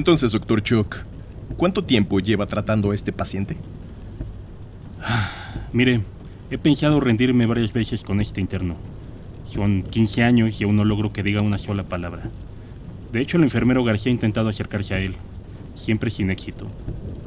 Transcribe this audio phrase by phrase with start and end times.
[0.00, 0.96] Entonces, doctor Chuck,
[1.58, 3.58] ¿cuánto tiempo lleva tratando a este paciente?
[5.74, 6.00] Mire,
[6.50, 8.76] he pensado rendirme varias veces con este interno.
[9.44, 12.22] Son 15 años y aún no logro que diga una sola palabra.
[13.12, 15.16] De hecho, el enfermero García ha intentado acercarse a él,
[15.74, 16.66] siempre sin éxito.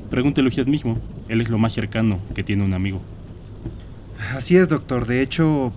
[0.09, 0.97] Pregúntele usted mismo,
[1.29, 3.03] él es lo más cercano que tiene un amigo.
[4.35, 5.05] Así es, doctor.
[5.05, 5.71] De hecho,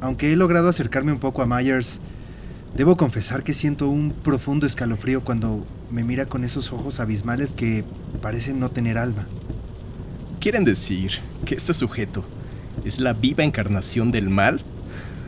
[0.00, 2.00] aunque he logrado acercarme un poco a Myers,
[2.74, 7.84] debo confesar que siento un profundo escalofrío cuando me mira con esos ojos abismales que
[8.20, 9.26] parecen no tener alma.
[10.40, 12.24] ¿Quieren decir que este sujeto
[12.84, 14.60] es la viva encarnación del mal?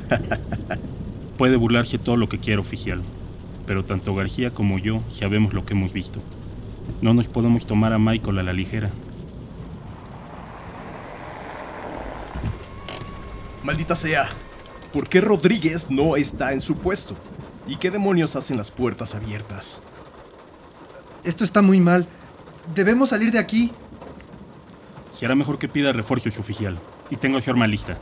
[1.39, 3.03] Puede burlarse todo lo que quiera, oficial,
[3.67, 6.20] pero tanto García como yo sabemos lo que hemos visto.
[7.01, 8.91] No nos podemos tomar a Michael a la ligera.
[13.62, 14.29] Maldita sea.
[14.93, 17.15] ¿Por qué Rodríguez no está en su puesto?
[17.71, 19.81] ¿Y qué demonios hacen las puertas abiertas?
[21.23, 22.05] Esto está muy mal.
[22.75, 23.71] Debemos salir de aquí.
[25.13, 27.97] Será mejor que pida refuerzos, oficial, y tenga su arma lista.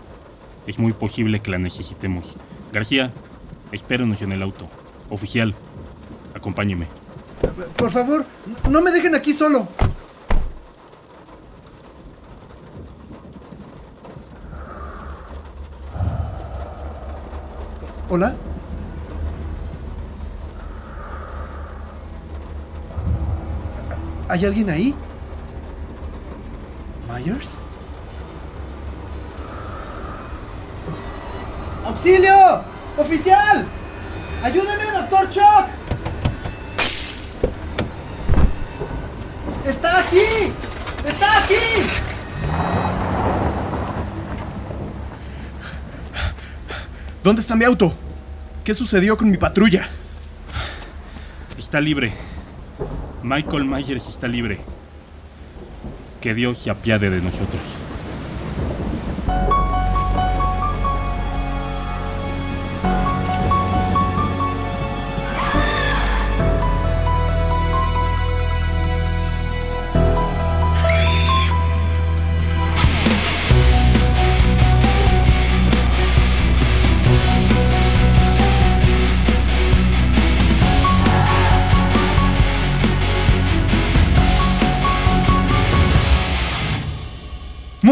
[0.67, 2.39] Es muy posible que la necesitemos.
[2.73, 3.13] García,
[3.71, 4.67] espérenos en el auto.
[5.11, 5.55] Oficial,
[6.35, 6.87] acompáñeme.
[7.77, 8.25] Por favor,
[8.71, 9.69] no me dejen aquí solo.
[18.09, 18.35] ¿Hola?
[24.29, 24.95] ¿Hay alguien ahí?
[27.09, 27.59] ¿Myers?
[31.87, 32.63] ¡Auxilio!
[32.99, 33.67] ¡Oficial!
[34.43, 35.67] ¡Ayúdeme, doctor Chuck!
[39.65, 40.53] ¡Está aquí!
[41.07, 41.55] ¡Está aquí!
[47.25, 47.95] ¿Dónde está mi auto?
[48.63, 49.89] ¿Qué sucedió con mi patrulla?
[51.57, 52.28] Está libre.
[53.23, 54.61] Michael Myers está libre.
[56.21, 57.77] Que Dios se apiade de nosotros.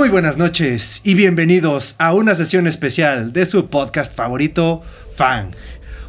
[0.06, 4.80] Muy buenas noches y bienvenidos a una sesión especial de su podcast favorito,
[5.16, 5.50] Fang.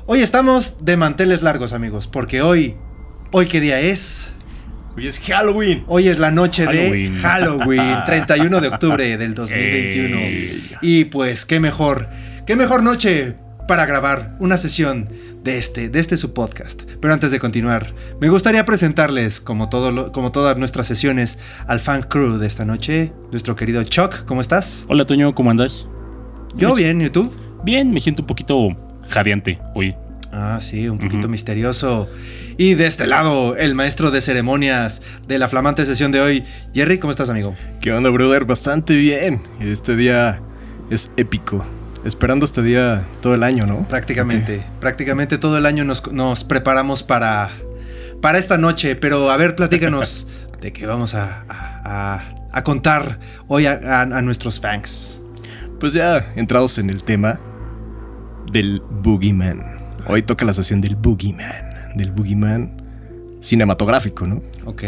[0.05, 2.75] Hoy estamos de manteles largos, amigos, porque hoy,
[3.31, 4.29] hoy qué día es?
[4.95, 5.83] Hoy es Halloween.
[5.87, 7.15] Hoy es la noche Halloween.
[7.15, 10.17] de Halloween, 31 de octubre del 2021.
[10.17, 10.71] Ey.
[10.83, 12.07] Y pues qué mejor,
[12.45, 13.33] qué mejor noche
[13.67, 15.09] para grabar una sesión
[15.47, 16.83] de este, de este su podcast.
[16.99, 21.79] Pero antes de continuar, me gustaría presentarles, como, todo lo- como todas nuestras sesiones, al
[21.79, 24.85] fan crew de esta noche, nuestro querido Chuck, ¿cómo estás?
[24.89, 25.87] Hola, Toño, ¿cómo andas?
[26.55, 27.31] Yo bien, ¿y tú?
[27.63, 28.75] Bien, me siento un poquito
[29.07, 29.95] jadeante hoy.
[30.33, 32.09] Ah, sí, un poquito misterioso.
[32.57, 36.43] Y de este lado, el maestro de ceremonias de la flamante sesión de hoy.
[36.73, 37.55] Jerry, ¿cómo estás, amigo?
[37.79, 38.43] ¿Qué onda, brother?
[38.43, 39.41] Bastante bien.
[39.61, 40.41] Este día
[40.89, 41.65] es épico.
[42.07, 43.87] Esperando este día todo el año, ¿no?
[43.87, 47.51] Prácticamente, prácticamente todo el año nos, nos preparamos para,
[48.21, 48.95] para esta noche.
[48.95, 50.25] Pero a ver, platícanos
[50.61, 55.21] de qué vamos a, a- a- a contar hoy a, a- a nuestros fans.
[55.79, 57.39] Pues ya entrados en el tema
[58.51, 59.61] del Boogeyman.
[60.07, 61.91] Hoy toca la sesión del Boogeyman.
[61.95, 62.81] Del Boogeyman
[63.41, 64.41] cinematográfico, ¿no?
[64.65, 64.83] Ok,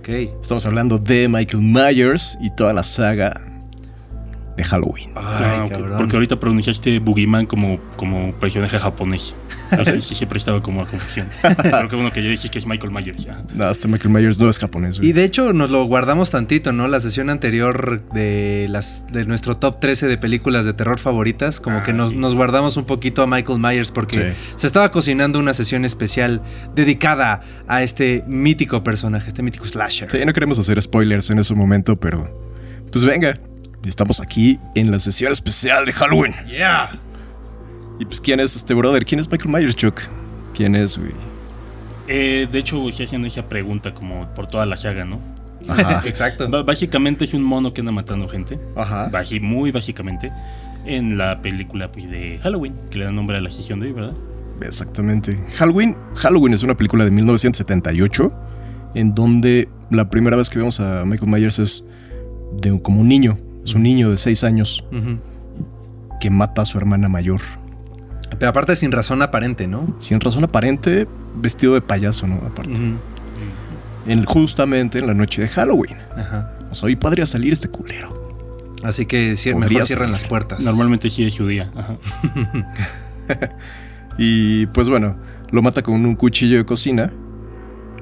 [0.00, 0.08] ok.
[0.42, 3.40] Estamos hablando de Michael Myers y toda la saga
[4.58, 5.10] de Halloween.
[5.14, 5.94] Ay, Ah, ok, cabrón.
[5.96, 9.34] Porque ahorita pronunciaste Boogeyman como, como personaje japonés.
[9.70, 11.28] Así sí siempre estaba como a confusión.
[11.62, 13.24] Pero qué bueno que ya dices que es Michael Myers.
[13.24, 13.42] ya.
[13.54, 15.10] No, este Michael Myers no es japonés, güey.
[15.10, 16.88] Y de hecho nos lo guardamos tantito, ¿no?
[16.88, 21.78] La sesión anterior de las de nuestro top 13 de películas de terror favoritas, como
[21.78, 22.16] Ah, que nos, sí.
[22.16, 24.36] nos guardamos un poquito a Michael Myers porque Sí.
[24.56, 26.42] se estaba cocinando una sesión especial
[26.74, 30.10] dedicada a este mítico personaje, este mítico slasher.
[30.10, 32.28] Sí, no queremos hacer spoilers en ese momento, pero
[32.90, 33.38] pues venga.
[33.84, 36.34] Estamos aquí en la sesión especial de Halloween.
[36.46, 37.00] Yeah.
[37.98, 39.04] Y pues, ¿quién es este brother?
[39.04, 40.00] ¿Quién es Michael Myers, Chuck?
[40.54, 41.12] ¿Quién es, güey?
[42.06, 45.20] Eh, de hecho, se hacen esa pregunta como por toda la saga, ¿no?
[45.68, 46.02] Ajá.
[46.06, 46.48] Exacto.
[46.64, 48.58] Básicamente es un mono que anda matando gente.
[48.76, 49.10] Ajá.
[49.10, 50.30] Basi- muy básicamente.
[50.84, 53.92] En la película pues, de Halloween, que le da nombre a la sesión de hoy,
[53.92, 54.14] ¿verdad?
[54.62, 55.38] Exactamente.
[55.56, 55.96] Halloween.
[56.16, 58.32] Halloween es una película de 1978
[58.94, 61.84] en donde la primera vez que vemos a Michael Myers es
[62.60, 63.38] de como un niño.
[63.68, 64.84] Es un niño de 6 años
[66.20, 67.40] que mata a su hermana mayor.
[68.38, 69.94] Pero aparte sin razón aparente, ¿no?
[69.98, 71.06] Sin razón aparente,
[71.36, 72.36] vestido de payaso, ¿no?
[72.36, 72.72] Aparte.
[74.06, 75.96] En, justamente en la noche de Halloween.
[76.16, 76.52] Ajá.
[76.70, 78.28] O sea, hoy podría salir este culero.
[78.84, 80.62] Así que mejor cierran las puertas.
[80.62, 81.70] Normalmente sí es su día.
[81.76, 81.96] Ajá.
[84.20, 85.16] Y pues bueno,
[85.52, 87.12] lo mata con un cuchillo de cocina.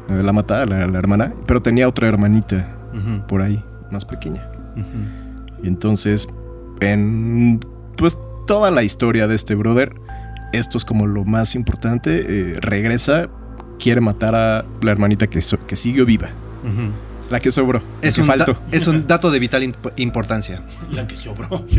[0.08, 2.72] Eh, La mata a la, la hermana, pero tenía otra hermanita
[3.28, 4.48] por ahí, más pequeña.
[4.74, 5.25] ujú.
[5.62, 6.28] Y entonces,
[6.80, 7.60] en
[7.96, 9.94] pues toda la historia de este brother,
[10.52, 12.24] esto es como lo más importante.
[12.28, 13.28] eh, regresa,
[13.78, 16.28] quiere matar a la hermanita que, so- que siguió viva,
[17.30, 18.56] la que sobró, la Es, que un faltó.
[18.70, 20.62] es un dato de vital imp- importancia.
[20.92, 21.64] La que sobró.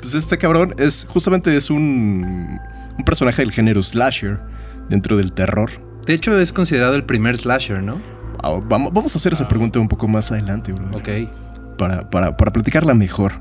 [0.00, 2.58] Pues este cabrón es justamente es un,
[2.98, 4.40] un personaje del género slasher
[4.88, 5.70] dentro del terror.
[6.06, 7.98] De hecho, es considerado el primer slasher, ¿no?
[8.42, 10.96] Ah, Vamos, vamos a hacer esa pregunta un poco más adelante, brother.
[10.96, 11.30] Ok.
[11.80, 13.32] Para, para, para platicarla mejor.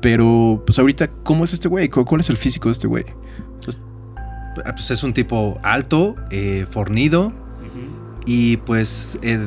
[0.00, 1.88] Pero, pues ahorita, ¿cómo es este güey?
[1.88, 3.04] ¿Cu- ¿Cuál es el físico de este güey?
[3.64, 3.80] Pues,
[4.64, 7.32] Ah, Pues es un tipo alto, eh, fornido
[8.26, 9.38] y pues eh,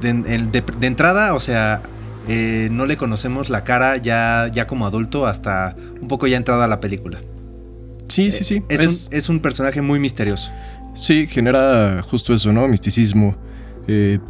[0.00, 1.82] de, de- de- de entrada, o sea,
[2.26, 6.64] eh, no le conocemos la cara ya, ya como adulto hasta un poco ya entrada
[6.64, 7.20] a la película.
[8.08, 8.62] sí, sí, sí.
[8.70, 10.50] Es, Es- Un, es un personaje muy misterioso.
[10.94, 12.66] Sí, genera justo eso, ¿no?
[12.66, 13.36] Misticismo.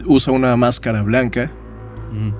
[0.06, 1.52] Usa una máscara blanca,
[2.10, 2.34] Ujú,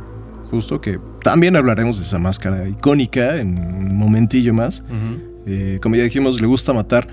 [0.55, 4.85] justo que también hablaremos de esa máscara icónica en un momentillo más.
[5.47, 7.07] Eh, como ya dijimos, le gusta matar,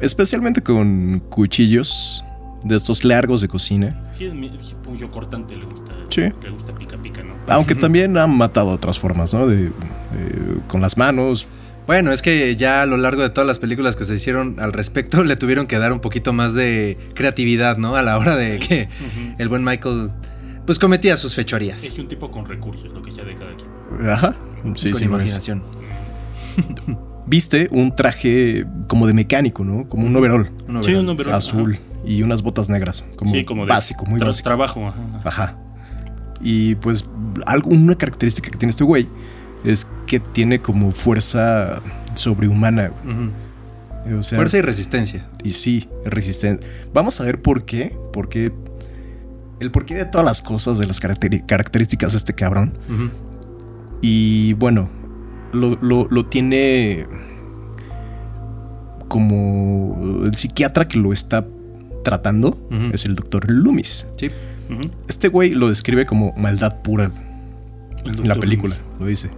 [0.00, 2.24] especialmente con cuchillos
[2.64, 4.10] de estos largos de cocina.
[4.16, 4.24] Sí,
[4.58, 5.92] es puño cortante le gusta.
[6.08, 6.22] Sí.
[6.42, 7.34] Le gusta pica pica, ¿no?
[7.48, 9.46] Aunque también han matado otras formas, ¿no?
[9.46, 9.70] De, de-
[10.66, 11.46] con las manos.
[11.86, 14.72] Bueno, es que ya a lo largo de todas las películas que se hicieron al
[14.72, 17.94] respecto le tuvieron que dar un poquito más de creatividad, ¿no?
[17.96, 18.88] A la hora de que
[19.38, 20.10] el buen Michael
[20.68, 21.82] pues cometía sus fechorías.
[21.82, 24.06] Es un tipo con recursos, lo que sea de cada quien.
[24.10, 24.36] Ajá.
[24.74, 25.62] Sí, con sí, imaginación.
[27.26, 29.88] Viste un traje como de mecánico, ¿no?
[29.88, 33.02] Como un overall Un Sí, un overall, azul y unas botas negras.
[33.16, 34.46] Como, Sí, como de básico, muy tra- básico.
[34.46, 35.20] Trabajo, ajá.
[35.24, 35.56] Ajá.
[36.42, 37.06] Y pues
[37.46, 39.08] algo, una característica que tiene este güey
[39.64, 41.80] es que tiene como fuerza
[42.14, 42.92] sobrehumana.
[44.18, 45.26] O sea, Fuerza y resistencia.
[45.44, 46.66] y sí, resistente.
[46.92, 47.96] Vamos a ver por qué.
[48.12, 48.52] Porque
[49.60, 52.78] el porqué de todas las cosas, de las características de este cabrón.
[54.00, 54.90] Y bueno,
[55.52, 57.06] lo, lo- lo tiene
[59.08, 61.46] como el psiquiatra que lo está
[62.04, 62.58] tratando.
[62.92, 64.06] Es el doctor Loomis.
[64.18, 64.30] Sí.
[65.08, 67.10] Este güey lo describe como maldad pura
[68.04, 69.00] en la película, Loomis.
[69.00, 69.30] lo dice.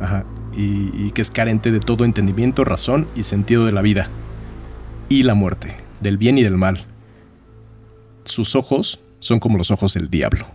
[0.00, 0.24] Ajá.
[0.56, 4.08] Y, y que es carente de todo entendimiento, razón y sentido de la vida.
[5.08, 6.84] Y la muerte, del bien y del mal.
[8.24, 10.46] Sus ojos son como los ojos del diablo.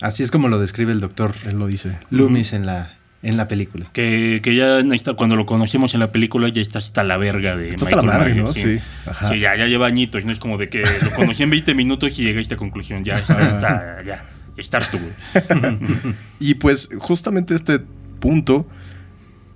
[0.00, 1.98] Así es como lo describe el doctor Él lo dice.
[2.10, 3.90] Loomis en, la, en la película.
[3.92, 7.54] Que, que ya está, cuando lo conocemos en la película ya está hasta la verga
[7.56, 8.46] de Está hasta la madre, ¿no?
[8.46, 8.78] Sí.
[9.06, 9.28] Ajá.
[9.28, 12.18] Sí, ya, ya lleva añitos, no es como de que lo conocí en 20 minutos
[12.18, 13.04] y llegué a esta conclusión.
[13.04, 14.24] Ya está, está ya.
[14.72, 15.78] Harto, güey.
[16.40, 17.80] Y pues justamente este
[18.20, 18.66] punto,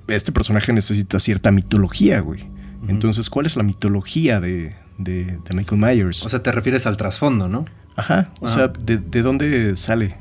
[0.09, 2.47] este personaje necesita cierta mitología, güey.
[2.89, 6.25] Entonces, ¿cuál es la mitología de, de- de Michael Myers?
[6.25, 7.65] O sea, te refieres al trasfondo, ¿no?
[7.97, 10.17] Ajá, o sea, ¿de, de dónde sale?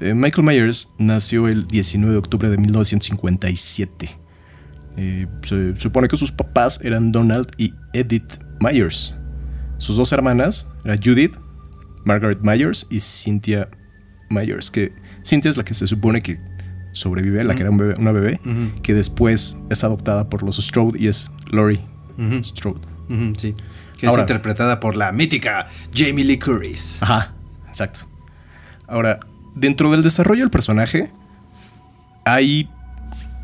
[0.00, 4.18] Eh, Michael Myers nació el 19 de octubre de 1957.
[4.96, 9.16] Eh, se supone que sus papás eran Donald y Edith Myers.
[9.78, 11.34] Sus dos hermanas eran Judith,
[12.04, 13.68] Margaret Myers y Cynthia
[14.30, 14.92] Myers, que
[15.24, 16.38] Cynthia es la que se supone que
[16.92, 18.40] sobrevive, la que era un bebé- una bebé,
[18.82, 21.80] que después es adoptada por los Strode y es Lori
[22.18, 22.42] Ujú.
[22.44, 22.80] Strode.
[23.38, 23.54] Sí.
[24.00, 26.98] Que Ahora- es interpretada por la mítica Jamie Lee Curtis.
[27.00, 27.32] Ajá,
[27.68, 28.00] exacto.
[28.88, 29.20] Ahora,
[29.54, 31.12] dentro del desarrollo del personaje,
[32.24, 32.68] hay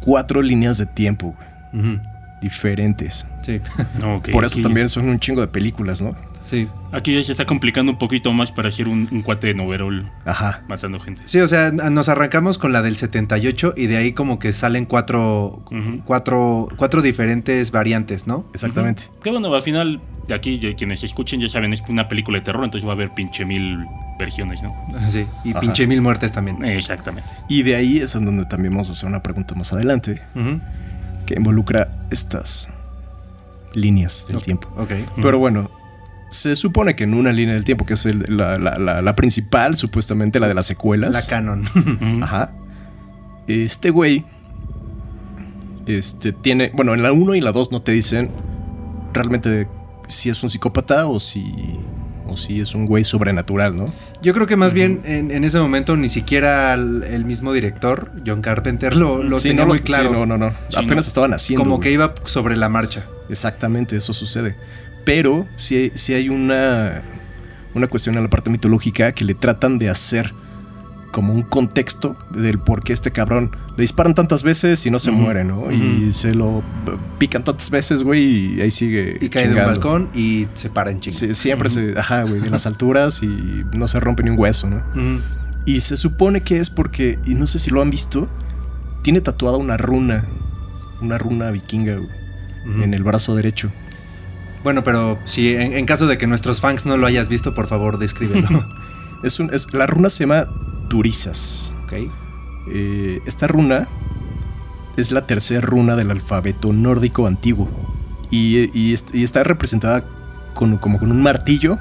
[0.01, 1.37] cuatro líneas de tiempo
[1.73, 2.01] güey,
[2.41, 3.27] diferentes.
[3.43, 3.61] Sí.
[4.01, 6.17] No, ok, Por eso también son un chingo de películas, ¿no?
[6.47, 6.69] Sí.
[6.93, 10.11] Aquí ya se está complicando un poquito más para hacer un, un cuate de noverol
[10.25, 10.63] Ajá.
[10.69, 11.23] matando gente.
[11.27, 14.87] Sí, o sea, nos arrancamos con la del 78 y de ahí como que salen
[14.87, 15.63] cuatro,
[16.05, 18.47] cuatro, cuatro diferentes variantes, ¿no?
[18.55, 19.05] Exactamente.
[19.23, 22.45] Que bueno, al final, de aquí, ya quienes escuchen ya saben, es una película de
[22.45, 23.85] terror, entonces va a haber pinche mil
[24.19, 24.75] versiones, ¿no?
[25.11, 25.27] Sí.
[25.45, 25.61] Y Ajá.
[25.61, 26.65] pinche mil muertes también.
[26.65, 27.35] Exactamente.
[27.49, 30.61] Y de ahí es en donde también vamos a hacer una pregunta más adelante Ujú.
[31.27, 32.71] que involucra estas
[33.75, 34.69] líneas del tiempo.
[34.79, 34.93] Ok.
[35.21, 35.71] Pero bueno,
[36.29, 39.17] se supone que en una línea del tiempo, que es el- la, la- la- la
[39.17, 41.13] principal, supuestamente la de las secuelas.
[41.13, 41.65] La canon.
[42.23, 42.53] Ajá.
[43.47, 44.25] Este güey.
[45.87, 46.73] Este tiene.
[46.75, 48.31] Bueno, en la 1 y la 2 no te dicen
[49.13, 49.69] realmente
[50.09, 51.45] si es un psicópata o si.
[52.29, 53.87] O si es un güey sobrenatural, ¿no?
[54.21, 58.11] Yo creo que más bien en, en ese momento ni siquiera el, el mismo director,
[58.27, 60.09] John Carpenter, lo, lo sí, tenía no, muy claro.
[60.09, 60.51] sí, no, no, no.
[60.69, 61.09] Sí, Apenas no.
[61.09, 61.63] estaban haciendo.
[61.63, 61.85] como güey.
[61.85, 63.05] que iba sobre la marcha.
[63.29, 64.57] Exactamente, eso sucede.
[65.07, 67.01] Pero sí, sí hay una.
[67.75, 70.35] una cuestión en la parte mitológica que le tratan de hacer
[71.13, 75.13] como un contexto del por qué este cabrón le disparan tantas veces y no se
[75.13, 75.71] muere, ¿no?
[75.73, 76.63] Y se lo
[77.19, 79.17] pican tantas veces, güey, y ahí sigue.
[79.21, 79.73] Y cae de un chingando.
[79.81, 81.17] balcón y se para en chinga.
[81.17, 81.95] Sí, siempre se.
[81.99, 84.83] Ajá, güey, de las alturas y no se rompe ni un hueso, ¿no?
[85.65, 88.29] Y se supone que es porque, y no sé si lo han visto,
[89.03, 90.27] tiene tatuada una runa,
[91.01, 93.71] una runa vikinga, güey, en el brazo derecho.
[94.67, 97.69] Bueno, pero si en, en caso de que nuestros fans no lo hayas visto, por
[97.69, 98.67] favor, descríbelo.
[99.23, 100.47] Es un, es, la runa se llama
[100.89, 101.73] Turisas.
[101.85, 101.93] ok.
[102.73, 103.87] Eh, esta runa
[104.97, 107.71] es la tercera runa del alfabeto nórdico antiguo.
[108.33, 110.03] Y, y est- y está representada
[110.55, 111.79] con, como con un martillo,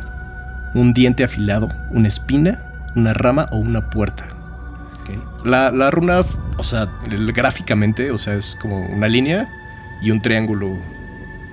[0.75, 2.63] un diente afilado, una espina,
[2.95, 4.27] una rama o una puerta.
[5.43, 6.21] La, la runa,
[6.57, 9.49] o sea, el- gráficamente, o sea, es como una línea
[10.03, 10.77] y un triángulo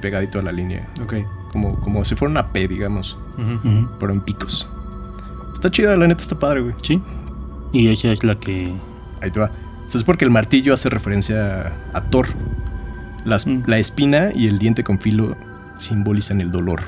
[0.02, 0.86] pegadito a la línea.
[1.02, 1.14] Ok.
[1.50, 3.16] Como, como si fuera una P, digamos.
[3.38, 3.88] Ujú.
[3.98, 4.68] pero en picos.
[5.54, 6.74] Está chida, la neta está padre, güey.
[6.82, 7.00] Sí.
[7.72, 8.70] Y esa es la que.
[9.22, 9.50] Ahí te va.
[9.86, 12.26] Eso es porque el martillo hace referencia a, a Thor.
[13.24, 13.62] Las- Mm.
[13.66, 15.36] La espina y el diente con filo
[15.78, 16.80] simbolizan el dolor.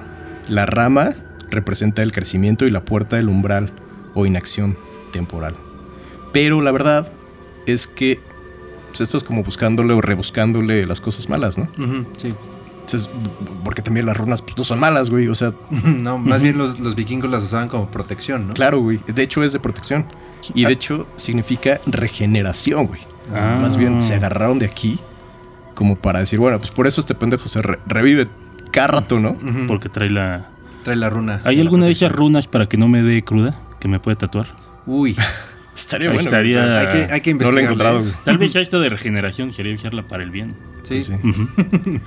[0.48, 1.10] La rama
[1.50, 3.70] representa el crecimiento y la puerta el umbral
[4.14, 4.76] o inacción
[5.12, 5.54] temporal.
[6.32, 7.08] Pero la verdad
[7.66, 8.20] es que
[8.88, 11.68] pues, esto es como buscándole o rebuscándole las cosas malas, ¿no?
[12.16, 12.34] Sí.
[12.84, 13.08] Entonces,
[13.64, 15.28] porque también las runas pues, no son malas, güey.
[15.28, 15.52] O sea,
[15.84, 18.54] No, más bien los, los vikingos las usaban como protección, ¿no?
[18.54, 19.00] claro, güey.
[19.06, 20.06] De hecho es de protección.
[20.54, 23.00] Y de hecho significa regeneración, güey.
[23.34, 23.58] Ah.
[23.60, 24.98] Más bien se agarraron de aquí
[25.74, 28.28] como para decir, bueno, pues por eso este pendejo se re- revive
[28.70, 29.36] cada rato, ¿no?
[29.66, 30.50] Porque trae la.
[30.84, 31.40] Trae la runa.
[31.44, 33.58] ¿Hay alguna de esas runas para que no me dé cruda?
[33.80, 34.54] Que me puede tatuar.
[34.86, 35.16] Uy,
[35.74, 36.28] Estaría Ahí bueno.
[36.28, 37.64] estaría- hay que, hay que No lo he investigar.
[37.64, 38.12] encontrado, güey.
[38.24, 40.54] Tal vez ya esto de regeneración sería usarla para el bien.
[40.82, 40.88] Sí.
[40.88, 42.00] Pues sí.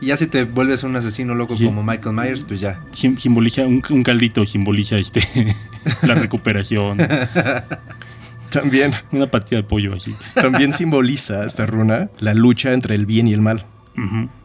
[0.00, 1.64] Y ya si te vuelves un asesino loco Sí.
[1.64, 2.80] como Michael Myers, pues ya.
[2.92, 5.22] Sim- simboliza un, un caldito simboliza este
[6.02, 6.98] la recuperación
[8.50, 13.26] También, una patita de pollo así también simboliza esta runa la lucha entre el bien
[13.26, 13.64] y el mal.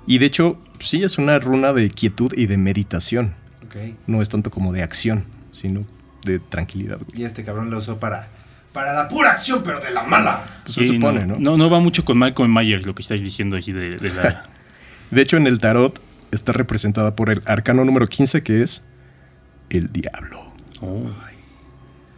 [0.08, 3.36] Y de hecho, sí es una runa de quietud y de meditación.
[3.66, 3.76] Ok.
[4.08, 5.86] No es tanto como de acción, sino
[6.24, 7.22] de tranquilidad, güey.
[7.22, 8.28] Y este cabrón lo usó para.
[8.74, 10.62] Para la pura acción, pero de la mala.
[10.64, 11.38] Pues se supone, ¿no?
[11.40, 14.48] no no va mucho con Michael Myers lo que estáis diciendo así de, de la
[15.12, 16.00] De hecho, en el tarot
[16.32, 18.84] está representada por el arcano número 15, que es
[19.70, 20.40] el diablo.
[20.82, 21.10] Oh.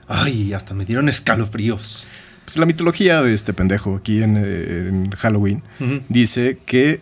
[0.08, 2.06] Ay, hasta me dieron escalofríos.
[2.46, 5.64] Pues la mitología de este pendejo aquí en, en Halloween
[6.10, 7.00] dice que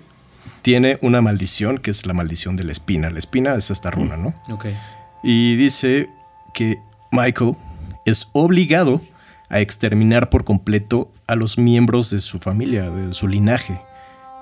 [0.62, 3.10] tiene una maldición, que es la maldición de la espina.
[3.10, 4.36] La espina es esta runa, ¿no?
[4.54, 4.68] Ok.
[5.24, 6.10] Y dice
[6.54, 6.78] que
[7.12, 7.56] Michael
[8.06, 9.02] es obligado
[9.50, 13.82] a exterminar por completo a los miembros de su familia, de su linaje,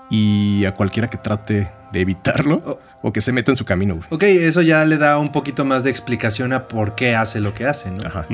[0.10, 2.80] y a cualquiera que trate de evitarlo Oh.
[3.02, 3.96] o que se meta en su camino.
[3.96, 4.08] güey.
[4.10, 7.54] Ok, eso ya le da un poquito más de explicación a por qué hace lo
[7.54, 8.06] que hace, ¿no?
[8.06, 8.26] Ajá.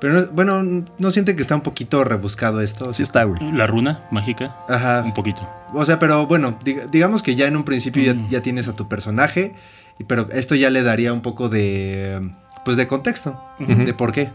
[0.00, 2.90] Pero no- bueno, ¿no siente que está un poquito rebuscado esto?
[2.90, 3.40] Así está, güey.
[3.52, 5.02] La runa mágica Ajá.
[5.04, 5.48] un poquito.
[5.74, 8.28] O sea, pero bueno, dig- digamos que ya en un principio ya, Mm.
[8.28, 9.54] ya tienes a tu personaje,
[10.06, 12.20] pero esto ya le daría un poco de,
[12.64, 14.30] pues de contexto, de por qué.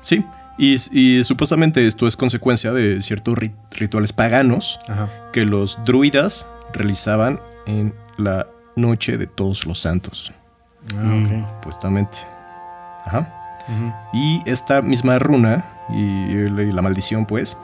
[0.00, 0.24] Sí.
[0.58, 5.10] Y, y supuestamente esto es consecuencia de ciertos rit- rituales paganos Ajá.
[5.32, 10.32] que los druidas realizaban en la noche de todos los santos,
[10.94, 11.24] Ah, Mm.
[11.44, 11.48] ok.
[11.56, 12.18] supuestamente.
[13.04, 13.32] Ajá.
[14.12, 17.58] Y esta misma runa y, y la maldición, pues,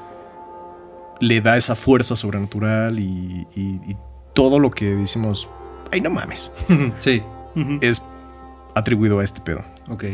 [1.20, 3.96] le da esa fuerza sobrenatural y, y- y
[4.34, 5.48] todo lo que decimos,
[5.92, 6.52] ay, no mames,
[6.98, 7.22] sí,
[7.80, 8.02] es
[8.74, 9.62] atribuido a este pedo.
[9.88, 10.04] ok.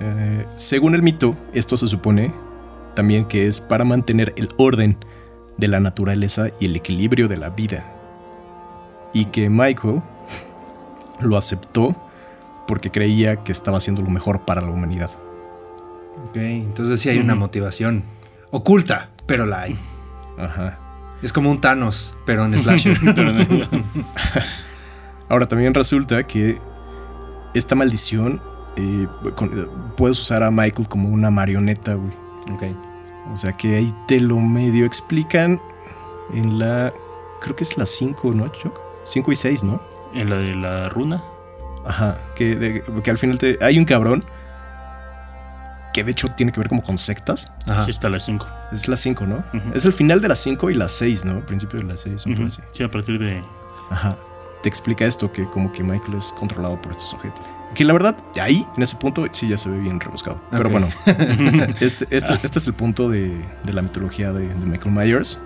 [0.00, 2.32] Eh, según el mito, esto se supone
[2.94, 4.96] también que es para mantener el orden
[5.56, 7.84] de la naturaleza y el equilibrio de la vida.
[9.12, 10.02] Y que Michael
[11.20, 11.96] lo aceptó
[12.66, 15.10] porque creía que estaba haciendo lo mejor para la humanidad.
[16.28, 18.04] Ok, entonces sí hay una motivación
[18.50, 19.76] oculta, pero la hay.
[20.38, 20.78] Ajá.
[21.22, 22.98] Es como un Thanos, pero en slasher.
[25.28, 26.58] Ahora también resulta que
[27.54, 28.42] esta maldición
[28.76, 32.12] eh, con- puedes usar a Michael como una marioneta, güey.
[32.52, 32.76] ok.
[33.32, 35.60] O sea que ahí te lo medio explican
[36.34, 36.92] en la.
[37.40, 38.78] Creo que es la 5, ¿no, Choc?
[39.04, 39.80] 5 y 6, ¿no?
[40.14, 41.22] en la de la runa.
[41.84, 42.18] Ajá.
[42.36, 44.24] Que, de- que al final te, hay un cabrón
[45.92, 47.50] que de hecho tiene que ver como con sectas.
[47.66, 47.82] Ajá.
[47.84, 48.46] Sí está la 5.
[48.72, 49.44] Es la 5, ¿no?
[49.74, 51.32] Es el final de la 5 y la 6, ¿no?
[51.32, 52.62] Al principio de la 6, un poco así.
[52.72, 53.42] Sí, a partir de
[53.90, 54.16] Ajá.
[54.62, 57.44] Te explica esto, que como que Michael es controlado por estos objetos.
[57.74, 60.40] Que la verdad, ahí, en ese punto, sí ya se ve bien rebuscado.
[60.50, 60.70] Pero Ok.
[60.72, 60.88] bueno,
[61.80, 63.32] este, este, este es el punto de,
[63.64, 65.38] de la mitología de, de Michael Myers.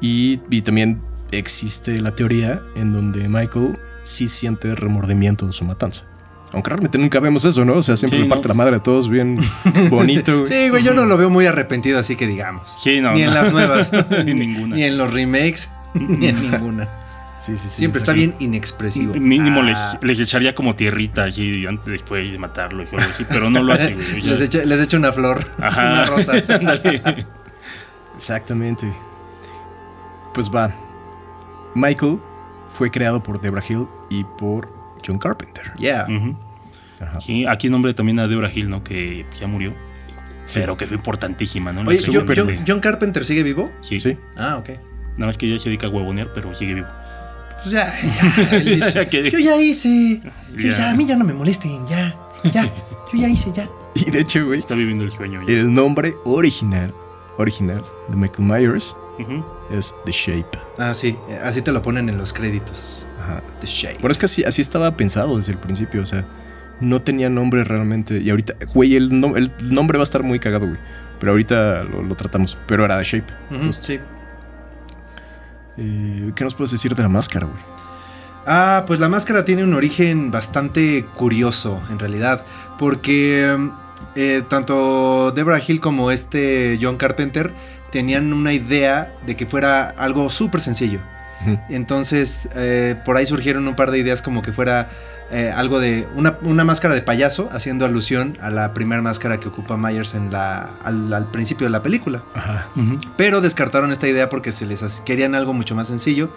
[0.00, 6.02] Y, y también existe la teoría en donde Michael sí siente remordimiento de su matanza.
[6.52, 7.74] Aunque realmente nunca vemos eso, ¿no?
[7.74, 8.48] O sea, siempre Sí, le parte ¿no?
[8.48, 9.38] la madre a todos bien
[9.88, 10.52] bonito, güey.
[10.52, 12.68] Sí, güey, yo no lo veo muy arrepentido, así que digamos.
[12.82, 13.12] Sí, no.
[13.14, 13.34] ni en no.
[13.34, 13.90] las nuevas.
[14.26, 14.76] Ni ninguna.
[14.76, 15.70] Ni en los remakes.
[15.94, 16.88] ni en ninguna.
[17.42, 17.76] Sí, sí, sí.
[17.78, 19.14] Siempre está bien inexpresivo.
[19.14, 23.24] Mínimo Ah, les, les echaría como tierrita así antes, después de matarlos o algo así,
[23.28, 24.20] pero no lo hace, güey.
[24.22, 25.44] les, echo, les una flor.
[25.60, 25.92] Ajá.
[25.92, 26.32] Una rosa.
[28.14, 28.92] Exactamente.
[30.34, 30.72] Pues va.
[31.74, 32.18] Michael
[32.68, 34.68] fue creado por Debra Hill y por
[35.06, 35.72] John Carpenter.
[35.78, 36.06] Yeah.
[37.00, 37.20] Ajá.
[37.20, 38.84] Sí, aquí nombre también a Deborah Hill, ¿no?
[38.84, 39.74] Que ya murió,
[40.44, 40.60] Sí.
[40.60, 41.80] pero que fue importantísima, ¿no?
[41.88, 42.24] Oye, John.
[42.36, 43.72] John- John Carpenter sigue vivo?
[43.80, 43.98] Sí.
[43.98, 44.16] Sí.
[44.36, 44.68] Ah, ok.
[45.16, 46.86] Nada más que ya se dedica a huevonear, pero sigue vivo.
[47.62, 50.20] Pues ya, ya, él dice, Yo ya hice.
[50.56, 50.90] Yo Ya.
[50.90, 51.86] a mí ya no me molesten.
[51.86, 52.14] Ya,
[52.52, 52.64] ya.
[53.12, 53.68] Yo ya hice, ya.
[53.94, 55.42] Y de hecho, güey, Está viviendo el sueño.
[55.46, 55.52] ya.
[55.54, 56.92] el nombre original,
[57.36, 58.96] original de Michael Myers
[59.70, 60.58] es The Shape.
[60.78, 61.16] Ah, sí.
[61.42, 63.06] Así te lo ponen en los créditos.
[63.22, 63.42] Ajá.
[63.60, 63.98] The Shape.
[64.00, 66.24] Bueno, es que así, así estaba pensado desde el principio, o sea,
[66.80, 68.18] no tenía nombre realmente.
[68.20, 70.78] Y ahorita, güey, el, nom- el nombre va a estar muy cagado, güey.
[71.20, 72.56] Pero ahorita lo, lo tratamos.
[72.66, 73.32] Pero era The Shape.
[73.78, 74.00] Sí.
[75.82, 77.58] Eh, ¿Qué nos puedes decir de la máscara, güey?
[78.46, 82.44] Ah, pues la máscara tiene un origen bastante curioso, en realidad,
[82.78, 83.56] porque
[84.14, 87.52] eh, tanto Deborah Hill como este John Carpenter
[87.90, 91.00] tenían una idea de que fuera algo súper sencillo.
[91.68, 94.88] Entonces, eh, por ahí surgieron un par de ideas como que fuera
[95.32, 99.48] eh, algo de una, una máscara de payaso, haciendo alusión a la primera máscara que
[99.48, 102.22] ocupa Myers en la, al, al principio de la película.
[102.34, 102.68] Ajá.
[103.16, 106.30] Pero descartaron esta idea porque se les querían algo mucho más sencillo.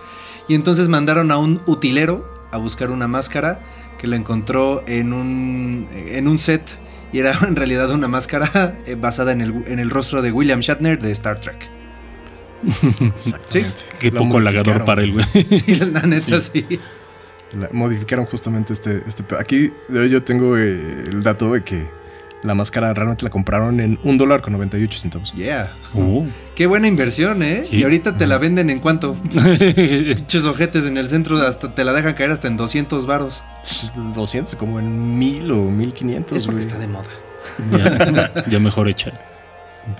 [0.47, 3.59] Y entonces mandaron a un utilero a buscar una máscara
[3.97, 6.63] que lo encontró en un, en un set.
[7.11, 10.59] Y era en realidad una máscara eh, basada en el, en el rostro de William
[10.61, 11.69] Shatner de Star Trek.
[13.15, 13.81] Exactamente.
[13.99, 15.25] Qué La poco halagador para él, güey.
[15.65, 16.65] Sí, la neta sí.
[17.53, 19.23] La- modificaron justamente este, este.
[19.39, 19.71] Aquí
[20.09, 21.87] yo tengo eh, el dato de que
[22.43, 25.33] la máscara realmente la compraron en un dólar con 98 centavos.
[25.33, 25.75] Yeah.
[25.95, 26.25] Oh.
[26.53, 27.63] Qué buena inversión, ¿eh?
[27.65, 27.77] Sí.
[27.77, 29.15] Y ahorita te la venden en cuánto?
[29.33, 33.43] Pinches ojetes en el centro, hasta te la dejan caer hasta en 200 varos.
[34.13, 36.37] 200, como en 1000 o 1500.
[36.37, 37.09] Es porque está de moda.
[37.71, 39.11] ya, ya mejor hecha.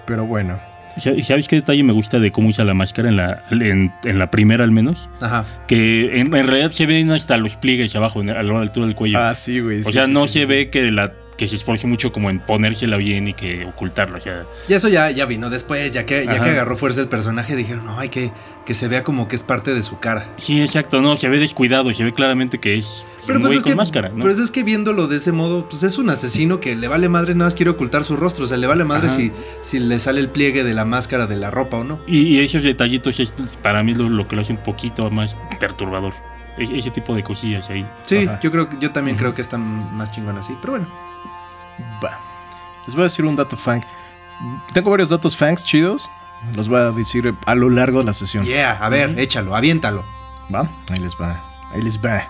[0.06, 0.60] Pero bueno.
[0.98, 4.20] ¿Sab- ¿Sabes qué detalle me gusta de cómo usa la máscara en la, en, en
[4.20, 5.10] la primera al menos?
[5.22, 5.46] Ajá.
[5.68, 9.18] Que en, en realidad se ven hasta los pliegues abajo, a la altura del cuello.
[9.20, 9.80] Ah, sí, güey.
[9.82, 12.30] o sí, sea, sí, no sí, se ve que la que se esfuerce mucho como
[12.30, 14.18] en ponérsela bien y que ocultarla.
[14.18, 16.44] O sea, Y eso ya, ya vino después, ya que, ya Ajá.
[16.44, 18.32] que agarró fuerza el personaje, dijeron, no, hay que,
[18.66, 20.30] que se vea como que es parte de su cara.
[20.38, 23.72] sí, exacto, no, se ve descuidado, se ve claramente que es un güey es con
[23.74, 24.24] que, máscara, ¿no?
[24.24, 27.34] pero es que viéndolo de ese modo, pues es un asesino que le vale madre,
[27.36, 29.18] nada más quiere ocultar su rostro, o sea, le vale madre Ajá.
[29.18, 32.00] si, si le sale el pliegue de la máscara de la ropa o no.
[32.08, 35.36] Y, y esos detallitos es para mí lo, lo que lo hace un poquito más
[35.60, 36.14] perturbador.
[36.58, 37.86] Ese tipo de cosillas ahí.
[38.04, 38.40] Sí, Ajá.
[38.42, 39.62] yo creo que yo también creo que están
[39.98, 40.88] más chingón así, pero bueno.
[42.04, 42.20] Va.
[42.86, 43.82] Les voy a decir un dato fang.
[44.74, 46.10] Tengo varios datos fangs chidos.
[46.56, 48.46] Los voy a decir a lo largo de la sesión.
[48.46, 50.04] Yeah, a ver, échalo, aviéntalo.
[50.54, 50.70] Va.
[50.92, 51.42] Ahí les va.
[51.74, 52.22] Ahí les va.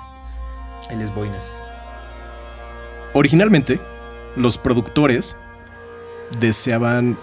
[0.89, 1.57] Ahí les boinas.
[3.13, 3.79] Originalmente,
[4.35, 5.37] los productores
[6.39, 7.17] deseaban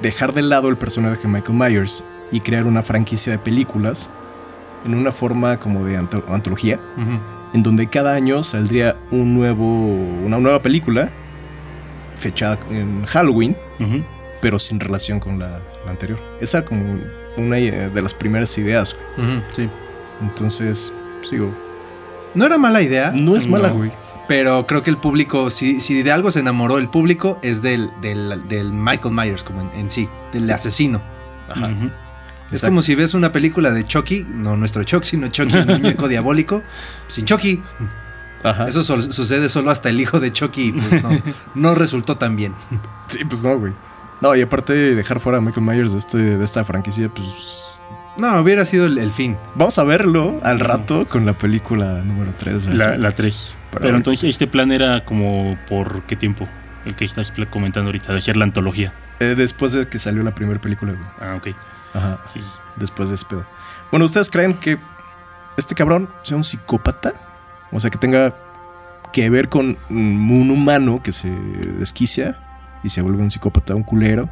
[0.00, 4.10] dejar de lado el personaje de Michael Myers y crear una franquicia de películas
[4.84, 6.80] en una forma como de anto- antología,
[7.52, 11.10] en donde cada año saldría un nuevo, una nueva película
[12.16, 14.04] fechada en Halloween, Ujú.
[14.40, 16.18] pero sin relación con la, la anterior.
[16.40, 16.84] Esa como
[17.36, 18.96] una de las primeras ideas.
[19.16, 19.28] güey.
[19.36, 19.70] Ujú, sí.
[20.20, 20.92] Entonces,
[21.30, 21.52] digo,
[22.34, 23.74] No era mala idea, no es mala, No.
[23.76, 23.92] güey.
[24.28, 27.90] pero creo que el público, si, si de algo se enamoró el público, es del,
[28.00, 31.02] del, del Michael Myers como en, en sí, del asesino.
[31.48, 31.66] Ajá.
[31.66, 31.86] Ujú.
[32.46, 32.66] Es Exacto.
[32.72, 36.62] como si ves una película de Chucky, no nuestro Chucky, sino Chucky, el muñeco diabólico,
[37.08, 37.62] sin Chucky.
[38.44, 38.68] Ajá.
[38.68, 41.10] Eso sucede solo hasta el hijo de Chucky, pues no,
[41.54, 42.54] no resultó tan bien.
[43.06, 43.72] Sí, pues no, güey.
[44.20, 47.76] No, y aparte de dejar fuera a Michael Myers de, este, de esta franquicia, pues
[48.16, 49.36] No, hubiera sido el, el fin.
[49.56, 52.66] vamos a verlo al rato con la película número 3.
[52.74, 53.56] La, la 3.
[53.80, 56.48] Pero entonces, este plan era como por qué tiempo?
[56.84, 58.92] El que estás comentando ahorita, de hacer la antología.
[59.20, 61.04] Eh, después de que salió la primera película, güey.
[61.20, 61.48] Ah, ok.
[61.94, 62.20] Ajá.
[62.32, 62.58] Sí, sí.
[62.76, 63.46] Después de ese pedo.
[63.90, 64.78] Bueno, ¿ustedes creen que
[65.56, 67.12] este cabrón sea un psicópata?
[67.72, 68.34] O sea, que tenga
[69.12, 72.38] que ver con un humano que se desquicia
[72.82, 74.28] y se vuelve un psicópata, un culero,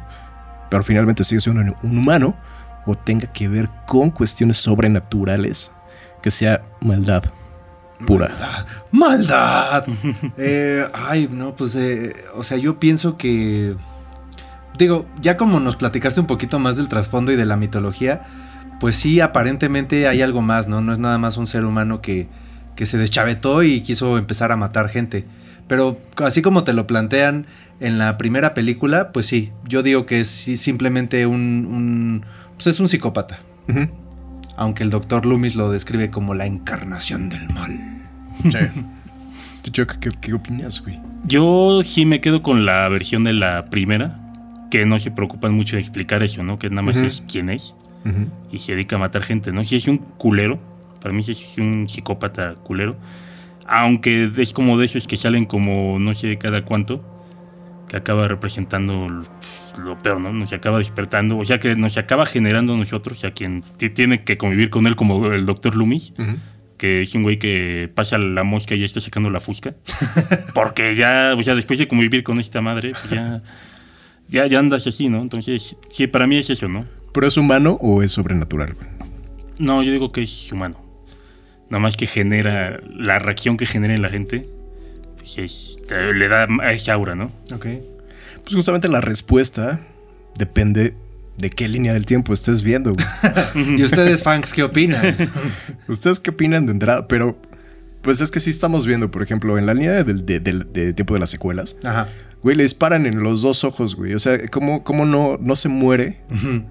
[0.69, 2.35] pero finalmente sigue siendo un, humano,
[2.85, 5.71] o tenga que ver con cuestiones sobrenaturales,
[6.21, 7.23] que sea maldad
[8.05, 8.65] pura.
[8.91, 9.85] ¡Maldad!
[10.37, 13.75] Eh, ay, no, pues, eh, o sea, yo pienso que...
[14.77, 18.25] Digo, ya como nos platicaste un poquito más del trasfondo y de la mitología,
[18.79, 20.81] pues sí, aparentemente hay algo más, ¿no?
[20.81, 22.27] No es nada más un ser humano que,
[22.75, 25.25] que se deschavetó y quiso empezar a matar gente.
[25.67, 27.45] Pero así como te lo plantean
[27.79, 32.79] en la primera película, pues sí, yo digo que es simplemente un, un- pues es
[32.79, 33.39] un psicópata.
[34.57, 37.71] Aunque el doctor Loomis lo describe como la encarnación del mal.
[38.43, 38.57] Sí.
[39.63, 40.99] ¿Tú, Chuck, ¿qué, qué opinas, güey?
[41.25, 44.17] Yo sí me quedo con la versión de la primera,
[44.71, 46.57] que no se preocupan mucho de explicar eso, ¿no?
[46.59, 47.75] Que nada más es quién es
[48.51, 49.63] y se dedica a matar gente, ¿no?
[49.63, 50.59] Si es un culero,
[51.01, 52.97] para mí sí es un psicópata culero,
[53.65, 57.03] aunque es como de esos que salen como no sé cada cuánto,
[57.87, 59.23] que acaba representando
[59.77, 60.31] lo, peor, ¿no?
[60.31, 64.37] Nos acaba despertando, o sea que nos acaba generando a nosotros, a quien tiene que
[64.37, 66.13] convivir con él como el doctor Loomis,
[66.77, 69.75] que es un güey que pasa la mosca y ya está sacando la fusca.
[70.55, 73.43] Porque ya, o sea, después de convivir con esta madre, pues ya,
[74.29, 75.21] ya, ya andas así, ¿no?
[75.21, 76.85] Entonces, sí, para mí es eso, ¿no?
[77.13, 78.75] ¿Pero es humano o es sobrenatural?
[79.59, 80.90] No, yo digo que es humano.
[81.71, 84.45] Nada más que genera, la reacción que genera en la gente,
[85.17, 87.31] pues es, le da a esa aura, ¿no?
[87.53, 87.65] Ok.
[88.43, 89.79] Pues justamente la respuesta
[90.37, 90.93] depende
[91.37, 93.77] de qué línea del tiempo estés viendo, güey.
[93.79, 95.15] ¿Y ustedes, fans, qué opinan?
[95.87, 97.07] ¿Ustedes qué opinan de entrada?
[97.07, 97.39] Pero,
[98.01, 100.93] pues es que sí estamos viendo, por ejemplo, en la línea del de, del- de
[100.93, 102.09] tiempo de las secuelas, Ajá.
[102.43, 104.13] güey, le disparan en los dos ojos, güey.
[104.13, 106.17] O sea, ¿cómo, cómo no, no se muere?
[106.31, 106.63] Ujú.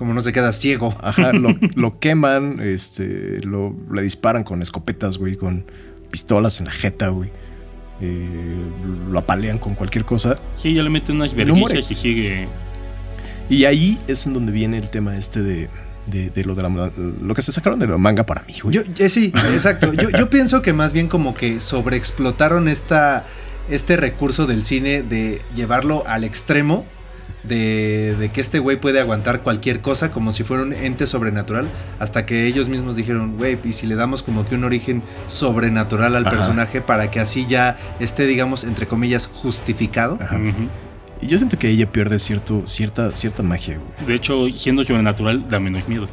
[0.00, 0.96] Como no se queda ciego.
[1.02, 5.66] Ajá, lo, lo queman, este, lo, le disparan con escopetas, güey, con
[6.10, 7.30] pistolas en la jeta, güey.
[8.00, 8.70] Eh,
[9.10, 10.40] lo apalean con cualquier cosa.
[10.54, 12.48] Sí, ya le meten unas vergüenzas y sigue.
[13.50, 15.68] Y ahí es en donde viene el tema este de,
[16.06, 18.76] de, de lo de la, lo que se sacaron de la manga para mí, güey.
[18.76, 19.92] Yo, eh, sí, exacto.
[19.92, 23.26] Yo, yo pienso que más bien como que sobreexplotaron esta,
[23.68, 26.86] este recurso del cine de llevarlo al extremo.
[27.42, 31.68] De, de que este güey puede aguantar cualquier cosa como si fuera un ente sobrenatural.
[31.98, 36.16] Hasta que ellos mismos dijeron, güey, y si le damos como que un origen sobrenatural
[36.16, 36.36] al Ajá.
[36.36, 40.18] personaje para que así ya esté, digamos, entre comillas, justificado.
[40.20, 40.38] Ajá.
[41.22, 44.06] Y yo siento que ella pierde cierto, cierta, cierta magia, güey.
[44.06, 46.08] De hecho, siendo sobrenatural, da menos miedo.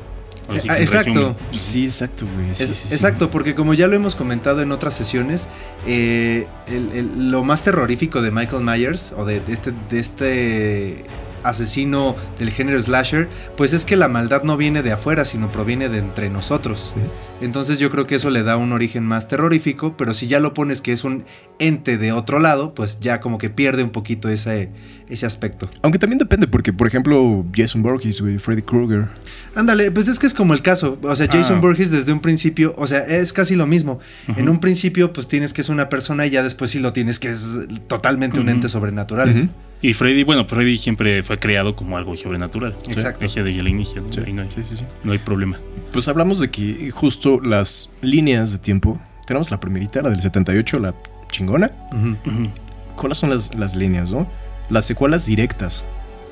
[0.48, 1.10] Que Ah, exacto.
[1.14, 1.36] resumen.
[1.52, 2.56] Sí, exacto, güey.
[2.56, 2.94] Sí, Es- sí, sí.
[2.94, 5.48] Exacto, porque como ya lo hemos comentado en otras sesiones,
[5.86, 11.04] eh, el- el- lo más terrorífico de Michael Myers o de, de este, de este
[11.43, 15.89] asesino del género slasher, pues es que la maldad no viene de afuera, sino proviene
[15.89, 16.93] de entre nosotros.
[17.39, 20.54] Entonces yo creo que eso le da un origen más terrorífico, pero si ya lo
[20.54, 21.26] pones que es un
[21.60, 24.69] ente de otro lado, pues ya como que pierde un poquito ese,
[25.08, 25.69] ese aspecto.
[25.84, 29.10] Aunque también depende, porque, por ejemplo, Jason Voorhees, güey, Freddy Krueger.
[29.54, 30.97] Ándale, pues es que es como el caso.
[31.04, 31.73] O sea, Jason Ah.
[31.78, 34.00] Desde un principio, o sea, es casi lo mismo.
[34.36, 37.19] En un principio, pues tienes que es una persona y ya después sí lo tienes
[37.19, 37.45] que es
[37.88, 39.50] totalmente un ente sobrenatural.
[39.82, 42.76] Y Freddy, bueno, Freddy siempre fue creado como algo sobrenatural.
[42.90, 43.24] Exacto.
[43.26, 44.12] Ese desde el inicio, ¿no?
[44.12, 44.84] Sí, no hay, sí, sí, sí.
[45.04, 45.60] no hay problema.
[45.94, 49.00] Pues hablamos de que justo las líneas de tiempo.
[49.28, 50.96] Tenemos la primerita, la del 78, la
[51.32, 51.72] chingona.
[51.92, 52.10] Ujú.
[52.30, 52.50] Ujú.
[52.96, 54.28] ¿Cuáles son las, las líneas, no?
[54.70, 55.86] Las secuelas directas,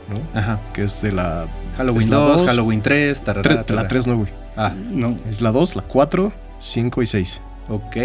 [0.10, 0.40] ¿no?
[0.40, 0.60] Ajá.
[0.74, 1.48] Que es de la.
[1.78, 3.88] Halloween es la 2, dos, Halloween 3, tarará, tre- la tarará.
[3.88, 4.30] 3 no, güey.
[4.58, 5.18] Ah, No.
[5.30, 7.42] Es la 2, la 4, 5 y 6.
[7.70, 7.96] ok.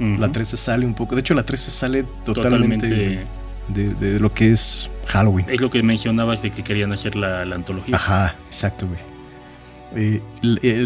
[0.00, 0.16] Ujú.
[0.18, 1.14] La 3 se sale un poco.
[1.14, 3.26] De hecho, la 3 se sale totalmente, Totalmente.
[3.72, 5.46] De, de lo que es Halloween.
[5.48, 7.96] Es lo que mencionabas de que querían hacer la, la antología.
[7.96, 9.00] Ajá, exacto, güey.
[9.94, 10.20] Eh,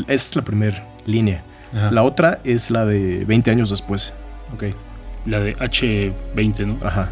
[0.09, 1.43] esa es la primera línea.
[1.73, 1.91] Ajá.
[1.91, 4.15] La otra es la de 20 años después.
[4.55, 4.65] Ok.
[5.25, 6.79] La de H20, ¿no?
[6.87, 7.11] Ajá.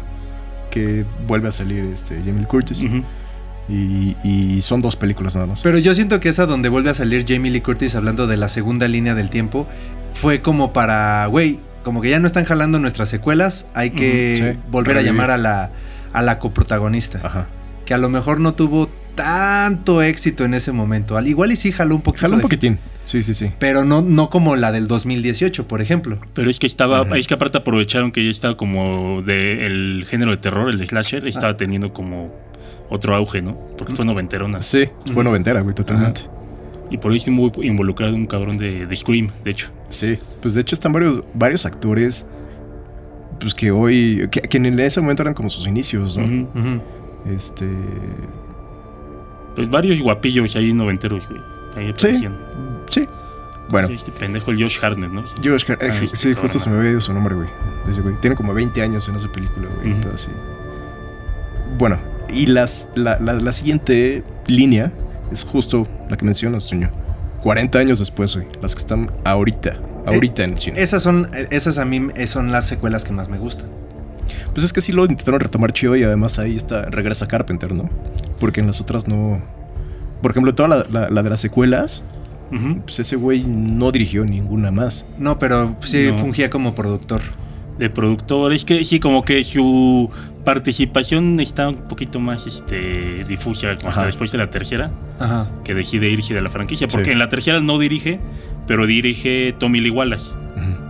[0.71, 2.85] Que vuelve a salir este Jamie Lee Curtis.
[3.67, 5.63] Y, y son dos películas nada más.
[5.63, 8.47] Pero yo siento que esa donde vuelve a salir Jamie Lee Curtis hablando de la
[8.47, 9.67] segunda línea del tiempo
[10.13, 14.59] fue como para, güey, como que ya no están jalando nuestras secuelas, hay que sí,
[14.69, 15.71] volver a llamar a la,
[16.11, 17.21] a la coprotagonista.
[17.23, 17.47] Ajá.
[17.85, 21.15] Que a lo mejor no tuvo tanto éxito en ese momento.
[21.17, 22.21] Al igual y sí jaló un poquito.
[22.23, 22.79] Jala un de- poquitín.
[23.03, 23.51] Sí, sí, sí.
[23.59, 26.19] Pero no, no como la del 2018, por ejemplo.
[26.33, 30.37] Pero es que estaba, es que aparte aprovecharon que ya estaba como del género de
[30.37, 31.29] terror, el de slasher, Ah.
[31.29, 32.33] estaba teniendo como
[32.89, 33.55] otro auge, ¿no?
[33.77, 34.59] Porque fue noventerona.
[34.61, 36.21] Sí, fue noventera, güey, totalmente.
[36.91, 39.69] Y por ahí estoy muy involucrado un cabrón de, de Scream, de hecho.
[39.89, 42.27] Sí, pues de hecho están varios, varios actores
[43.39, 46.47] pues que hoy, que, que en ese momento eran como sus inicios, ¿no?
[47.25, 47.67] Este,
[49.55, 51.41] Pues varios guapillos ahí noventeros, güey.
[51.75, 52.07] Ahí Sí.
[52.07, 52.35] aparecían.
[52.89, 53.05] sí.
[53.67, 55.25] Bueno, Este pendejo, el Josh Hartnett, ¿no?
[55.25, 55.33] Sí.
[55.43, 57.47] Josh Har- eh, Ah, este sí, cabrón, justo se me había ido su nombre, güey.
[57.87, 58.15] Ese güey.
[58.21, 59.99] Tiene como 20 años en esa película, güey.
[60.01, 60.29] pedo así.
[61.79, 61.99] Bueno,
[62.31, 64.91] y las, la, la- la siguiente línea
[65.31, 66.89] es justo la que mencionas, Toño.
[67.41, 68.47] 40 años después, güey.
[68.61, 70.81] Las que están ahorita, ahorita en el cine.
[70.81, 73.69] Esas son, esas a mí eh, son las secuelas que más me gustan.
[74.53, 77.89] Pues es que sí lo intentaron retomar chido y además ahí está, regresa Carpenter, ¿no?
[78.39, 79.41] Porque en las otras no...
[80.21, 82.01] Por ejemplo, toda la, la- la de las secuelas,
[82.85, 85.05] pues ese güey no dirigió ninguna más.
[85.19, 86.17] No, pero sí No.
[86.17, 87.21] fungía como productor.
[87.77, 90.09] De productor, es que sí, como que su
[90.45, 94.05] participación está un poquito más este, difusa hasta Ajá.
[94.05, 95.49] después de la tercera, Ajá.
[95.65, 96.87] que decide irse de la franquicia.
[96.87, 97.11] Porque Sí.
[97.11, 98.19] en la tercera no dirige,
[98.67, 100.31] pero dirige Tommy Lee Wallace,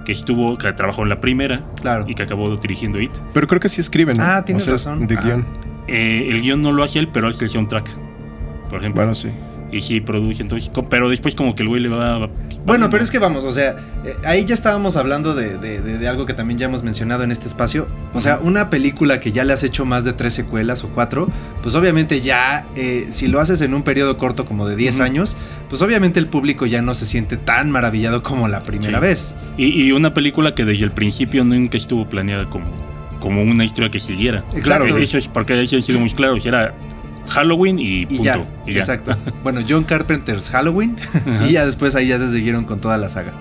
[0.05, 2.05] que estuvo, que trabajó en la primera Claro.
[2.07, 3.11] y que acabó dirigiendo It.
[3.33, 4.17] Pero creo que sí escriben.
[4.17, 4.23] ¿no?
[4.23, 5.07] Ah, tienes O sea, es razón.
[5.07, 5.25] De Ajá.
[5.27, 5.45] guion.
[5.87, 7.89] Eh, el guion no lo hace él, pero hace el soundtrack,
[8.69, 9.01] por ejemplo.
[9.01, 9.29] Bueno, sí.
[9.75, 12.29] Y sí produce, entonces, pero después como que el güey le va...
[12.65, 13.71] Bueno, pero es que vamos, o sea,
[14.05, 17.23] eh, ahí ya estábamos hablando de, de- de- de algo que también ya hemos mencionado
[17.23, 17.87] en este espacio.
[18.13, 21.27] O sea, una película que ya le has hecho más de tres secuelas o cuatro,
[21.61, 25.03] pues obviamente ya, eh, si lo haces en un periodo corto como de 10 Ujú.
[25.03, 25.35] años,
[25.67, 29.01] pues obviamente el público ya no se siente tan maravillado como la primera Sí.
[29.05, 29.35] vez.
[29.57, 32.65] Y, y una película que desde el principio nunca estuvo planeada como,
[33.19, 34.41] como una historia que siguiera.
[34.55, 34.61] Eh,
[35.03, 36.45] Eso es porque sí han sido muy claros.
[36.45, 36.73] Era
[37.29, 38.23] Halloween y Y punto.
[38.23, 38.79] ya, y ya.
[38.79, 39.15] exacto.
[39.43, 40.95] Bueno, John Carpenter's Halloween
[41.47, 43.33] y ya después ahí ya se siguieron con toda la saga.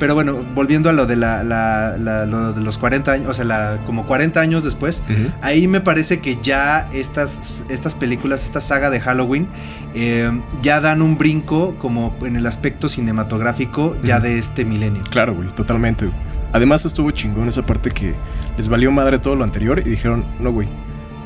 [0.00, 3.34] Pero bueno, volviendo a lo de la, la- la- lo de los 40 años, o
[3.34, 5.02] sea, la- como 40 años después,
[5.40, 9.46] ahí me parece que ya estas, estas películas, esta saga de Halloween,
[9.94, 10.30] eh,
[10.62, 15.02] ya dan un brinco como en el aspecto cinematográfico ya de este milenio.
[15.10, 16.10] Claro, güey, totalmente.
[16.52, 18.14] Además estuvo chingón esa parte que
[18.56, 20.68] les valió madre todo lo anterior y dijeron, no, güey,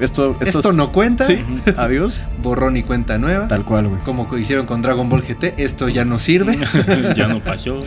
[0.01, 1.39] esto, Esto no cuenta, Sí,
[1.77, 2.21] adiós.
[2.43, 3.49] borrón y cuenta nueva.
[3.49, 4.03] Tal cual, güey.
[4.03, 6.57] Como hicieron con Dragon Ball GT, esto ya no sirve.
[7.17, 7.81] ya no pasó.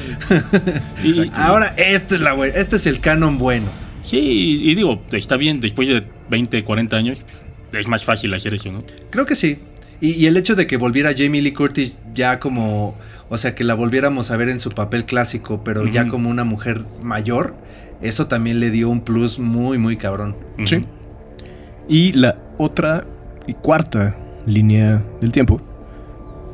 [1.04, 1.30] Y-.
[1.36, 3.67] Ahora, este es, la, bue- este es el canon bueno.
[4.02, 4.17] sí,
[4.62, 7.26] y digo, está bien, después de 20, 40 años,
[7.74, 8.80] es más fácil hacer eso, ¿no?
[9.10, 9.60] Creo que sí.
[10.02, 12.97] Y, y el hecho de que volviera Jamie Lee Curtis ya como,
[13.30, 16.43] o sea, que la volviéramos a ver en su papel clásico, pero ya como una
[16.43, 17.56] mujer mayor,
[18.02, 20.36] eso también le dio un plus muy, muy cabrón.
[20.65, 20.84] Sí.
[21.92, 23.04] Y la otra
[23.48, 25.60] y cuarta línea del tiempo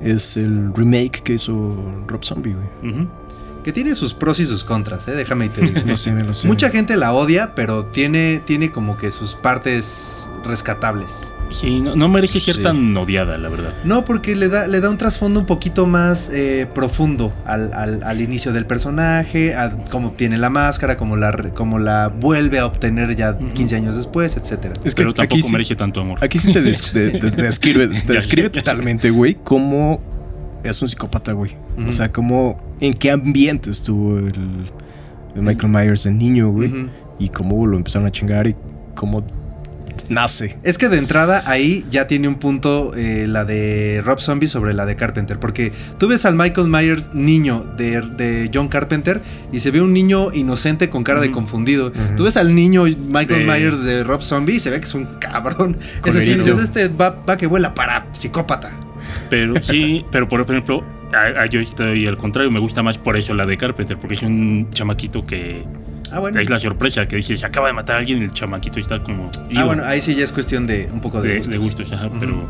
[0.02, 1.76] es el remake que hizo
[2.08, 3.08] Rob Zombie, güey.
[3.64, 5.12] Que tiene sus pros y sus contras, ¿eh?
[5.12, 5.82] déjame te digo.
[5.86, 6.48] Lo sé, me lo sé.
[6.48, 11.32] Mucha gente la odia, pero tiene, tiene como que sus partes rescatables.
[11.50, 12.62] Sí, no, no merece ser Sí.
[12.62, 13.74] tan odiada, la verdad.
[13.86, 18.04] No, porque le da, le da un trasfondo un poquito más eh, profundo al, al-
[18.04, 22.66] al inicio del personaje, a cómo obtiene la máscara, cómo la, cómo la vuelve a
[22.66, 23.54] obtener ya Ujú.
[23.54, 24.74] 15 años después, etcétera.
[24.84, 26.20] Es que pero tampoco aquí sí, merece tanto amor.
[26.22, 30.02] aquí sí te, des- de- de- te describe, te describe totalmente, güey, cómo
[30.64, 31.52] es un psicópata, güey.
[31.88, 34.34] O sea, cómo, en qué ambiente estuvo el,
[35.36, 36.90] el Michael Myers en niño, güey.
[37.20, 38.56] Y cómo lo empezaron a chingar y
[38.96, 39.24] cómo
[40.10, 40.58] nace.
[40.64, 44.74] Es que de entrada ahí ya tiene un punto eh, la de Rob Zombie sobre
[44.74, 45.40] la de Carpenter.
[45.40, 49.94] Porque tú ves al Michael Myers niño de, de John Carpenter y se ve un
[49.94, 51.92] niño inocente con cara de confundido.
[52.16, 54.94] Tú ves al niño Michael De- Myers de Rob Zombie y se ve que es
[54.96, 55.78] un cabrón.
[56.06, 58.72] Es dices, este va, va que vuela para psicópata.
[59.30, 63.16] Pero sí, pero por ejemplo, a- a- yo estoy al contrario, me gusta más por
[63.18, 65.64] eso la de Carpenter, porque es un chamaquito que
[66.12, 66.40] Ah, bueno.
[66.40, 69.02] es la sorpresa, que dice, se acaba de matar a alguien y el chamaquito está
[69.04, 69.30] como...
[69.56, 71.52] Ah, bueno, ahí sí ya es cuestión de un poco de, de, gustos.
[71.52, 72.18] de gustos, ajá, Ujú.
[72.20, 72.50] pero...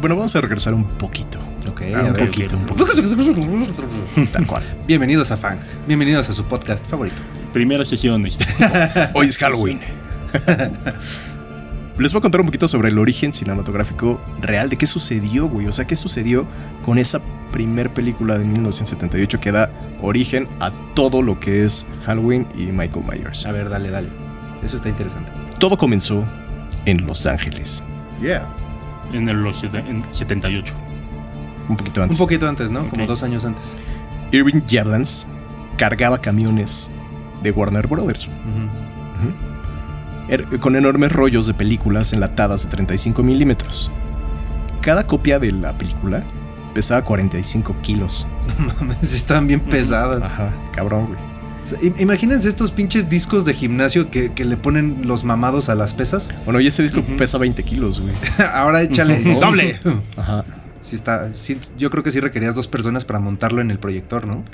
[0.00, 1.38] Bueno, vamos a regresar un poquito.
[1.68, 2.76] Ok, Ah, un poquito, un ok.
[2.76, 4.26] poquito.
[4.32, 4.62] Tal cual.
[4.86, 5.58] Bienvenidos a Fang.
[5.86, 7.16] Bienvenidos a su podcast favorito.
[7.52, 8.44] Primera sesión, este,
[9.14, 9.80] Hoy es Halloween.
[11.98, 15.68] Les voy a contar un poquito sobre el origen cinematográfico real de qué sucedió, güey.
[15.68, 16.46] O sea, qué sucedió
[16.84, 17.20] con esa
[17.52, 19.70] primer película de 1978 que da
[20.04, 23.46] origen a todo lo que es Halloween y Michael Myers.
[23.46, 24.08] A ver, dale, dale.
[24.62, 25.32] Eso está interesante.
[25.58, 26.26] Todo comenzó
[26.86, 27.82] en Los Ángeles,
[28.20, 28.46] Yeah.
[29.12, 30.74] en el los sete- en 78.
[31.68, 32.18] un poquito Un antes.
[32.18, 32.88] poquito antes, ¿no?
[32.88, 33.74] Como dos años antes.
[34.32, 35.26] Irving Jardans
[35.76, 36.90] cargaba camiones
[37.42, 38.28] de Warner Brothers.
[40.28, 43.90] Er- con enormes rollos de películas enlatadas de 35 milímetros.
[44.80, 46.22] Cada copia de la película
[46.74, 48.26] pesaba 45 kilos.
[48.58, 50.22] No mames, están bien pesadas.
[50.22, 51.18] Ajá, cabrón, güey.
[51.62, 55.68] O sea, im- imagínense estos pinches discos de gimnasio que, que le ponen los mamados
[55.70, 56.30] a las pesas.
[56.44, 58.12] Bueno, y ese disco pesa 20 kilos, güey.
[58.54, 59.80] Ahora échale doble.
[60.16, 60.44] Ajá,
[60.82, 64.26] Sí está, sí, yo creo que sí requerías dos personas para montarlo en el proyector,
[64.26, 64.44] ¿no?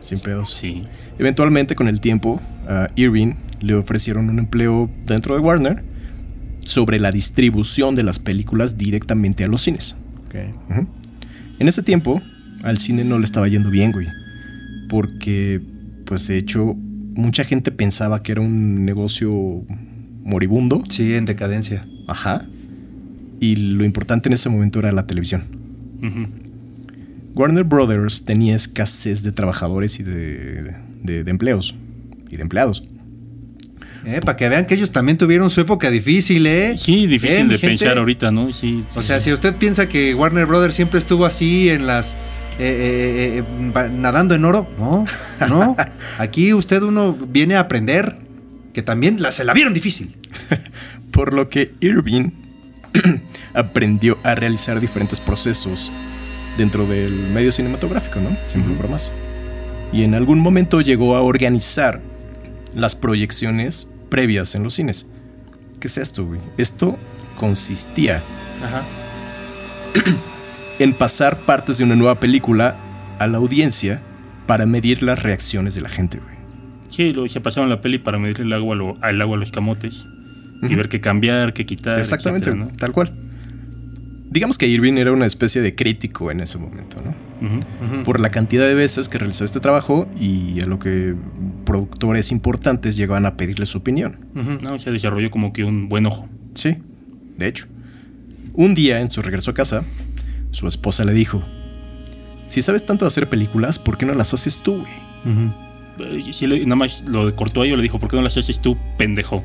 [0.00, 0.50] sin pedos.
[0.50, 0.82] Sí.
[1.18, 5.82] Eventualmente, con el tiempo, a Irving le ofrecieron un empleo dentro de Warner
[6.60, 9.96] sobre la distribución de las películas directamente a los cines.
[10.68, 10.86] Ujú.
[11.58, 12.20] En ese tiempo,
[12.62, 14.06] al cine no le estaba yendo bien, güey.
[14.88, 15.60] Porque,
[16.04, 16.74] pues de hecho,
[17.14, 19.64] mucha gente pensaba que era un negocio
[20.24, 20.82] moribundo.
[20.88, 21.82] Sí, en decadencia.
[22.08, 22.44] Ajá.
[23.40, 25.42] Y lo importante en ese momento era la televisión.
[27.34, 31.74] Warner Brothers tenía escasez de trabajadores y de, de- de empleos.
[32.30, 32.82] Y de empleados.
[34.06, 36.74] Eh, para que vean que ellos también tuvieron su época difícil, ¿eh?
[36.78, 37.66] Sí, Eh, difícil mi de gente.
[37.84, 38.52] pensar ahorita, ¿no?
[38.52, 39.24] Sí, O sea, sí.
[39.30, 42.12] si usted piensa que Warner Brothers siempre estuvo así en las.
[42.58, 45.04] eh, eh, eh, nadando en oro, no,
[45.48, 45.76] no.
[46.18, 48.16] Aquí usted uno viene a aprender.
[48.72, 50.14] que también la, se la vieron difícil.
[51.10, 52.30] Por lo que Irving
[53.54, 55.90] aprendió a realizar diferentes procesos
[56.58, 58.36] dentro del medio cinematográfico, ¿no?
[58.46, 59.12] Sin uh más.
[59.92, 62.00] Y en algún momento llegó a organizar
[62.74, 65.06] las proyecciones previas en los cines.
[65.78, 66.40] ¿Qué es esto, güey?
[66.56, 66.96] Esto
[67.34, 68.22] consistía
[70.78, 72.78] en pasar partes de una nueva película
[73.18, 74.00] a la audiencia
[74.46, 76.34] para medir las reacciones de la gente, güey.
[76.88, 79.52] Sí, lo, se pasaron la peli para medir el agua, lo, el agua a los
[79.52, 80.06] camotes
[80.62, 81.98] y ver qué cambiar, qué quitar.
[81.98, 83.12] Exactamente, tal cual.
[84.28, 87.14] Digamos que Irving era una especie de crítico en ese momento, ¿no?
[88.02, 91.14] Por la cantidad de veces que realizó este trabajo y a lo que
[91.64, 94.26] productores importantes llegaban a pedirle su opinión.
[94.34, 96.28] No, se desarrolló como que un buen ojo.
[96.54, 96.76] Sí,
[97.38, 97.66] de hecho.
[98.54, 99.84] Un día, en su regreso a casa,
[100.50, 101.44] su esposa le dijo:
[102.46, 106.32] Si sabes tanto de hacer películas, ¿por qué no las haces tú, güey?
[106.32, 108.76] Si nada más lo cortó a ello, le dijo: ¿Por qué no las haces tú,
[108.98, 109.44] pendejo?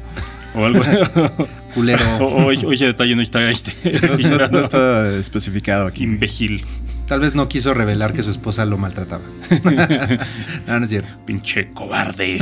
[0.56, 0.82] O algo.
[1.74, 2.04] Culero.
[2.20, 3.72] O, ese detalle no está este.
[4.52, 6.04] No, está especificado aquí.
[6.04, 6.64] Imbécil.
[7.08, 9.24] Tal vez no quiso revelar que su esposa lo maltrataba.
[10.68, 11.10] no, no es cierto.
[11.26, 12.40] Pinche cobarde.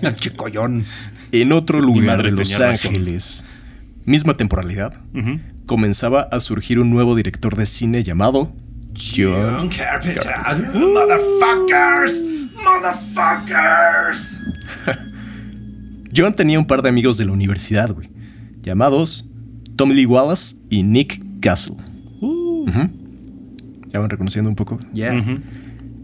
[0.00, 0.84] Pinche collón.
[1.32, 3.44] En otro lugar de Los Ángeles,
[4.04, 5.00] misma temporalidad,
[5.66, 8.52] comenzaba a surgir un nuevo director de cine llamado
[8.94, 10.34] John, Carpenter.
[10.74, 12.22] Motherfuckers.
[12.62, 14.39] Motherfuckers.
[16.14, 18.08] John tenía un par de amigos de la universidad, güey,
[18.62, 19.28] llamados
[19.76, 21.76] Tommy Lee Wallace y Nick Castle.
[22.20, 22.66] Uh.
[23.92, 24.78] Ya van reconociendo un poco.
[24.92, 25.24] Ya.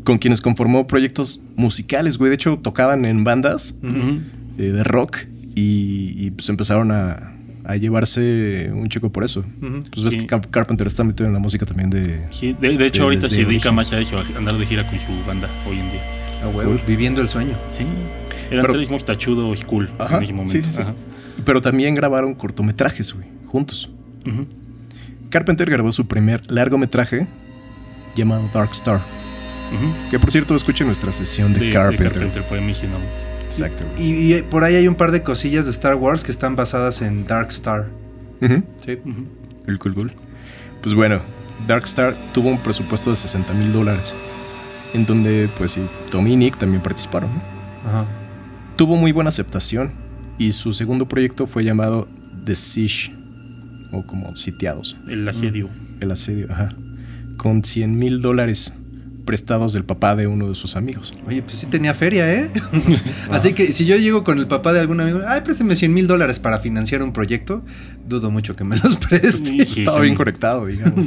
[0.05, 2.31] Con quienes conformó proyectos musicales, güey.
[2.31, 3.77] De hecho, tocaban en bandas
[4.59, 5.19] eh, de rock
[5.55, 7.33] y, pues empezaron a,
[7.81, 9.45] llevarse un chico por eso.
[9.93, 12.27] Pues ves que Carpenter está metido en la música también de.
[12.31, 15.13] Sí, de, hecho, ahorita se dedica más a eso, a andar de gira con su
[15.27, 16.03] banda hoy en día.
[16.43, 16.51] Ah,
[16.87, 17.59] Viviendo el sueño.
[17.69, 17.85] Sí.
[18.51, 20.53] Eran tres muy tachudos cool en ese momento.
[20.53, 20.83] Sí, sí, sí.
[21.45, 23.91] Pero también grabaron cortometrajes, güey, juntos.
[25.31, 27.27] Carpenter grabó su primer largometraje
[28.15, 29.01] llamado Dark Star.
[30.11, 32.07] Que por cierto, escuchen nuestra sesión de, Carpenter.
[32.07, 33.07] De Carpenter, pues mencionamos.
[33.45, 33.85] Exacto.
[33.99, 37.03] Y, y, por ahí hay un par de cosillas de Star Wars que están basadas
[37.03, 37.89] en Dark Star.
[38.41, 38.99] Sí.
[39.67, 40.13] El cool, cool.
[40.83, 41.21] Pues bueno,
[41.67, 44.15] Dark Star tuvo un presupuesto de 60 mil dólares.
[44.95, 47.31] En donde, pues y Nick también participaron.
[47.85, 48.07] Ajá.
[48.77, 49.93] Tuvo muy buena aceptación
[50.39, 52.07] y su segundo proyecto fue llamado
[52.45, 53.11] The Siege,
[53.91, 54.97] o como sitiados.
[55.09, 55.71] El asedio.
[56.01, 56.75] El asedio, ajá.
[57.39, 58.75] Con 100 mil dólares
[59.25, 61.15] prestados del papá de uno de sus amigos.
[61.27, 62.51] Oye, pues sí tenía feria, ¿eh?
[63.31, 66.07] Así que si yo llego con el papá de algún amigo, ay, présteme 100 mil
[66.07, 67.65] dólares para financiar un proyecto,
[68.07, 69.57] dudo mucho que me los preste.
[69.63, 71.07] Estaba bien conectado, digamos.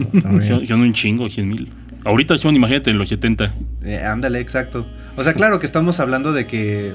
[0.68, 1.72] son, un chingo, 100 mil.
[2.04, 3.54] Ahorita son, imagínate, en los 70.
[3.84, 4.88] Eh, ándale, exacto.
[5.18, 6.94] O sea, claro que estamos hablando de que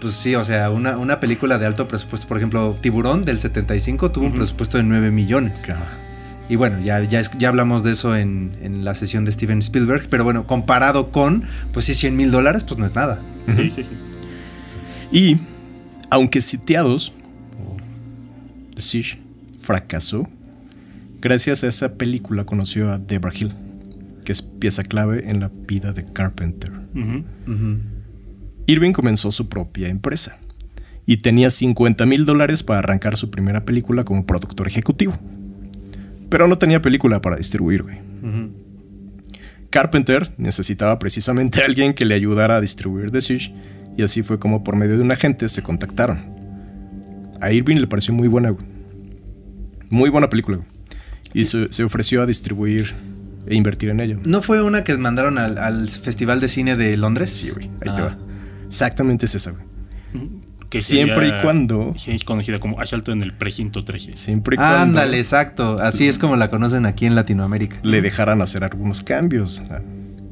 [0.00, 4.26] pues sí, o sea, una, película de alto presupuesto, por ejemplo, Tiburón del 75 tuvo
[4.26, 5.64] un presupuesto de 9 millones.
[6.48, 10.24] Y bueno, ya, ya, ya hablamos de eso en, la sesión de Steven Spielberg, pero
[10.24, 13.20] bueno, comparado con, pues sí, 100 mil dólares, pues no es nada.
[13.54, 13.90] Sí, sí, sí.
[15.10, 15.38] Y,
[16.10, 17.12] aunque sitiados,
[18.74, 19.18] The Siege
[19.58, 20.28] fracasó,
[21.20, 23.54] gracias a esa película conoció a Deborah Hill,
[24.24, 26.72] que es pieza clave en la vida de Carpenter.
[28.68, 30.36] Irving comenzó su propia empresa
[31.06, 35.14] y tenía 50 mil dólares para arrancar su primera película como productor ejecutivo.
[36.28, 37.98] Pero no tenía película para distribuir, güey.
[39.70, 43.54] Carpenter necesitaba precisamente a alguien que le ayudara a distribuir The Siege
[43.96, 46.36] y así fue como por medio de un agente se contactaron.
[47.40, 48.66] A Irving le pareció muy buena, güey.
[49.88, 50.68] Muy buena película, güey.
[51.32, 52.94] Y se, ofreció a distribuir
[53.46, 54.18] e invertir en ella.
[54.24, 57.30] ¿No fue una que mandaron al, Festival de Cine de Londres?
[57.30, 57.70] Sí, güey.
[57.80, 58.18] Ahí te ah.
[58.18, 58.27] va.
[58.68, 59.64] Exactamente es esa, güey.
[60.68, 61.94] Que siempre y cuando.
[62.06, 64.14] Es conocida como Asalto en el Precinto 13.
[64.14, 64.76] Siempre y cuando.
[64.76, 65.76] Ándale, exacto.
[65.80, 67.78] Así es como la conocen aquí en Latinoamérica.
[67.82, 69.62] Le dejaran hacer algunos cambios.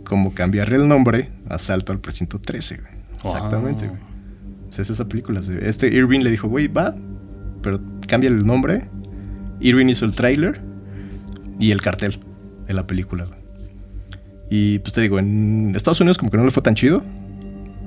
[0.05, 2.93] Como cambiarle el nombre Asalto al Precinto 13, güey.
[3.25, 4.01] Exactamente, güey.
[4.69, 5.41] es esa película.
[5.63, 6.95] Este Irving le dijo, güey, va,
[7.63, 8.89] pero cámbiale el nombre.
[9.61, 10.61] Irving hizo el tráiler
[11.59, 12.21] y el cartel
[12.67, 13.41] de la película, güey.
[14.49, 17.03] Y pues te digo, en Estados Unidos como que no le fue tan chido.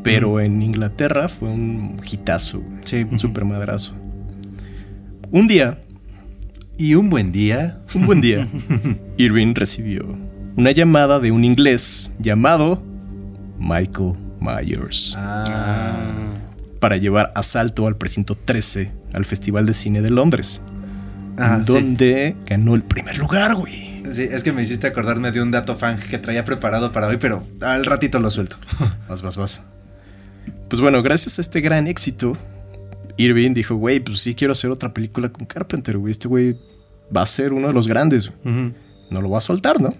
[0.03, 3.05] Pero en Inglaterra fue un hitazo, sí.
[3.09, 3.95] un super madrazo.
[5.31, 5.79] Un día.
[6.77, 7.81] Y un buen día.
[7.93, 8.47] Un buen día.
[9.17, 10.17] Irving recibió
[10.59, 12.83] una llamada de un inglés llamado
[13.59, 15.15] Michael Myers.
[15.17, 16.33] Ah.
[16.81, 20.61] Para llevar asalto al precinto 13 al Festival de Cine de Londres.
[21.37, 24.03] Ah, donde ganó el primer lugar, güey.
[24.11, 27.17] Sí, es que me hiciste acordarme de un dato fan que traía preparado para hoy,
[27.17, 28.57] pero al ratito lo suelto.
[29.07, 29.61] Vas, vas, vas.
[30.69, 32.37] Pues bueno, gracias a este gran éxito,
[33.17, 36.11] Irving dijo, güey, pues sí quiero hacer otra película con Carpenter, güey.
[36.11, 36.55] Este güey
[37.15, 38.31] va a ser uno de los grandes.
[38.43, 39.95] No lo va a soltar, ¿no?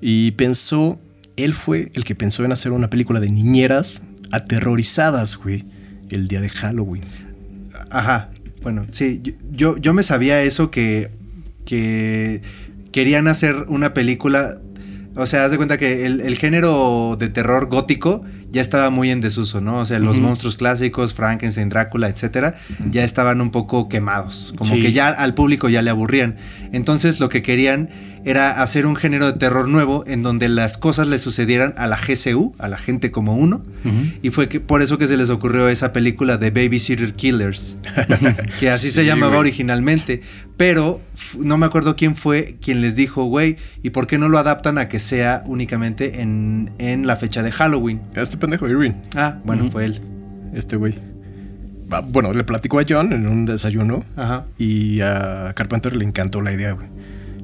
[0.00, 1.00] Y pensó,
[1.36, 5.64] él fue el que pensó en hacer una película de niñeras aterrorizadas, güey,
[6.10, 7.02] el día de Halloween.
[7.90, 8.30] Ajá.
[8.62, 11.10] Bueno, sí, yo- yo, yo me sabía eso que,
[11.64, 12.40] que
[12.92, 14.58] querían hacer una película.
[15.16, 19.10] O sea, haz de cuenta que el, el género de terror gótico ya estaba muy
[19.10, 19.78] en desuso, ¿no?
[19.78, 22.56] O sea, los monstruos clásicos, Frankenstein, Drácula, etcétera,
[22.88, 24.52] ya estaban un poco quemados.
[24.56, 24.80] Como Sí.
[24.80, 26.36] que ya al público ya le aburrían.
[26.72, 27.90] Entonces lo que querían
[28.24, 31.96] era hacer un género de terror nuevo en donde las cosas le sucedieran a la
[31.96, 33.62] GCU, a la gente como uno.
[34.22, 37.78] Y fue que, por eso que se les ocurrió esa película de Babysitter Killers,
[38.60, 40.22] que así se llamaba originalmente.
[40.60, 41.00] Pero
[41.38, 44.76] no me acuerdo quién fue quien les dijo, güey, ¿y por qué no lo adaptan
[44.76, 48.02] a que sea únicamente en, en la fecha de Halloween?
[48.14, 50.02] Este pendejo Irving, Ah, bueno, fue él.
[50.52, 50.98] este güey.
[52.10, 54.44] Bueno, le platicó a John en un desayuno Ajá.
[54.58, 56.88] y a Carpenter le encantó la idea, güey.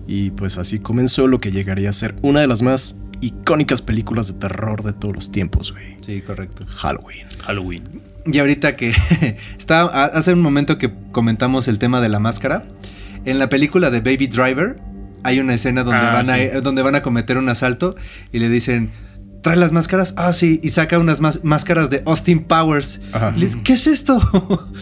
[0.06, 4.26] Y pues así comenzó lo que llegaría a ser una de las más icónicas películas
[4.26, 5.96] de terror de todos los tiempos, güey.
[6.04, 6.66] Sí, correcto.
[6.68, 7.26] Halloween.
[7.40, 7.82] Halloween.
[8.26, 8.92] Y ahorita que
[9.70, 12.64] a- hace un momento que comentamos el tema de la máscara,
[13.26, 14.80] en la película de Baby Driver
[15.22, 16.48] hay una escena donde Ah, van a sí.
[16.62, 17.94] donde van a cometer un asalto
[18.32, 18.90] y le dicen
[19.42, 20.12] ¿Trae las máscaras?
[20.16, 20.58] Ah, sí.
[20.64, 23.00] Y saca unas más- máscaras de Austin Powers.
[23.12, 23.32] Ajá.
[23.36, 24.18] Y le dice, ¿Qué es esto?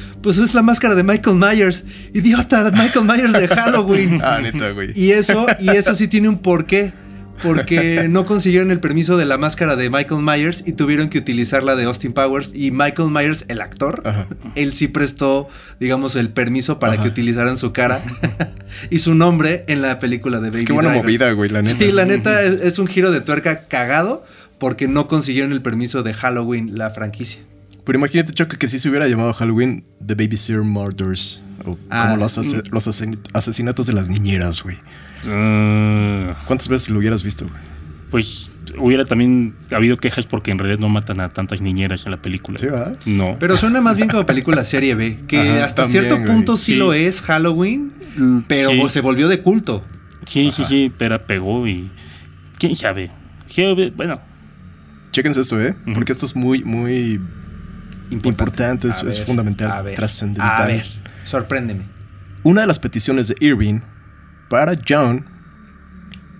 [0.22, 1.84] pues es la máscara de Michael Myers.
[2.14, 4.20] Idiota, Michael Myers de Halloween.
[4.24, 4.90] Ah, neta, güey.
[4.98, 6.94] Y eso, y eso sí tiene un porqué.
[7.42, 11.62] Porque no consiguieron el permiso de la máscara de Michael Myers y tuvieron que utilizar
[11.62, 12.52] la de Austin Powers.
[12.54, 14.26] Y Michael Myers, el actor, Ajá.
[14.54, 15.48] él sí prestó,
[15.80, 17.02] digamos, el permiso para Ajá.
[17.02, 18.00] que utilizaran su cara
[18.90, 21.04] y su nombre en la película de Baby Es que buena Driver.
[21.04, 21.76] movida, güey, la neta.
[21.78, 24.24] Sí, la neta es, es un giro de tuerca cagado
[24.58, 27.42] porque no consiguieron el permiso de Halloween, la franquicia.
[27.84, 31.42] Pero imagínate, Choque, que si se hubiera llamado Halloween The Babysitter Murders.
[31.66, 32.04] O Ah.
[32.04, 34.76] como los, ase- los asesin- asesinatos de las niñeras, güey.
[35.30, 37.60] Ah, ¿Cuántas veces lo hubieras visto, güey?
[38.10, 42.22] pues hubiera también habido quejas porque en realidad no matan a tantas niñeras en la
[42.22, 42.58] película.
[42.58, 42.96] Sí, ¿verdad?
[43.06, 43.36] No.
[43.40, 46.32] Pero suena más bien como película serie B, que Ajá, hasta también, cierto güey.
[46.32, 46.76] punto sí, Sí.
[46.76, 47.92] lo es Halloween,
[48.46, 48.82] pero sí.
[48.90, 49.82] se volvió de culto.
[50.26, 51.90] Sí, sí, sí, pero pegó y.
[52.58, 53.10] ¿Quién sabe?
[53.96, 54.20] Bueno,
[55.10, 55.74] Chéquense esto, ¿eh?
[55.92, 57.20] Porque esto es muy, muy
[58.10, 60.62] importante, es, A es ver, fundamental, a ver, trascendental.
[60.62, 60.86] A ver,
[61.24, 61.82] sorpréndeme.
[62.44, 63.80] Una de las peticiones de Irving
[64.54, 65.24] para John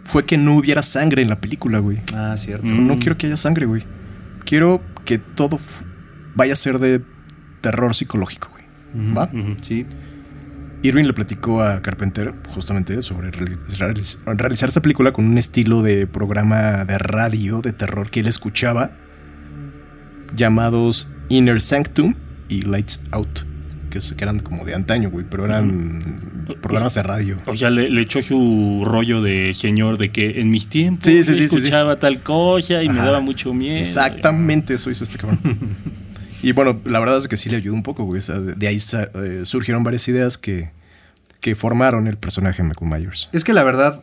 [0.04, 2.00] fue que no hubiera sangre en la película, güey.
[2.14, 2.64] Ah, cierto.
[2.64, 2.86] Dijo, Mm.
[2.86, 3.82] no quiero que haya sangre, güey.
[4.44, 5.58] Quiero que todo
[6.36, 7.02] vaya a ser de
[7.60, 9.14] terror psicológico, güey.
[9.16, 9.28] ¿Va?
[9.62, 9.84] Sí.
[10.84, 15.82] Irving le platicó a Carpenter justamente sobre reali- realiz- realizar esta película con un estilo
[15.82, 18.90] de programa de radio de terror que él escuchaba
[20.36, 22.14] llamados Inner Sanctum
[22.48, 23.40] y Lights Out,
[24.16, 26.02] que, eran como de antaño, güey, pero eran
[26.60, 27.38] programas de radio.
[27.46, 31.22] O sea, le, le echó su rollo de señor de que en mis tiempos Sí,
[31.24, 31.56] sí, yo sí, sí, sí.
[31.56, 33.76] escuchaba tal cosa y me daba mucho miedo.
[33.76, 35.38] Exactamente eso hizo este cabrón.
[36.42, 38.18] y bueno, la verdad es que sí le ayudó un poco, güey.
[38.18, 40.70] o sea, de, de ahí sa- eh, surgieron varias ideas que,
[41.40, 43.28] que formaron el personaje de Michael Myers.
[43.32, 44.02] Es que la verdad,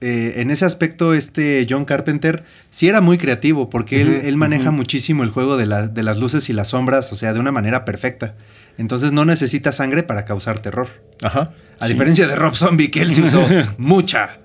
[0.00, 5.24] eh, en ese aspecto, este John Carpenter sí era muy creativo, porque él, maneja muchísimo
[5.24, 7.84] el juego de, la- de las luces y las sombras, o sea, de una manera
[7.84, 8.34] perfecta.
[8.78, 10.88] Entonces no necesita sangre para causar terror.
[11.22, 11.52] Ajá.
[11.80, 11.92] A Sí.
[11.92, 13.44] diferencia de Rob Zombie, que él sí usó
[13.78, 14.38] mucha,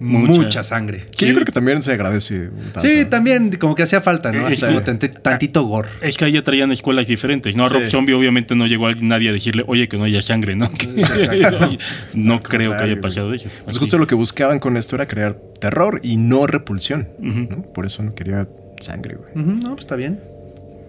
[0.00, 0.62] mucha, Mucha.
[0.62, 1.00] sangre.
[1.10, 1.26] Que Sí.
[1.26, 2.48] yo creo que también se agradece.
[2.72, 4.48] tanto, Sí, también como que hacía falta, ¿no?
[4.48, 5.88] Es Así como que- tanti- tantito gore.
[6.00, 7.64] Es que ahí ya traían escuelas diferentes, ¿no?
[7.64, 7.88] A Rob Sí.
[7.90, 10.70] Zombie obviamente no llegó alguien- nadie a decirle, oye, que no haya sangre, ¿no?
[12.14, 13.48] No creo que haya pasado eso.
[13.64, 17.08] Pues justo lo que buscaban con esto era crear terror y no repulsión.
[17.74, 18.48] Por eso no quería
[18.80, 19.30] sangre, güey.
[19.34, 20.20] No, pues está bien.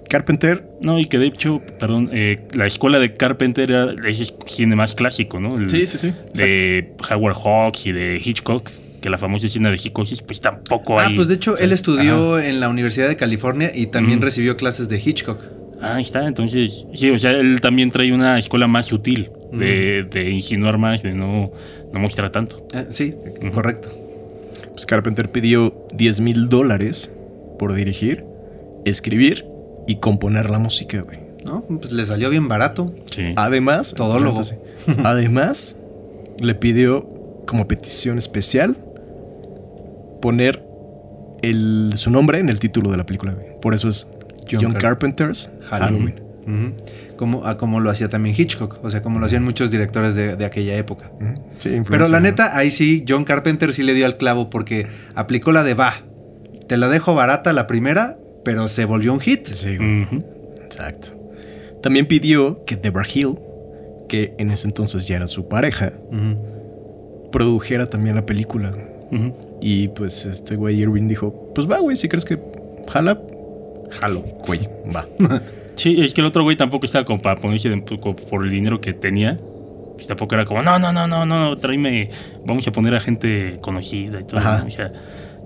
[0.10, 4.76] Carpenter, No, y que de hecho, perdón, eh, la escuela de Carpenter era ese cine
[4.76, 5.58] más clásico, ¿no?
[5.58, 6.14] El- sí, sí, sí.
[6.36, 8.70] De Howard Hawks y de Hitchcock,
[9.06, 11.16] que la famosa escena de psicosis, pues tampoco Ah, hay.
[11.16, 14.26] pues de hecho, él estudió en la Universidad de California y también Ujú.
[14.26, 15.40] recibió clases de Hitchcock.
[15.80, 20.08] Ah, ahí está, entonces, sí, o sea, él también trae una escuela más sutil, de,
[20.10, 21.52] de insinuar más, de no,
[21.94, 22.66] no mostrar tanto.
[22.74, 23.14] Eh, sí,
[23.54, 23.90] correcto.
[24.72, 27.12] pues Carpenter pidió 10 mil dólares
[27.60, 28.26] por dirigir,
[28.86, 29.46] escribir
[29.88, 31.20] y componer la música, güey.
[31.46, 31.64] ¿No?
[31.64, 32.92] Pues le salió bien barato.
[33.12, 33.34] Sí.
[33.36, 34.44] Además, Todólogo.
[34.44, 34.56] sí.
[35.04, 35.78] Además,
[36.40, 37.08] le pidió
[37.46, 38.76] como petición especial
[40.22, 40.64] poner
[41.42, 43.34] el, su nombre en el título de la película.
[43.34, 43.60] güey.
[43.62, 44.08] Por eso es
[44.50, 46.16] John John, Car- Carpenter's Halloween.
[47.18, 50.36] Como, a como lo hacía también Hitchcock, o sea, como lo hacían muchos directores de,
[50.36, 51.10] de aquella época.
[51.60, 54.86] Sí, Pero la neta, ahí sí, John Carpenter sí le dio al clavo porque
[55.16, 55.94] aplicó la de va,
[56.68, 59.48] te la dejo barata la primera, pero se volvió un hit.
[59.54, 60.08] Sí, güey.
[60.64, 61.18] Exacto.
[61.82, 63.40] también pidió que Deborah Hill,
[64.10, 65.94] que en ese entonces ya era su pareja,
[67.32, 68.72] produjera también la película.
[69.68, 72.38] Y pues este güey Irwin dijo, pues va, güey, si crees que
[72.88, 73.20] jala,
[73.90, 74.60] jalo, güey,
[74.96, 75.08] va.
[75.76, 78.80] Sí, es que el otro güey tampoco estaba como para ponerse de- por el dinero
[78.80, 79.38] que tenía.
[79.96, 82.12] Pues tampoco era como, no, no, no, no, no, tráeme,
[82.46, 84.40] vamos a poner a gente conocida y todo.
[84.66, 84.92] O sea,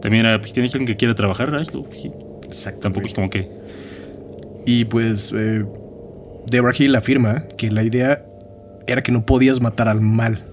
[0.02, 1.84] también era, pues tienes alguien que quiera trabajar, hazlo.
[1.84, 2.12] pues, sí.
[2.44, 2.80] Exacto.
[2.82, 3.12] Tampoco güey.
[3.12, 3.50] es como que,
[4.66, 5.66] Y pues eh,
[6.46, 8.24] Deborah Hill afirma que la idea
[8.86, 10.44] era que no podías matar al mal.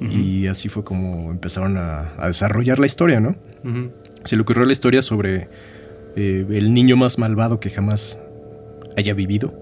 [0.00, 3.34] Y así fue como empezaron a, a desarrollar la historia, ¿no?
[4.24, 5.48] Se le ocurrió la historia sobre
[6.16, 8.18] eh, el niño más malvado que jamás
[8.96, 9.54] haya vivido.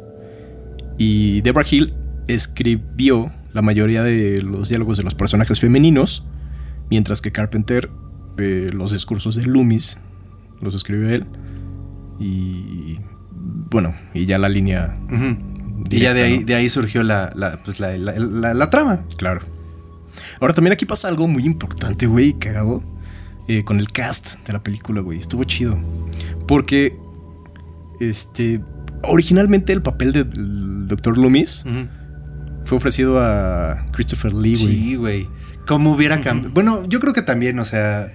[0.99, 1.95] Y Deborah Hill
[2.29, 6.25] escribió la mayoría de los diálogos de los personajes femeninos,
[6.91, 7.89] mientras que Carpenter
[8.39, 9.99] eh, los discursos de Loomis
[10.61, 11.25] los escribió él.
[12.19, 12.99] Y
[13.71, 14.99] bueno, y ya la línea.
[15.91, 16.47] Y ya de ahí, ¿no?
[16.47, 19.05] de ahí surgió la, la, pues la- la trama.
[19.17, 19.41] claro.
[20.41, 22.83] Ahora también aquí pasa algo muy importante, güey, cagado,
[23.49, 25.19] eh, con el cast de la película, güey.
[25.19, 25.79] Estuvo chido.
[26.47, 26.97] Porque,
[28.01, 28.61] este,
[29.05, 31.17] originalmente el papel del Dr.
[31.19, 31.65] Loomis
[32.65, 34.73] fue ofrecido a Christopher Lee, güey.
[34.75, 35.29] Sí, güey.
[35.67, 36.53] ¿Cómo hubiera cambiado?
[36.55, 38.13] Bueno, yo creo que también, o sea.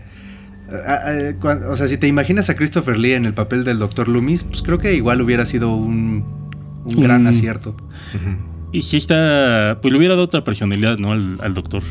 [0.88, 3.78] a- a- cuan- o sea, si te imaginas a Christopher Lee en el papel del
[3.78, 4.08] Dr.
[4.08, 6.24] Loomis, pues creo que igual hubiera sido un,
[6.86, 7.72] gran acierto.
[8.16, 8.38] Ujú.
[8.72, 11.12] y si está, pues le hubiera dado otra personalidad, ¿no?
[11.12, 11.84] Al, al doctor.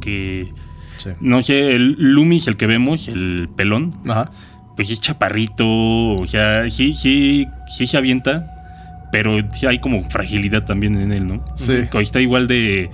[0.00, 0.52] Porque,
[0.96, 1.10] Sí.
[1.20, 4.30] no sé, el Loomis, el que vemos, el pelón, Ajá.
[4.76, 9.38] pues es chaparrito, o sea, sí, sí, sí se avienta, pero
[9.68, 11.44] hay como fragilidad también en él, ¿no?
[11.54, 11.74] Sí.
[11.98, 12.90] Está igual de...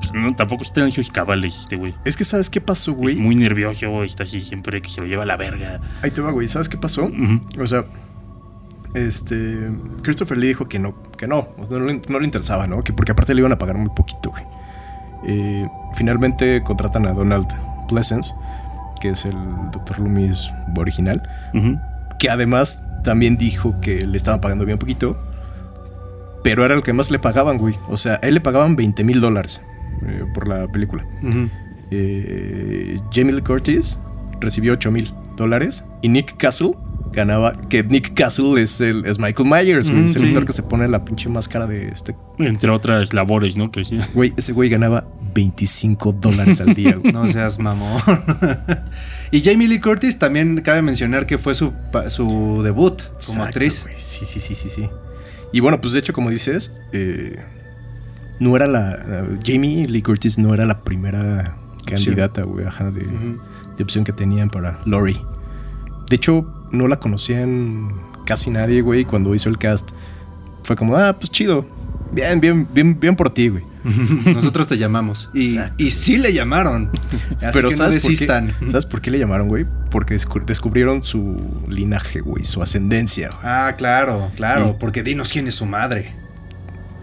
[0.00, 1.94] pues, no, tampoco está en sus cabales este güey.
[2.04, 3.14] Es que, ¿sabes qué pasó, güey?
[3.16, 5.80] Es muy nervioso, está así siempre que se lo lleva a la verga.
[6.02, 6.48] Ahí te va, güey.
[6.48, 7.10] ¿Sabes qué pasó?
[7.60, 7.84] O sea,
[8.94, 9.70] este.
[10.02, 12.82] Christopher Lee dijo que no, que no, no, le, no le interesaba, ¿no?
[12.82, 14.44] Que porque aparte le iban a pagar muy poquito, güey.
[15.30, 17.46] Eh, finalmente contratan a Donald
[17.86, 18.32] Pleasence,
[18.98, 19.36] que es el
[19.72, 19.98] Dr.
[20.00, 21.22] Loomis original,
[22.18, 25.18] que además también dijo que le estaban pagando bien poquito,
[26.42, 27.74] pero era lo que más le pagaban, güey.
[27.88, 29.60] O sea, a él le pagaban 20 mil dólares
[30.06, 31.04] eh, por la película.
[31.90, 33.98] Eh, Jamie Lee Curtis
[34.40, 36.70] recibió 8 mil dólares y Nick Castle
[37.12, 37.56] ganaba.
[37.68, 40.02] Que Nick Castle es, el, es Michael Myers, güey.
[40.02, 40.28] Mm, es el sí.
[40.28, 42.16] actor que se pone la pinche máscara de este.
[42.38, 43.70] Entre otras labores, ¿no?
[43.70, 43.98] Que sí.
[44.14, 47.12] Güey, ese güey ganaba 25 dólares al día, güey.
[47.12, 48.00] No seas mamón.
[49.30, 51.72] y Jamie Lee Curtis también cabe mencionar que fue su,
[52.08, 53.82] su debut como Exacto, actriz.
[53.82, 53.94] güey.
[53.98, 54.88] Sí, sí, sí, sí, sí.
[55.52, 57.36] Y bueno, pues de hecho, como dices, eh,
[58.38, 59.26] no era la.
[59.44, 61.56] Jamie Lee Curtis no era la primera
[61.86, 65.20] candidata, güey, ajá, de, de opción que tenían para Lori.
[66.08, 67.90] De hecho, no la conocían
[68.26, 69.04] casi nadie, güey.
[69.04, 69.90] Cuando hizo el cast,
[70.64, 71.66] fue como, ah, pues chido.
[72.12, 73.64] Bien, bien, bien, bien por ti, güey.
[74.34, 75.30] Nosotros te llamamos.
[75.34, 76.90] Y, y sí le llamaron.
[77.40, 78.54] Así Pero que no ¿sabes, por desistan.
[78.60, 79.66] qué, ¿sabes por qué le llamaron, güey?
[79.90, 81.36] Porque descu- descubrieron su
[81.68, 83.28] linaje, güey, su ascendencia.
[83.28, 83.40] güey.
[83.44, 84.68] Ah, claro, claro.
[84.68, 86.12] Y- Porque dinos quién es su madre.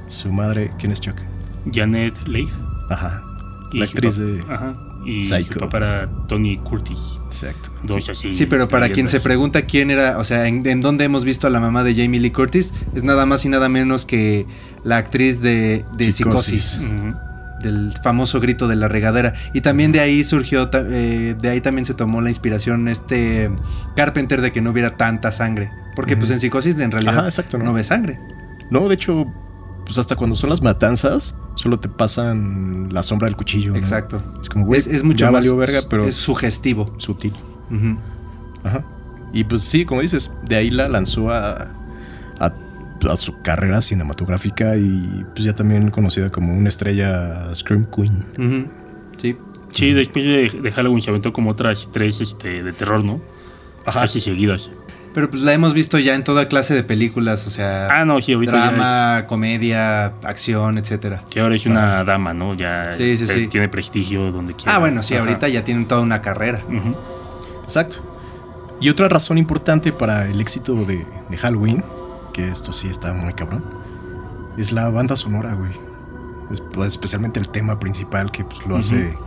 [0.07, 1.15] Su madre, ¿quién es Chuck?
[1.71, 2.49] Janet Leigh.
[2.89, 3.23] Ajá.
[3.73, 4.75] La actriz de Ajá.
[5.05, 5.53] Y Psycho.
[5.53, 7.19] su papá era Tony Curtis.
[7.27, 7.69] Exacto.
[7.83, 8.33] Dos así.
[8.33, 11.45] Sí, pero para quien se pregunta quién era, o sea, en, en dónde hemos visto
[11.47, 14.45] a la mamá de Jamie Lee Curtis, es nada más y nada menos que
[14.83, 16.87] la actriz de, de Psicosis.
[17.61, 19.33] Del famoso grito de la regadera.
[19.53, 23.49] Y también de ahí surgió, eh, de ahí también se tomó la inspiración este
[23.95, 25.71] Carpenter de que no hubiera tanta sangre.
[25.95, 27.65] Porque pues en Psicosis en realidad Ajá, exacto, ¿no?
[27.65, 28.19] no ve sangre.
[28.69, 29.25] No, de hecho,
[29.85, 33.71] pues hasta cuando son las matanzas, solo te pasan la sombra del cuchillo.
[33.71, 33.77] ¿no?
[33.77, 34.21] Exacto.
[34.41, 36.93] Es como, güey, Es, es mucho ya más valió verga, pero es sugestivo.
[36.97, 37.33] sutil.
[37.71, 37.97] Ujú.
[38.63, 38.83] Ajá.
[39.33, 41.67] Y pues sí, como dices, de ahí la lanzó a,
[42.39, 42.51] a,
[43.09, 48.25] a su carrera cinematográfica y pues ya también conocida como una estrella Scream Queen.
[48.37, 48.67] Ujú.
[49.17, 49.37] Sí.
[49.69, 53.19] Sí, después de, de Halloween se aventó como otras tres este, de terror, ¿no?
[53.85, 54.01] Ajá.
[54.01, 54.71] Casi seguidas.
[55.15, 58.19] Pero pues la hemos visto ya en toda clase de películas, o sea, Ah, no,
[58.21, 61.23] sí, ahorita ya drama, comedia, acción, etcétera.
[61.29, 62.53] Sí, ahora es una dama, ¿no?
[62.53, 63.47] Ya Sí, sí, eh, sí.
[63.47, 64.75] tiene prestigio donde quiera.
[64.75, 65.23] Ah, bueno, sí, Ajá.
[65.23, 66.61] ahorita ya tienen toda una carrera.
[67.63, 67.97] Exacto.
[68.81, 71.83] Y otra razón importante para el éxito de, de Halloween,
[72.33, 73.63] que esto sí está muy cabrón,
[74.57, 75.71] es la banda sonora, güey.
[76.51, 79.17] Es- pues, especialmente el tema principal que pues, lo hace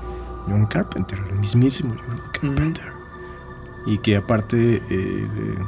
[0.46, 2.20] John Carpenter, el mismísimo John
[2.54, 2.92] Carpenter.
[3.86, 5.58] Y que aparte eh, eh,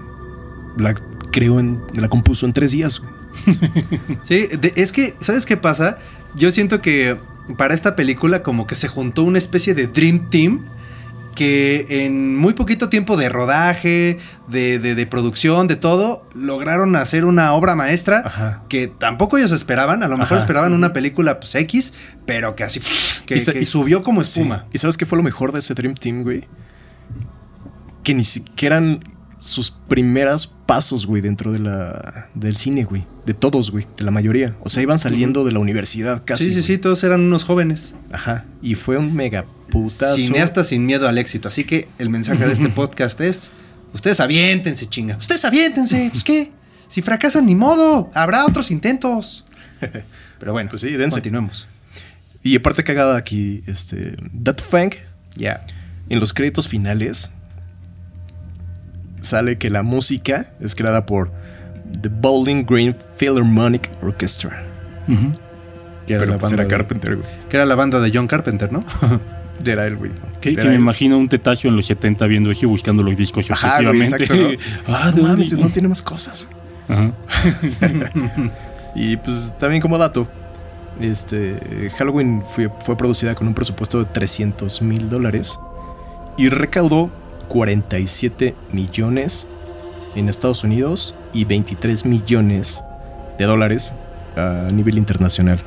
[0.78, 0.94] la
[1.30, 3.00] creó en, la compuso en tres días.
[3.00, 3.12] güey.
[4.22, 5.98] Sí, de- es que, ¿sabes qué pasa?
[6.34, 7.16] Yo siento que
[7.56, 10.64] para esta película como que se juntó una especie de Dream Team
[11.34, 14.18] que en muy poquito tiempo de rodaje,
[14.48, 18.62] de, de- de producción, de todo, lograron hacer una obra maestra Ajá.
[18.68, 20.02] que tampoco ellos esperaban.
[20.02, 20.42] A lo mejor Ajá.
[20.42, 21.94] esperaban una película pues, X,
[22.26, 22.80] pero que así
[23.26, 24.40] que, Y sa- que y- subió como Sí.
[24.40, 24.66] espuma.
[24.72, 26.44] ¿Y sabes qué fue lo mejor de ese Dream Team, güey?
[28.02, 29.00] Que ni siquiera eran
[29.40, 33.06] sus primeras pasos, güey, dentro de la, del cine, güey.
[33.26, 33.86] De todos, güey.
[33.96, 34.54] De la mayoría.
[34.62, 36.44] O sea, iban saliendo de la universidad casi.
[36.44, 36.66] sí, sí, güey.
[36.66, 37.94] sí, todos eran unos jóvenes.
[38.12, 38.44] Ajá.
[38.60, 40.16] Y fue un mega putazo.
[40.18, 41.48] Cineastas sin miedo al éxito.
[41.48, 43.50] Así que el mensaje de este podcast es:
[43.94, 45.16] Ustedes aviéntense, chinga.
[45.16, 46.08] Ustedes aviéntense.
[46.12, 46.52] Pues qué.
[46.88, 48.10] Si fracasan, ni modo.
[48.14, 49.46] Habrá otros intentos.
[50.38, 51.16] Pero bueno, Pues sí, dense.
[51.16, 51.66] continuemos.
[52.42, 54.16] Y aparte cagada aquí, este.
[54.44, 54.90] That Fang,
[55.36, 55.64] Ya.
[56.08, 57.30] en los créditos finales,
[59.20, 61.30] sale que la música es creada por
[62.00, 64.64] The Bowling Green Philharmonic Orchestra.
[66.06, 67.28] Que era, Pero la pues banda era de- Carpenter, güey.
[67.48, 68.84] que era la banda de John Carpenter, ¿no?
[69.62, 70.10] Ya Era él, güey.
[70.40, 70.74] Que, me él.
[70.74, 74.34] imagino un tetacio en los 70 viendo eso y buscando los discos Ajá, güey, exacto,
[74.34, 74.48] ¿no?
[74.88, 75.12] ah,
[75.58, 76.46] No tiene más cosas.
[76.88, 77.12] Ajá.
[78.94, 80.26] Y pues también como dato,
[81.00, 85.58] este Halloween fue, fue producida con un presupuesto de 300 mil dólares
[86.36, 87.10] y recaudó
[87.50, 89.48] 47 millones
[90.14, 92.84] en Estados Unidos y 23 millones
[93.38, 93.92] de dólares
[94.36, 95.58] a nivel internacional.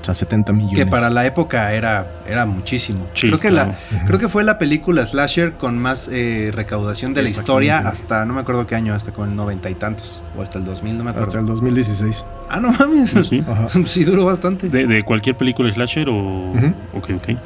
[0.00, 0.76] O sea, 70 millones.
[0.76, 3.08] Que para la época era, era muchísimo.
[3.14, 3.74] Sí, creo, que claro.
[3.90, 8.24] la, creo que fue la película Slasher con más eh, recaudación de la historia hasta,
[8.24, 10.22] no me acuerdo qué año, hasta con el noventa y tantos.
[10.36, 11.26] O hasta el 2000, no me acuerdo.
[11.26, 12.24] Hasta el 2016.
[12.50, 13.10] Ah, no mames.
[13.10, 13.44] Sí, sí.
[13.86, 14.68] Sí, duró bastante.
[14.68, 16.52] De, ¿De, cualquier película slasher o...?
[16.52, 16.72] Ujú.
[16.94, 17.38] Ok, ok.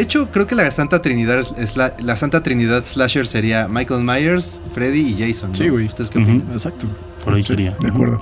[0.00, 4.60] Hecho, creo que la Santa Trinidad es- la, la Santa Trinidad Slasher sería Michael Myers,
[4.72, 5.50] Freddy y Jason.
[5.50, 5.54] ¿no?
[5.54, 5.84] Sí, güey.
[5.86, 6.48] ¿Ustedes qué opinan?
[6.52, 6.86] Exacto.
[7.24, 7.76] Por ahí Sí, sería.
[7.80, 8.18] De acuerdo.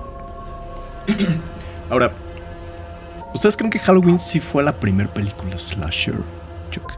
[1.90, 2.12] Ahora,
[3.34, 6.16] ¿ustedes creen que Halloween sí fue la primera película slasher?
[6.70, 6.92] Chuck?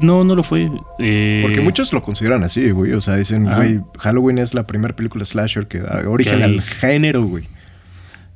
[0.00, 0.70] No, no lo fue.
[0.98, 2.92] Eh, Porque muchos lo consideran así, güey.
[2.92, 3.56] O sea, dicen, Ah.
[3.56, 7.44] güey, Halloween es la primera película slasher que da origen al género, güey.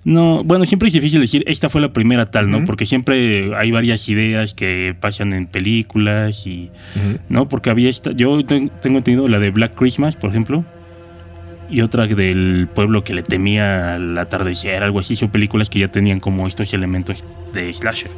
[0.09, 2.65] No, bueno, siempre es difícil decir esta fue la primera tal, ¿no?
[2.65, 6.71] Porque siempre hay varias ideas que pasan en películas y.
[7.29, 7.47] ¿No?
[7.47, 8.13] Porque había esta.
[8.13, 10.65] Yo ten- tengo entendido la de Black Christmas, por ejemplo.
[11.71, 15.15] Y otra del pueblo que le temía al atardecer, algo así.
[15.15, 18.11] Son películas que ya tenían como estos elementos de slasher.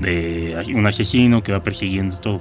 [0.00, 2.40] De un asesino que va persiguiendo todo.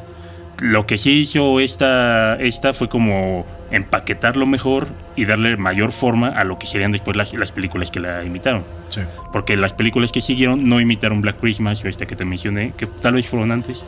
[0.61, 6.43] Lo que sí hizo esta, esta fue como empaquetarlo mejor y darle mayor forma a
[6.43, 8.63] lo que serían después las, las películas que la imitaron.
[8.87, 9.01] Sí.
[9.31, 12.85] Porque las películas que siguieron no imitaron Black Christmas o esta que te mencioné, que
[12.85, 13.83] tal vez fueron antes,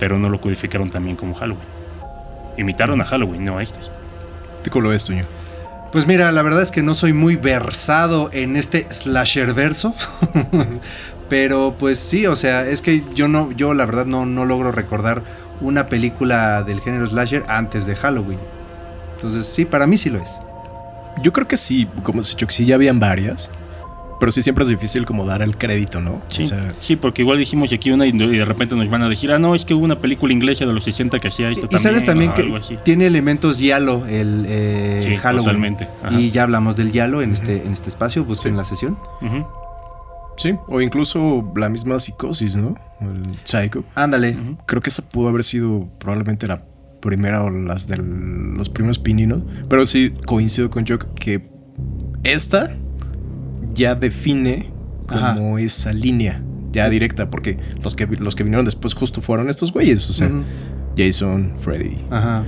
[0.00, 1.68] pero no lo codificaron también como Halloween.
[2.58, 3.92] Imitaron a Halloween, no a estas.
[4.64, 5.24] ¿Tú lo ves, Toño?
[5.92, 9.94] Pues mira, la verdad es que no soy muy versado en este slasher verso.
[11.28, 14.72] Pero pues sí, o sea, es que yo no, yo la verdad no, no logro
[14.72, 15.22] recordar
[15.60, 18.40] una película del género slasher antes de Halloween.
[19.20, 20.30] Entonces, sí, para mí sí lo es.
[21.22, 23.50] Yo creo que sí, como se que sí ya habían varias.
[24.18, 26.20] Pero sí siempre es difícil como dar el crédito, ¿no?
[26.26, 29.08] Sí, O sea, sí, porque igual dijimos aquí una y de repente nos van a
[29.08, 31.64] decir, ah, no, es que hubo una película inglesa de los 60 que hacía esto
[31.64, 31.82] Y también.
[31.82, 35.44] sabes también que tiene elementos giallo el eh, Sí, Halloween.
[35.46, 35.88] totalmente.
[36.02, 36.20] Ajá.
[36.20, 38.56] Y ya hablamos del giallo en este, en este espacio, busquen Sí.
[38.58, 38.98] la sesión.
[40.36, 42.74] Sí, o incluso la misma psicosis, ¿no?
[43.00, 43.84] El Psycho.
[43.94, 44.36] Ándale.
[44.66, 46.60] Creo que esa pudo haber sido probablemente la
[47.00, 49.42] primera o las de los primeros pininos.
[49.68, 51.48] Pero sí coincido con Jock que
[52.22, 52.74] esta
[53.74, 54.70] ya define
[55.06, 56.42] como esa línea
[56.72, 57.30] ya directa.
[57.30, 60.08] Porque los que, los que vinieron después justo fueron estos güeyes.
[60.10, 60.30] O sea.
[60.96, 61.96] Jason, Freddy.
[62.10, 62.44] Ajá.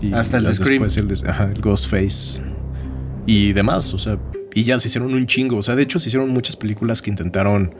[0.00, 0.84] Y Hasta el Scream.
[0.84, 2.42] el, ajá, el Ghostface.
[3.26, 3.92] Y demás.
[3.94, 4.18] O sea,
[4.54, 5.56] y ya se hicieron un chingo.
[5.56, 7.74] O sea, de hecho se hicieron muchas películas que intentaron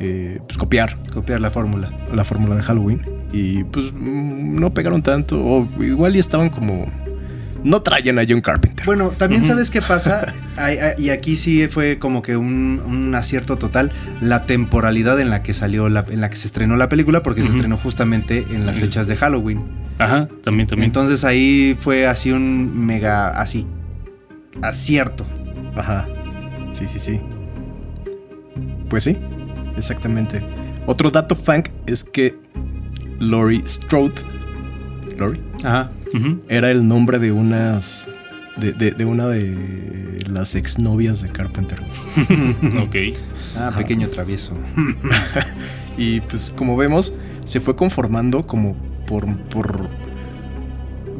[0.00, 1.90] eh, pues, copiar Copiar la fórmula.
[2.12, 6.90] la fórmula de Halloween y pues no pegaron tanto o igual y estaban como
[7.64, 8.86] no traían a John Carpenter.
[8.86, 10.32] Bueno, también sabes qué pasa,
[10.98, 15.54] y aquí sí fue como que un, un acierto total, la temporalidad en la que
[15.54, 18.78] salió, la, en la que se estrenó la película, porque se estrenó justamente en las
[18.78, 19.64] fechas de Halloween.
[19.98, 20.88] Ajá, también, también.
[20.88, 23.66] Entonces ahí fue así un mega, así,
[24.62, 25.26] acierto.
[25.76, 26.06] Ajá.
[26.70, 27.20] Sí, sí, sí.
[28.88, 29.16] Pues sí,
[29.76, 30.42] exactamente.
[30.86, 32.38] Otro dato funk es que
[33.18, 34.14] Laurie Strode
[35.18, 35.90] Laurie Ajá.
[36.48, 38.08] Era el nombre de unas
[38.56, 41.80] de, de- de una de las exnovias de Carpenter.
[42.80, 42.96] Ok.
[43.56, 43.78] Ah, Ajá.
[43.78, 44.52] pequeño travieso.
[46.00, 47.12] Y pues como vemos,
[47.44, 49.88] se fue conformando como por, por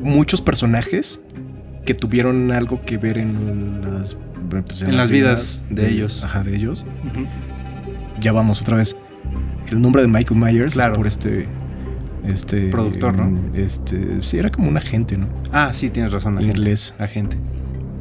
[0.03, 1.21] muchos personajes
[1.85, 4.17] que tuvieron algo que ver en las,
[4.67, 6.23] pues, En las vidas de ellos.
[6.23, 6.85] Ajá, de ellos.
[8.21, 8.97] Ya vamos otra vez.
[9.69, 10.93] El nombre de Michael Myers Claro.
[10.93, 11.49] es por este
[12.25, 12.69] Este.
[12.71, 13.41] Productor, ¿no?
[13.55, 14.23] Este.
[14.23, 15.27] Sí, era como un agente, ¿no?
[15.53, 16.37] Ah, sí, tienes razón.
[16.39, 16.57] Agente.
[16.59, 16.95] Inglés.
[16.99, 17.37] Agente.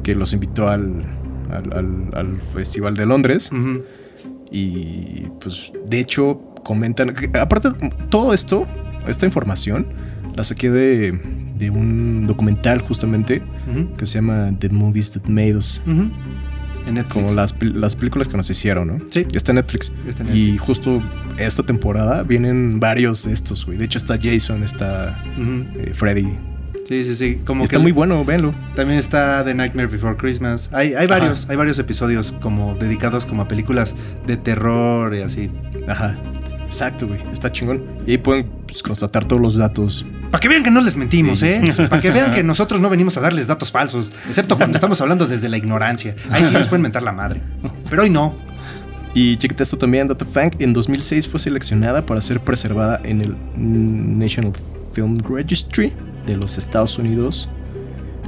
[0.02, 1.04] Que los invitó al,
[1.50, 3.50] al, al- al Festival de Londres.
[4.50, 7.14] Y pues, de hecho, comentan.
[7.40, 7.68] Aparte,
[8.08, 8.66] todo esto,
[9.06, 9.86] esta información,
[10.36, 11.20] la saqué de,
[11.58, 13.42] de un documental justamente
[13.98, 15.82] que se llama The Movies That Made Us.
[16.88, 17.12] En Netflix.
[17.12, 18.98] Como las, las películas que nos hicieron, ¿no?
[19.10, 19.26] Sí.
[19.32, 19.92] Está en Netflix.
[20.06, 21.02] Está en Y justo
[21.38, 23.78] esta temporada vienen varios de estos, güey.
[23.78, 25.22] De hecho, está Jason, está
[25.76, 26.38] eh, Freddy.
[26.88, 27.40] Sí, sí, sí.
[27.44, 28.54] Como está que muy bueno, véanlo.
[28.74, 30.70] También está The Nightmare Before Christmas.
[30.72, 33.94] Hay, hay varios, hay varios episodios como dedicados como a películas
[34.26, 35.50] de terror y así.
[35.86, 36.16] Ajá.
[36.64, 37.20] Exacto, güey.
[37.30, 37.84] Está chingón.
[38.06, 40.06] Y ahí pueden pues, constatar todos los datos.
[40.30, 41.46] Para que vean que no les mentimos, Sí.
[41.46, 41.62] ¿eh?
[41.88, 45.26] Para que vean que nosotros no venimos a darles datos falsos, excepto cuando estamos hablando
[45.26, 46.14] desde la ignorancia.
[46.30, 47.40] Ahí sí nos pueden mentar la madre.
[47.88, 48.34] Pero hoy no.
[49.14, 53.36] Y chequete esto también, Data Fang en 2006 fue seleccionada para ser preservada en el
[53.56, 54.52] National
[54.92, 55.92] Film Registry
[56.26, 57.48] de los Estados Unidos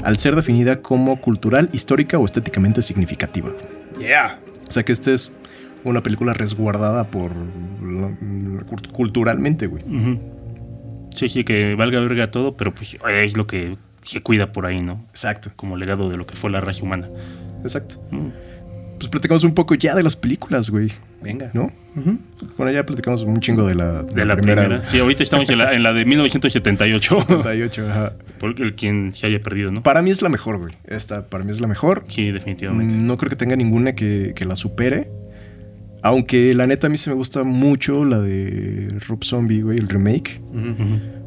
[0.02, 3.50] al ser definida como cultural, histórica o estéticamente significativa.
[3.98, 4.38] Yeah.
[4.66, 5.32] O sea que esta es
[5.84, 7.32] una película resguardada por
[8.92, 9.82] culturalmente, güey.
[9.84, 10.18] Ujú.
[11.14, 14.80] Sí, sí, que valga verga todo, pero pues es lo que se cuida por ahí,
[14.80, 15.04] ¿no?
[15.08, 17.08] Exacto, Como legado de lo que fue la raza humana.
[17.62, 17.96] exacto.
[18.10, 18.28] Mm.
[18.98, 20.92] Pues platicamos un poco ya de las películas, güey,
[21.22, 21.50] Venga.
[21.54, 21.70] ¿no?
[22.58, 24.84] Bueno, ya platicamos un chingo de la, De la primera.
[24.84, 27.14] Sí, ahorita estamos en la, en la de 1978.
[27.26, 28.12] 78, ajá.
[28.38, 29.82] Por el quien se haya perdido, ¿no?
[29.82, 30.74] Para mí es la mejor, güey.
[30.84, 32.04] Esta para mí es la mejor.
[32.08, 32.94] Sí, definitivamente.
[32.94, 35.10] No creo que tenga ninguna que, que la supere.
[36.02, 39.88] Aunque la neta a mí se me gusta mucho la de Rob Zombie, güey, el
[39.88, 40.40] remake.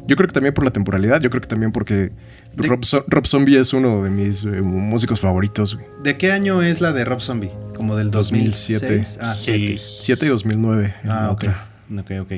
[0.06, 2.12] Yo creo que también por la temporalidad, yo creo que también porque
[2.56, 5.86] Rob, Zo- Rob Zombie es uno de mis eh, músicos favoritos, güey.
[6.02, 7.50] ¿De qué año es la de Rob Zombie?
[7.74, 8.86] Como del 2007.
[8.86, 9.18] 2007.
[9.22, 9.76] Ah, Sí.
[9.78, 11.34] 7 y 2009 en la Ah, ok.
[11.34, 11.70] otra.
[11.98, 12.32] Ok, ok.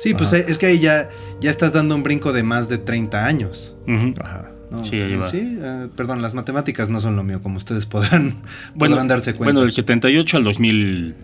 [0.00, 1.08] Sí, pues es que ahí ya,
[1.40, 3.74] ya estás dando un brinco de más de 30 años.
[4.20, 4.50] Ajá.
[4.70, 4.84] ¿no?
[4.84, 5.30] Sí, ahí va.
[5.30, 8.36] Sí, ah, perdón, las matemáticas no son lo mío, como ustedes podrán,
[8.74, 9.44] Bueno, podrán darse cuenta.
[9.44, 11.14] bueno, del 78 al 2000,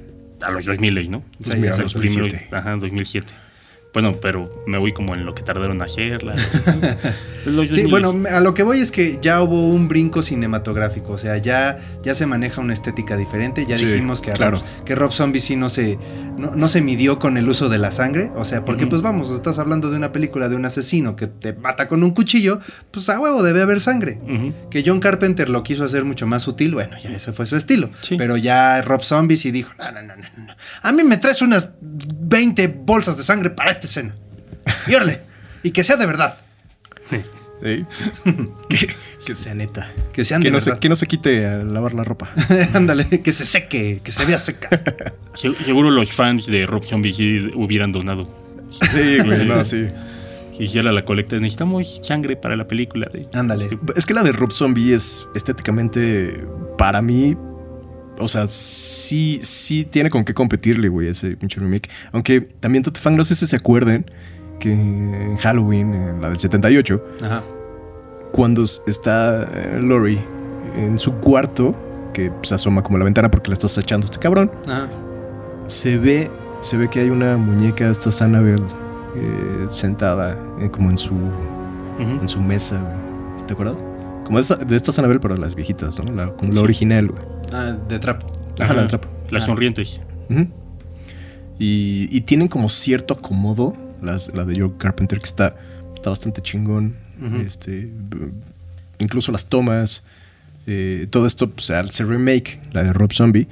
[0.43, 1.23] a los 2000, ¿no?
[1.43, 1.55] Sí.
[1.57, 2.29] Los 2007.
[2.29, 3.35] primeros- ajá, 2007.
[3.93, 6.35] Bueno, pero me voy como en lo que tardaron en hacerla.
[7.47, 7.89] Los Sí, 2000.
[7.91, 11.79] bueno, a lo que voy es que ya hubo un brinco cinematográfico, o sea, ya,
[12.03, 14.59] ya se maneja una estética diferente, ya Sí, dijimos que, claro.
[14.59, 15.99] Rob, que Rob Zombie sí no se,
[16.37, 19.31] no, no se midió con el uso de la sangre, o sea, porque pues vamos,
[19.31, 22.61] estás hablando de una película de un asesino que te mata con un cuchillo,
[22.91, 24.21] pues a huevo debe haber sangre.
[24.71, 27.89] Que John Carpenter lo quiso hacer mucho más sutil, bueno, ya ese fue su estilo.
[28.03, 28.17] Sí.
[28.19, 30.55] Pero ya Rob Zombie sí dijo, no, no, no, no, no.
[30.83, 34.15] A mí me traes unas 20 bolsas de sangre para esta escena.
[34.87, 35.21] Y órale,
[35.63, 36.39] y que sea de verdad.
[37.09, 37.23] Sí.
[38.71, 38.89] que,
[39.27, 39.91] que sea neta.
[40.13, 42.31] Que sean Que de no, se, que no se quite a lavar la ropa.
[42.75, 44.69] Ándale, que se seque, que se vea seca.
[45.35, 48.29] Se- Seguro los fans de Rob Zombie sí hubieran donado.
[48.71, 49.89] Sí, güey, no, sí.
[50.53, 53.11] Si hiciera la colecta, necesitamos sangre para la película.
[53.35, 53.69] Ándale.
[53.97, 56.45] Es que la de Rob Zombie es estéticamente,
[56.79, 57.37] para mí,
[58.21, 61.89] o sea, sí, sí tiene con qué competirle, güey, ese pinche remake.
[62.13, 64.05] Aunque también Fan, no sé si se acuerden
[64.59, 67.43] que en Halloween, en la del 78, Ajá.
[68.33, 70.21] cuando está eh, Lori
[70.77, 71.77] en su cuarto,
[72.13, 74.89] que se asoma como la ventana porque le estás echando este cabrón, Ajá.
[75.67, 78.63] se ve, se ve que hay una muñeca, esta Annabelle,
[79.17, 81.15] eh, sentada eh, como en su
[81.99, 83.47] en su mesa, güey.
[83.47, 83.77] ¿Te acuerdas?
[84.25, 86.13] Como de, esta, de estas pero las viejitas, ¿no?
[86.15, 86.65] La, como la Sí.
[86.65, 87.23] original, güey.
[87.53, 88.23] Ah, de trap.
[88.61, 89.09] Ajá, la de trapo.
[89.31, 89.47] Las Ah.
[89.47, 90.01] sonrientes.
[91.59, 95.57] Y, y tienen como cierto acomodo, las, la de Joe Carpenter, que está,
[95.95, 96.97] está bastante chingón.
[97.47, 97.91] Este,
[98.99, 100.05] incluso las tomas,
[100.67, 103.47] eh, todo esto, pues, al ser remake, la de Rob Zombie,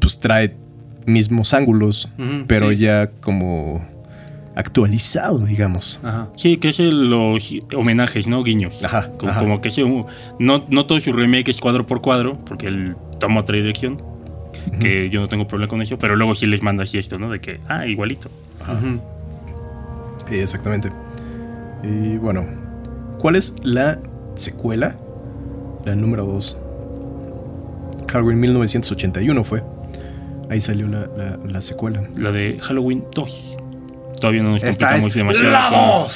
[0.00, 0.56] pues trae
[1.04, 2.08] mismos ángulos,
[2.46, 2.76] pero sí.
[2.78, 3.86] ya como
[4.56, 5.98] actualizado, digamos.
[6.02, 6.28] Ajá.
[6.36, 8.42] Sí, que es los homenajes, ¿no?
[8.44, 8.84] Guiños.
[8.84, 9.40] Ajá, Como, ajá.
[9.40, 10.06] como que ese, uh,
[10.38, 14.00] no, no todo su remake es cuadro por cuadro, porque él toma otra dirección.
[14.80, 17.30] Que yo no tengo problema con eso, pero luego sí les manda así esto, ¿no?
[17.30, 18.30] De que, ah, igualito.
[20.30, 20.90] Eh, Exactamente.
[21.82, 22.44] Y bueno,
[23.18, 23.98] ¿cuál es la
[24.36, 24.96] secuela?
[25.84, 26.58] La número 2.
[28.10, 29.62] Halloween 1981 fue.
[30.50, 32.02] Ahí salió la, la- la secuela.
[32.16, 33.58] La de Halloween 2.
[34.24, 35.50] Todavía no nos complicamos es demasiado.
[35.50, 36.06] la con-.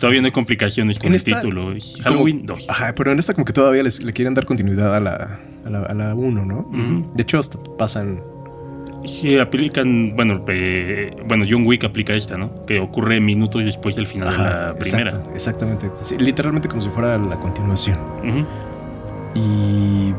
[0.00, 1.72] Todavía no hay complicaciones con En el esta, título.
[1.72, 2.70] Es Como- Halloween 2.
[2.70, 5.70] Ajá, pero en esta como que todavía les, le quieren dar continuidad a la, a
[5.70, 6.68] la, a la 1, ¿no?
[7.14, 8.22] De hecho, hasta pasan...
[9.04, 12.64] Sí, aplican, bueno, eh, bueno, John Wick aplica esta, ¿no?
[12.66, 15.08] Que ocurre minutos después del final de la primera.
[15.10, 15.90] exacto, exactamente.
[16.00, 17.98] Sí, literalmente como si fuera la continuación.
[19.34, 20.12] Y...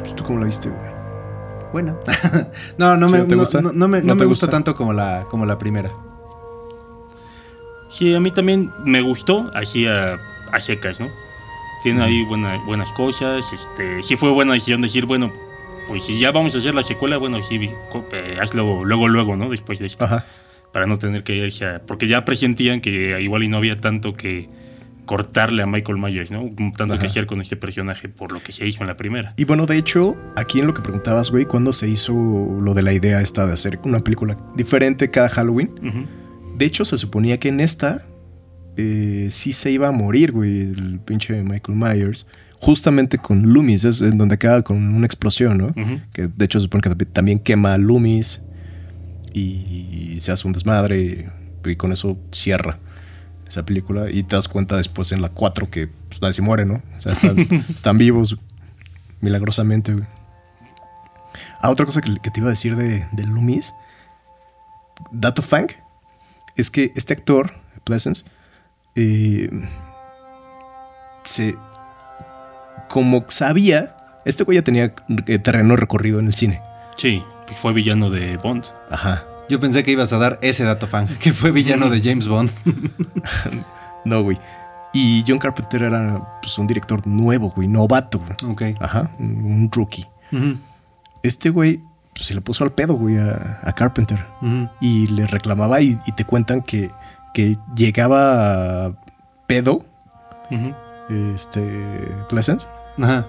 [0.00, 0.92] pues, ¿Tú cómo la viste, güey?
[1.72, 1.94] Buena.
[2.78, 3.60] no, no ¿Sí, me, no no- gusta?
[3.62, 4.50] no- no me, ¿No me gusta gusta?
[4.50, 5.90] tanto como la, como la primera.
[7.92, 10.18] Sí, a mí también me gustó, así a,
[10.50, 11.08] a secas, ¿no?
[11.82, 13.52] Tiene ahí buena- buenas cosas.
[13.52, 15.32] Este, sí fue buena decisión decir, bueno,
[15.88, 17.56] pues si ya vamos a hacer la secuela, bueno, sí,
[18.12, 19.50] eh, hazlo luego, luego, ¿no?
[19.50, 20.04] Después de esto.
[20.04, 20.24] Ajá.
[20.72, 24.14] Para no tener que irse a- Porque ya presentían que igual y no había tanto
[24.14, 24.48] que
[25.04, 26.48] cortarle a Michael Myers, ¿no?
[26.76, 27.06] Tanto que Ajá.
[27.08, 29.34] hacer con este personaje por lo que se hizo en la primera.
[29.36, 32.82] Y bueno, de hecho, aquí en lo que preguntabas, güey, ¿cuándo se hizo lo de
[32.82, 35.74] la idea esta de hacer una película diferente cada Halloween?
[35.86, 36.06] Ujú.
[36.56, 38.02] De hecho, se suponía que en esta
[38.76, 42.26] eh, sí se iba a morir, güey, el pinche Michael Myers.
[42.60, 45.74] Justamente con Loomis, es en donde queda con una explosión, ¿no?
[46.12, 48.40] Que de hecho se supone que tambi- también quema a Loomis
[49.34, 51.00] y se hace un desmadre
[51.64, 52.78] y, y con eso cierra
[53.48, 54.10] esa película.
[54.10, 56.82] Y te das cuenta después en la 4 que pues, nadie se muere, ¿no?
[56.96, 57.36] O sea, están,
[57.74, 58.38] están vivos
[59.20, 60.06] milagrosamente, güey.
[61.60, 63.72] Ah, otra cosa que, que te iba a decir de, de Loomis,
[65.12, 65.66] dato fang,
[66.56, 67.52] es que este actor,
[67.84, 68.24] Pleasance,
[68.94, 69.50] eh,
[71.24, 71.54] se.
[72.88, 74.94] Como sabía, este güey ya tenía
[75.26, 76.60] eh, terreno recorrido en el cine.
[76.96, 78.64] Sí, pues fue villano de Bond.
[78.90, 79.24] Ajá.
[79.48, 82.50] Yo pensé que ibas a dar ese dato fan, que fue villano de James Bond.
[84.04, 84.36] No, güey.
[84.92, 88.18] Y John Carpenter era pues, un director nuevo, güey, novato.
[88.18, 88.52] güey.
[88.72, 88.80] ok.
[88.82, 90.08] Ajá, un rookie.
[91.22, 91.80] Este güey
[92.22, 94.24] pues, se le puso al pedo, güey, a, a Carpenter.
[94.80, 96.88] Y le reclamaba y, y te cuentan que,
[97.34, 98.92] que llegaba
[99.48, 99.84] pedo,
[100.50, 100.72] Ujú.
[101.34, 101.60] este,
[102.28, 102.68] Pleasance.
[103.02, 103.26] Ajá.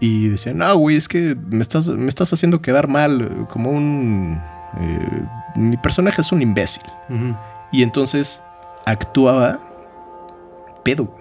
[0.00, 4.40] Y decía, no, güey, es que me estás, me estás haciendo quedar mal, como un...
[4.80, 5.22] eh,
[5.56, 6.84] mi personaje es un imbécil.
[7.72, 8.40] Y entonces
[8.86, 9.58] actuaba
[10.84, 11.12] pedo.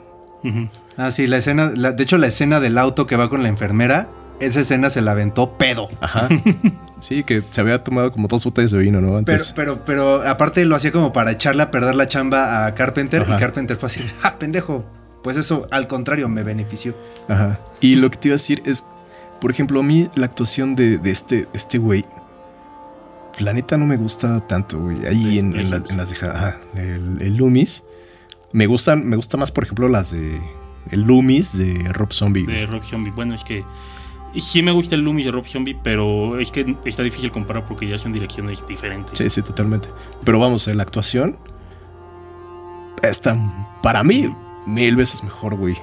[0.43, 0.69] Ujú.
[0.97, 3.49] Ah, sí, la escena, la- de hecho la escena del auto que va con la
[3.49, 4.07] enfermera,
[4.39, 5.89] esa escena se la aventó pedo.
[6.01, 6.27] Ajá.
[6.99, 9.07] sí, que se había tomado como dos botellas de vino, ¿no?
[9.07, 9.53] Pero, Antes.
[9.55, 13.35] pero, pero aparte lo hacía como para echarle a perder la chamba a Carpenter Ajá.
[13.35, 14.85] y Carpenter fue así, ¡ja, pendejo!
[15.23, 16.95] Pues eso, al contrario, me benefició.
[17.27, 17.59] Ajá.
[17.81, 18.85] Y lo que te iba a decir es,
[19.41, 22.05] por ejemplo, a mí la actuación de, de este, este güey,
[23.39, 25.05] la neta no me gusta tanto, güey.
[25.05, 25.91] Ahí en, en, la- Pleasance.
[25.91, 27.83] en las de, ajá, el, el Loomis.
[28.53, 30.41] Me gustan, me gusta más, por ejemplo, las de
[30.91, 32.45] el Loomis de Rob Zombie.
[32.45, 33.11] de Rob Zombie.
[33.11, 33.63] Bueno, es que
[34.41, 37.87] sí me gusta el Loomis de Rob Zombie, pero es que está difícil comparar porque
[37.87, 39.17] ya son direcciones diferentes.
[39.17, 39.89] Sí, sí, totalmente.
[40.23, 41.39] Pero vamos, la actuación
[43.01, 43.37] está
[43.81, 44.33] para mí
[44.65, 45.75] mil veces mejor, güey.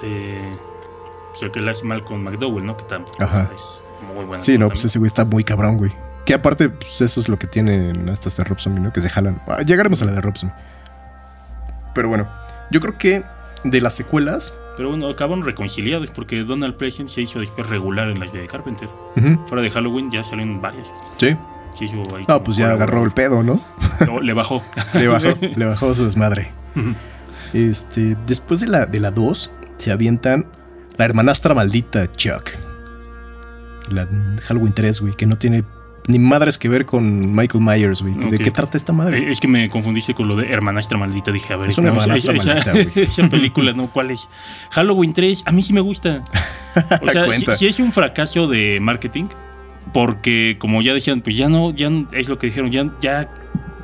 [0.00, 0.56] De,
[1.30, 2.76] pues, el que le hace mal con McDowell, ¿no?
[2.76, 3.50] Que tampoco Ajá.
[3.54, 3.82] es
[4.14, 4.42] muy bueno.
[4.42, 5.92] Sí, no, pues ese güey está muy cabrón, güey.
[6.24, 8.92] Que aparte, pues eso es lo que tienen estas de Rob Zombie, ¿no?
[8.92, 9.40] Que se jalan.
[9.48, 10.54] Ah, llegaremos a la de Rob Zombie.
[11.94, 12.28] Pero bueno,
[12.70, 13.24] yo creo que
[13.64, 14.54] de las secuelas.
[14.76, 18.88] Pero bueno, acaban reconciliados porque Donald Pleasence se hizo después regular en las de Carpenter.
[19.46, 20.92] Fuera de Halloween ya salieron varias.
[21.18, 21.36] Sí.
[21.74, 23.60] Se hizo ahí Ah, como pues ya agarró el pedo, ¿no?
[24.06, 24.62] No, le bajó.
[24.94, 26.50] Le bajó, le bajó su desmadre.
[27.52, 30.46] Este, después de la de la 2, se avientan
[30.96, 32.50] la hermanastra maldita Chuck.
[33.90, 34.08] La
[34.44, 35.64] Halloween 3, güey, que no tiene
[36.08, 38.14] ni madres que ver con Michael Myers, güey.
[38.14, 39.18] ¿De qué trata esta madre?
[39.18, 41.30] Eh, Es que me confundiste con lo de Hermanastra Maldita.
[41.32, 43.06] Dije, a ver, Es una no, esa- hermanastra esa, maldita, güey.
[43.06, 43.90] esa película, ¿no?
[43.90, 44.28] ¿Cuál es?
[44.70, 46.22] Halloween 3, a mí sí me gusta.
[47.02, 47.26] O sea,
[47.56, 49.26] sí es un fracaso de marketing.
[49.92, 53.28] Porque, como ya decían, pues ya no, ya no- es lo que dijeron, ya, ya,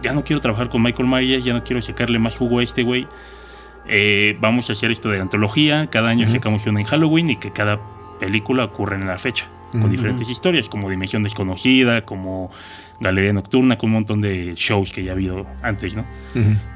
[0.02, 2.82] ya no quiero trabajar con Michael Myers, ya no quiero sacarle más jugo a este
[2.82, 3.06] güey.
[3.88, 5.88] Eh, vamos a hacer esto de antología.
[5.90, 6.32] Cada año Ujú.
[6.32, 7.78] sacamos una en Halloween y que cada
[8.20, 9.46] película ocurre en la fecha.
[9.72, 9.90] Con Ujú.
[9.90, 12.50] diferentes historias, como Dimensión Desconocida, como
[13.00, 16.06] Galería Nocturna, con un montón de shows que ya ha habido antes, ¿no?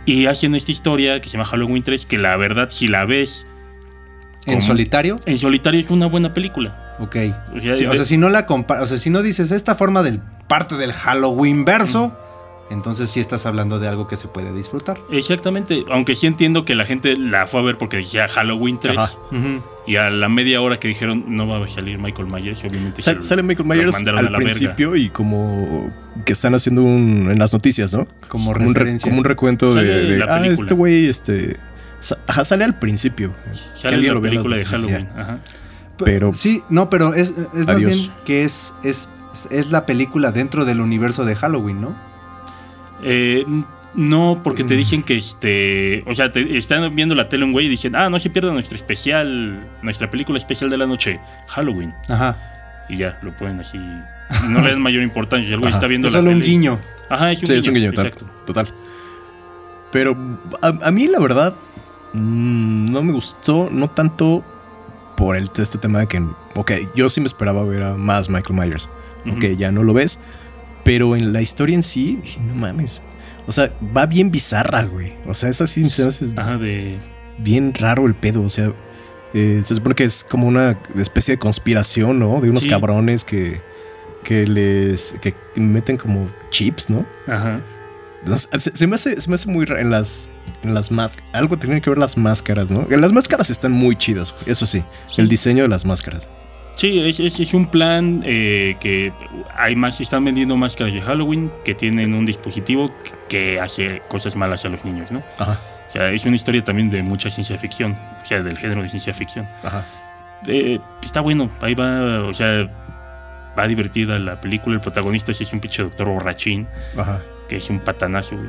[0.05, 3.47] Y hacen esta historia que se llama Halloween 3, que la verdad, si la ves
[4.47, 5.21] ¿En solitario?
[5.25, 6.97] en solitario, es una buena película.
[6.99, 7.17] Ok.
[7.57, 9.51] O sea, Sí, o de- sea, si no la compa- o sea, si no dices
[9.53, 12.17] esta forma del parte del Halloween verso,
[12.73, 14.99] entonces sí estás hablando de algo que se puede disfrutar.
[15.11, 18.99] Exactamente, aunque sí entiendo que la gente la fue a ver porque decía Halloween 3
[18.99, 19.11] Ajá.
[19.87, 23.23] Y a la media hora que dijeron no va a salir Michael Myers, obviamente Sal-
[23.23, 24.39] sale Michael Myers al verga.
[24.39, 25.93] principio y como
[26.25, 28.07] que están haciendo un en las noticias, ¿no?
[28.29, 29.09] Como un, re- referencia.
[29.09, 30.65] como un recuento de, Sale de, la ah, película.
[30.67, 31.57] este güey, este,
[32.27, 33.33] ajá, sale al principio.
[33.53, 35.09] Sale la lo película de Halloween.
[35.17, 35.41] Ajá.
[36.05, 39.09] Pero- Sí, no, pero es, es más bien que es, es,
[39.51, 41.97] es la película dentro del universo de Halloween, ¿no?
[43.03, 43.45] Eh,
[43.95, 44.67] no, porque Mm.
[44.69, 46.03] te dicen que este.
[46.07, 48.53] O sea, te están viendo la tele un güey y dicen, ah, no se pierda
[48.53, 51.93] nuestro especial, nuestra película especial de la noche, Halloween.
[52.09, 52.37] Ajá.
[52.89, 53.79] Y ya, lo pueden así.
[54.49, 55.53] No le dan mayor importancia.
[55.53, 55.79] El güey Ajá.
[55.79, 56.79] está viendo Es la solo un tele guiño.
[57.11, 57.61] Ajá, es un Sí, guiño.
[57.61, 58.27] es un guiño, Exacto.
[58.47, 58.73] total.
[59.91, 60.17] Pero
[60.63, 61.55] a, a mí la verdad
[62.15, 64.43] mm, no me gustó, no tanto
[65.17, 66.23] por el, este tema de que,
[66.55, 68.89] ok, yo sí me esperaba ver a más Michael Myers.
[69.31, 70.19] Ok, ya no lo ves.
[70.85, 73.03] Pero en la historia en sí, dije, no mames.
[73.47, 75.13] O sea, va bien bizarra, güey.
[75.27, 76.99] O sea, es así, se hace de.
[77.39, 78.43] bien raro el pedo.
[78.43, 78.73] O sea,
[79.35, 82.41] eh, se supone que es como una especie de conspiración, ¿no?
[82.41, 82.69] De unos Sí.
[82.69, 83.61] cabrones que,
[84.23, 87.05] que les que meten como chips, ¿no?
[87.27, 87.61] Ajá.
[88.59, 90.31] Se, se me hace, se me hace muy raro en las,
[90.63, 91.29] en las máscaras.
[91.33, 92.87] Algo tiene que ver las máscaras, ¿no?
[92.89, 94.85] Las máscaras están muy chidas, güey, eso sí.
[95.09, 95.21] Sí.
[95.21, 96.29] El diseño de las máscaras.
[96.77, 99.13] Sí, es, es- es un plan eh, que
[99.57, 102.87] hay más, están vendiendo máscaras de Halloween que tienen un dispositivo
[103.29, 105.23] que hace cosas malas a los niños, ¿no?
[105.39, 105.59] Ajá,
[105.89, 108.89] O sea, es una historia también de mucha ciencia ficción, o sea, del género de
[108.89, 109.47] ciencia ficción.
[109.63, 109.85] ajá.
[110.49, 112.69] Eh, está bueno, ahí va, o sea,
[113.57, 114.75] va divertida la película.
[114.75, 116.67] El protagonista es un pinche doctor borrachín,
[116.97, 117.23] Ajá.
[117.49, 118.49] que es un patanazo, güey,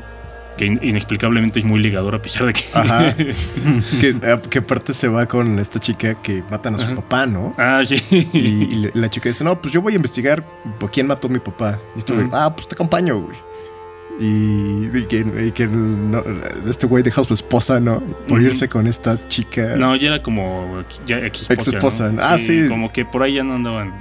[0.58, 2.64] que in- inexplicablemente es muy ligador a pesar de que...
[2.74, 3.16] Ajá.
[3.16, 6.96] que, eh, que aparte se va con esta chica que matan a su Ajá.
[6.96, 7.54] papá, ¿no?
[7.58, 7.96] ah, sí.
[8.34, 10.46] Y, la chica dice, no, pues yo voy a investigar
[10.80, 11.80] por quién mató a mi papá.
[11.96, 13.38] Y este güey, ah, pues te acompaño, güey.
[14.20, 16.24] Y, y que, y que no,
[16.68, 18.00] este güey deja a su esposa, ¿no?
[18.28, 19.76] Por irse con esta chica.
[19.76, 22.12] No, ya era como ex- esposa.
[22.20, 22.68] Ah, sí.
[22.70, 23.92] Como que por ahí ya no andaban.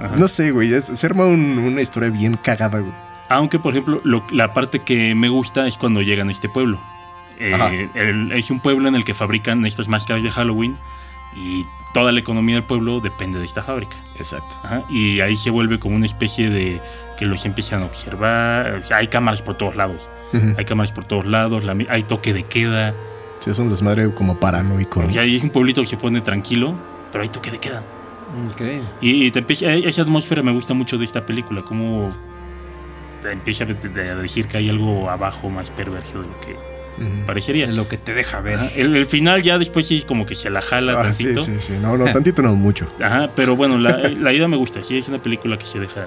[0.00, 0.16] Ajá.
[0.16, 0.72] No sé, güey.
[0.74, 2.92] es- Se arma un- una historia bien cagada, güey.
[3.30, 6.78] Aunque, por ejemplo, lo- la parte que me gusta es cuando llegan a este pueblo.
[7.38, 10.76] Eh, el- es un pueblo en el que fabrican estas máscaras de Halloween
[11.34, 11.64] y
[11.94, 13.96] toda la economía del pueblo depende de esta fábrica.
[14.16, 14.56] Exacto.
[14.62, 16.80] Ajá, Y ahí se vuelve como una especie de
[17.18, 18.74] que los empiezan a observar.
[18.74, 20.08] O sea, hay cámaras por todos lados.
[20.58, 21.64] Hay cámaras por todos lados.
[21.64, 22.94] la hay toque de queda.
[23.38, 25.00] Sí, es un desmadre como paranoico.
[25.02, 25.08] ¿no?
[25.08, 26.74] O sea, ahí es un pueblito que se pone tranquilo,
[27.10, 27.82] pero hay toque de queda.
[28.52, 28.60] Ok.
[29.00, 32.10] Y, y te empieza, e- esa atmósfera me gusta mucho de esta película, como
[33.22, 36.56] te empieza a de- a decir que hay algo abajo más perverso de lo que
[37.26, 37.66] parecería.
[37.66, 38.56] De lo que te deja ver.
[38.56, 41.44] Ajá, El, el final ya después sí como que se la jala Ah, sí, tantito.
[41.44, 41.78] sí, sí.
[41.80, 42.86] No, no, tantito no, mucho.
[43.02, 46.06] Ajá, pero bueno, la, la idea me gusta, sí, es una película que se deja...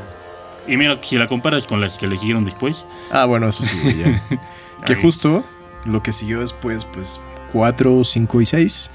[0.68, 3.78] Y mira, si la comparas con las que le siguieron después, Ah, bueno, eso sí,
[4.04, 4.22] ya.
[4.86, 5.44] que justo
[5.86, 7.20] lo que siguió después, pues
[7.52, 8.92] 4, 5 y 6.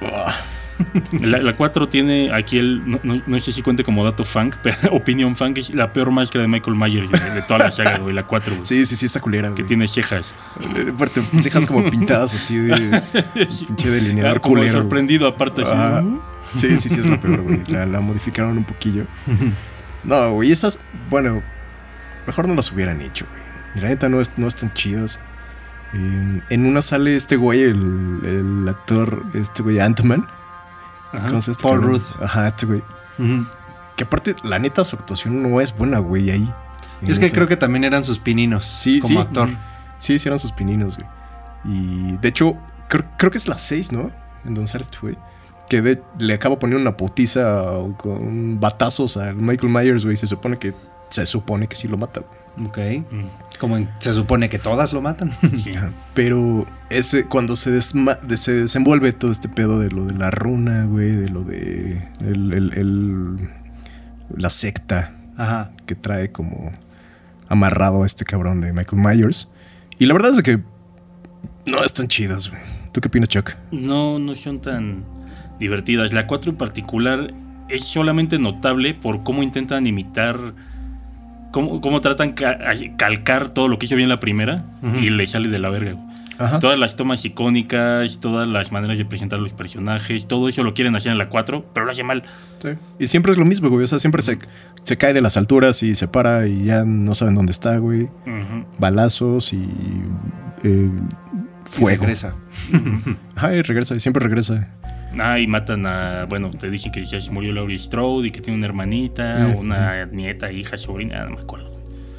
[1.20, 2.82] La, la 4 tiene aquí el.
[2.90, 6.10] No, no- no sé si cuente como dato funk, pero opinión funk es la peor
[6.10, 8.14] máscara de Michael Myers de, de toda la saga, güey.
[8.14, 8.66] La 4, güey.
[8.66, 9.66] Sí, sí, sí, está culera, Que güey.
[9.66, 10.34] tiene cejas.
[10.76, 13.02] Eh, Aparte, cejas como pintadas así de
[13.66, 14.72] pinche delineador Ah, como culero.
[14.72, 14.82] güey.
[14.82, 15.62] sorprendido aparte.
[15.62, 16.18] así.
[16.52, 17.62] Sí, sí, sí, es lo peor, güey.
[17.68, 19.04] La, la modificaron un poquillo.
[20.04, 21.42] No, güey, esas, bueno,
[22.26, 23.42] mejor no las hubieran hecho, güey.
[23.76, 25.20] Y La neta no, es, no están chidas.
[25.94, 30.26] En, en una sale este güey, el, el actor, este güey, Ant-Man.
[31.12, 31.28] Ajá.
[31.28, 31.82] ¿Cómo se llama este Paul?
[31.82, 32.02] Rudd.
[32.20, 32.82] Ajá, este güey.
[33.96, 36.52] Que aparte, la neta, su actuación no es buena, güey, ahí.
[37.02, 39.18] Y es que creo que también eran sus pininos Sí, como sí.
[39.18, 39.50] actor.
[39.98, 41.08] Sí, sí eran sus pininos, güey.
[41.64, 42.56] Y de hecho,
[42.88, 44.10] creo, creo que es la 6, ¿no?
[44.44, 45.16] En sale este güey.
[45.68, 50.16] Que de- le acaba poniendo una putiza o con batazos al Michael Myers, güey.
[50.16, 50.74] Se supone que
[51.08, 52.41] se supone que sí lo mata, güey.
[52.66, 52.78] Ok.
[53.10, 55.30] Mm, Como en- se supone que todas lo matan.
[55.58, 55.72] sí.
[56.14, 60.30] Pero ese, cuando se, desma- de- se desenvuelve todo este pedo de lo de la
[60.30, 63.48] runa, güey, de lo de el- el- el-
[64.36, 65.70] la secta Ajá.
[65.86, 66.72] que trae como
[67.48, 69.50] amarrado a este cabrón de Michael Myers.
[69.98, 70.60] Y la verdad es que
[71.66, 72.60] no están chidas, güey.
[72.92, 73.52] ¿Tú qué opinas, Chuck?
[73.70, 75.04] No, no son tan
[75.58, 76.12] divertidas.
[76.12, 77.32] La 4 en particular
[77.68, 80.38] es solamente notable por cómo intentan imitar.
[81.52, 82.34] Cómo, cómo tratan
[82.96, 84.64] calcar todo lo que hizo bien la primera
[85.00, 85.92] y le sale de la verga.
[85.92, 86.12] güey.
[86.38, 86.58] Ajá.
[86.58, 90.96] Todas las tomas icónicas, todas las maneras de presentar los personajes, todo eso lo quieren
[90.96, 92.24] hacer en la 4, pero lo hace mal.
[92.60, 92.70] Sí.
[92.98, 93.84] Y siempre es lo mismo, güey.
[93.84, 94.38] O sea, siempre se,
[94.82, 98.04] se cae de las alturas y se para y ya no saben dónde está, güey.
[98.04, 98.64] Ujú.
[98.78, 99.62] Balazos y
[100.64, 102.02] eh, Y fuego.
[102.02, 102.34] regresa.
[103.36, 104.68] Ajá, y regresa, y siempre regresa.
[105.18, 106.24] Ah, y matan a.
[106.26, 110.06] Bueno, te dicen que ya se murió Laurie Strode y que tiene una hermanita, una
[110.06, 111.70] nieta, hija, sobrina, no me acuerdo.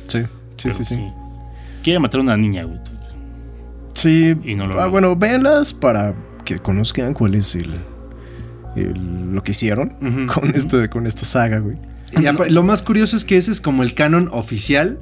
[0.08, 0.28] Sí, sí,
[0.64, 1.04] Pero sí, sí.
[1.84, 2.78] Quiere matar a una niña, güey.
[3.94, 4.36] Sí.
[4.44, 6.14] Y no lo ah, bueno, véanlas para
[6.46, 7.74] que conozcan cuál es el,
[8.76, 9.90] el- lo que hicieron
[10.34, 11.78] con, este, con esta saga, güey.
[12.12, 15.00] Y lo más curioso es que ese es como el canon oficial,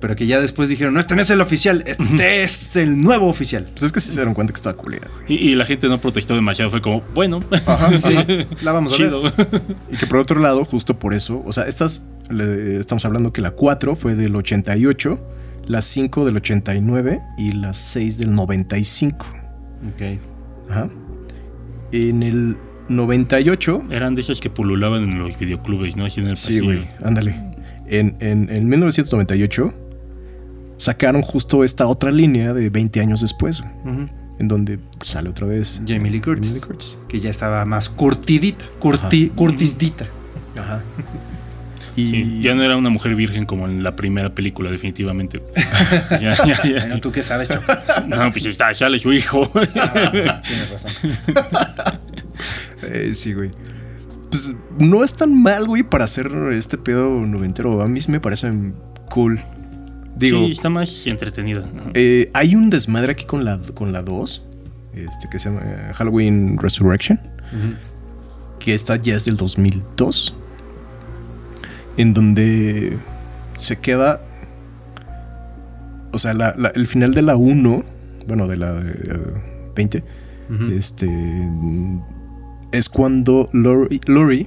[0.00, 3.28] Pero que ya después dijeron, no, este no es el oficial, este es el nuevo
[3.28, 3.68] oficial.
[3.72, 5.08] Pues es que sí se dieron cuenta que estaba culera.
[5.28, 8.26] Y, y la gente no protestó demasiado, fue como, bueno, Ajá, Sí, ajá.
[8.62, 9.22] la vamos a chido.
[9.22, 9.32] ver.
[9.92, 13.40] Y que por otro lado, justo por eso, o sea, estas, le- estamos hablando que
[13.42, 15.26] la 4 fue del 88,
[15.66, 19.26] la 5 del 89 y la 6 del 95.
[19.94, 20.18] Ok.
[20.70, 20.88] Ajá.
[21.92, 22.56] En el
[22.88, 26.04] 98, Eran de esas que pululaban en los videoclubes, ¿no?
[26.06, 26.64] Así en el sí, pasillo.
[26.66, 27.55] güey, ándale.
[27.88, 29.72] En, en, en 1998
[30.76, 33.62] sacaron justo esta otra línea de 20 años después,
[34.38, 36.48] en donde sale otra vez Jamie Lee Curtis.
[36.48, 36.98] Jamie Lee Curtis.
[37.08, 39.36] Que ya estaba más curtidita, curti, Ajá.
[39.36, 40.06] curtisdita.
[40.58, 40.82] Ajá.
[41.96, 45.42] Y Sí, ya no era una mujer virgen como en la primera película, definitivamente.
[46.20, 46.80] ya, ya, ya.
[46.80, 47.72] Bueno, ¿Tú qué sabes, Choco?
[48.08, 49.50] No, pues está, sale su hijo.
[49.50, 50.90] Tienes razón.
[52.82, 53.50] Eh, sí, güey.
[54.36, 57.80] Pues no es tan mal, güey, para hacer este pedo noventero.
[57.80, 58.52] A mí me parece
[59.10, 59.40] cool.
[60.16, 61.60] Digo, sí, está más entretenida.
[61.60, 61.90] Ajá.
[61.94, 64.44] eh, hay un desmadre aquí con la, con la 2,
[64.94, 67.18] este, que se llama eh, Halloween Resurrection,
[68.58, 70.34] que esta ya es del 2002,
[71.96, 72.98] en donde
[73.58, 74.20] se queda,
[76.12, 77.84] o sea, la- la- el final de la 1,
[78.26, 80.04] bueno, de la eh, 20,
[80.50, 80.64] Ujú.
[80.72, 81.06] este
[82.72, 84.46] es cuando Lori, Lori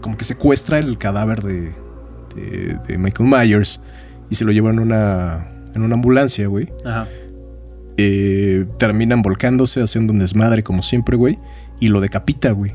[0.00, 1.74] como que secuestra el cadáver de,
[2.34, 3.80] de- de Michael Myers
[4.30, 6.72] y se lo lleva en una en una ambulancia, güey.
[6.84, 7.06] Ajá.
[7.96, 11.38] Eh, terminan volcándose, haciendo un desmadre como siempre, güey,
[11.80, 12.74] y lo decapita, güey.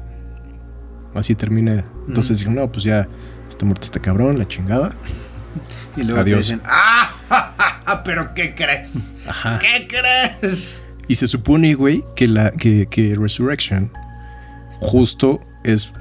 [1.14, 1.86] Así termina.
[2.08, 3.08] Entonces dijeron, no, pues ya
[3.50, 4.92] está muerto este cabrón, la chingada.
[5.96, 6.40] Y luego te Adiós.
[6.48, 7.10] dicen, ¡ah!
[7.30, 9.14] ja, ja, ja, ¿Pero qué crees?
[9.28, 9.60] Ajá.
[9.60, 10.83] ¿Qué crees?
[11.08, 13.92] Y se supone, güey, que la que, que Resurrection
[14.80, 15.94] justo es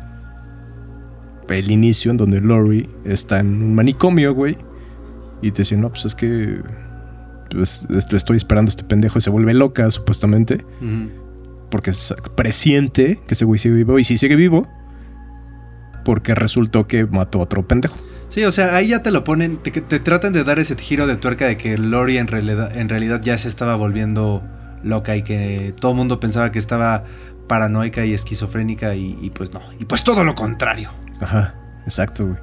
[1.48, 4.56] el inicio en donde Lori está en un manicomio, güey.
[5.42, 6.60] Y te dicen, no, pues es que
[7.50, 10.64] pues, estoy esperando a este pendejo y se vuelve loca, supuestamente.
[11.70, 13.98] Porque s- presiente que ese güey sigue vivo.
[13.98, 14.68] Y si sigue vivo,
[16.04, 17.96] porque resultó que mató a otro pendejo.
[18.28, 21.06] Sí, o sea, ahí ya te lo ponen, te, te tratan de dar ese giro
[21.06, 24.42] de tuerca de que Lori en realidad, en realidad ya se estaba volviendo
[24.82, 27.04] loca y que todo el mundo pensaba que estaba
[27.48, 29.60] paranoica y esquizofrénica y, y pues no.
[29.78, 30.90] Y pues todo lo contrario.
[31.20, 31.54] Ajá,
[31.84, 32.38] exacto, güey.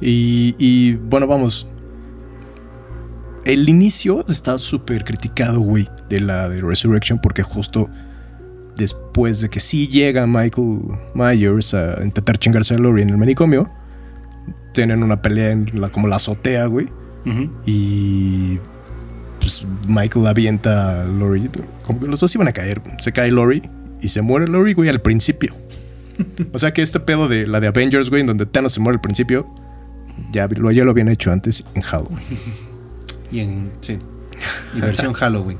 [0.00, 1.66] Y, y, bueno, vamos.
[3.44, 7.88] El inicio está súper criticado, güey, de la de Resurrection, porque justo
[8.76, 10.80] después de que sí llega Michael
[11.14, 13.70] Myers a intentar chingarse a Lori en el manicomio,
[14.72, 16.88] tienen una pelea en la, como la azotea, güey,
[17.66, 18.58] y
[19.40, 21.48] pues Michael avienta a Lori,
[21.84, 23.62] como que los dos iban a caer, se cae Lori
[24.00, 25.54] y se muere Lori, güey, al principio.
[26.52, 28.96] O sea que este pedo de la de Avengers, güey, en donde Thanos se muere
[28.96, 29.46] al principio,
[30.32, 32.18] ya lo, ya lo habían hecho antes en Halloween.
[33.30, 33.98] Y en, sí.
[34.74, 35.58] Y versión Halloween.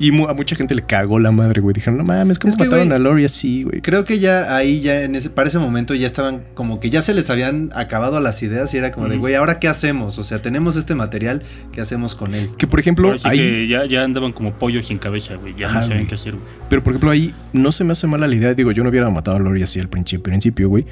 [0.00, 1.74] Y mu- a mucha gente le cagó la madre, güey.
[1.74, 3.82] Dijeron, no mames, ¿cómo Es que, mataron a Lori así, güey?
[3.82, 7.02] Creo que ya ahí, ya en ese, para ese momento ya estaban como que ya
[7.02, 10.18] se les habían acabado las ideas y era como de, güey, ¿ahora qué hacemos?
[10.18, 11.42] O sea, tenemos este material,
[11.72, 12.50] ¿qué hacemos con él?
[12.56, 13.36] Que por ejemplo, ahí.
[13.38, 15.54] que ya, ya andaban como pollos sin cabeza, güey.
[15.54, 16.44] Ya Ajá, no sabían qué hacer, güey.
[16.70, 18.54] Pero por ejemplo, ahí no se me hace mala la idea.
[18.54, 20.86] Digo, yo no hubiera matado a Lori así al principio, principio güey.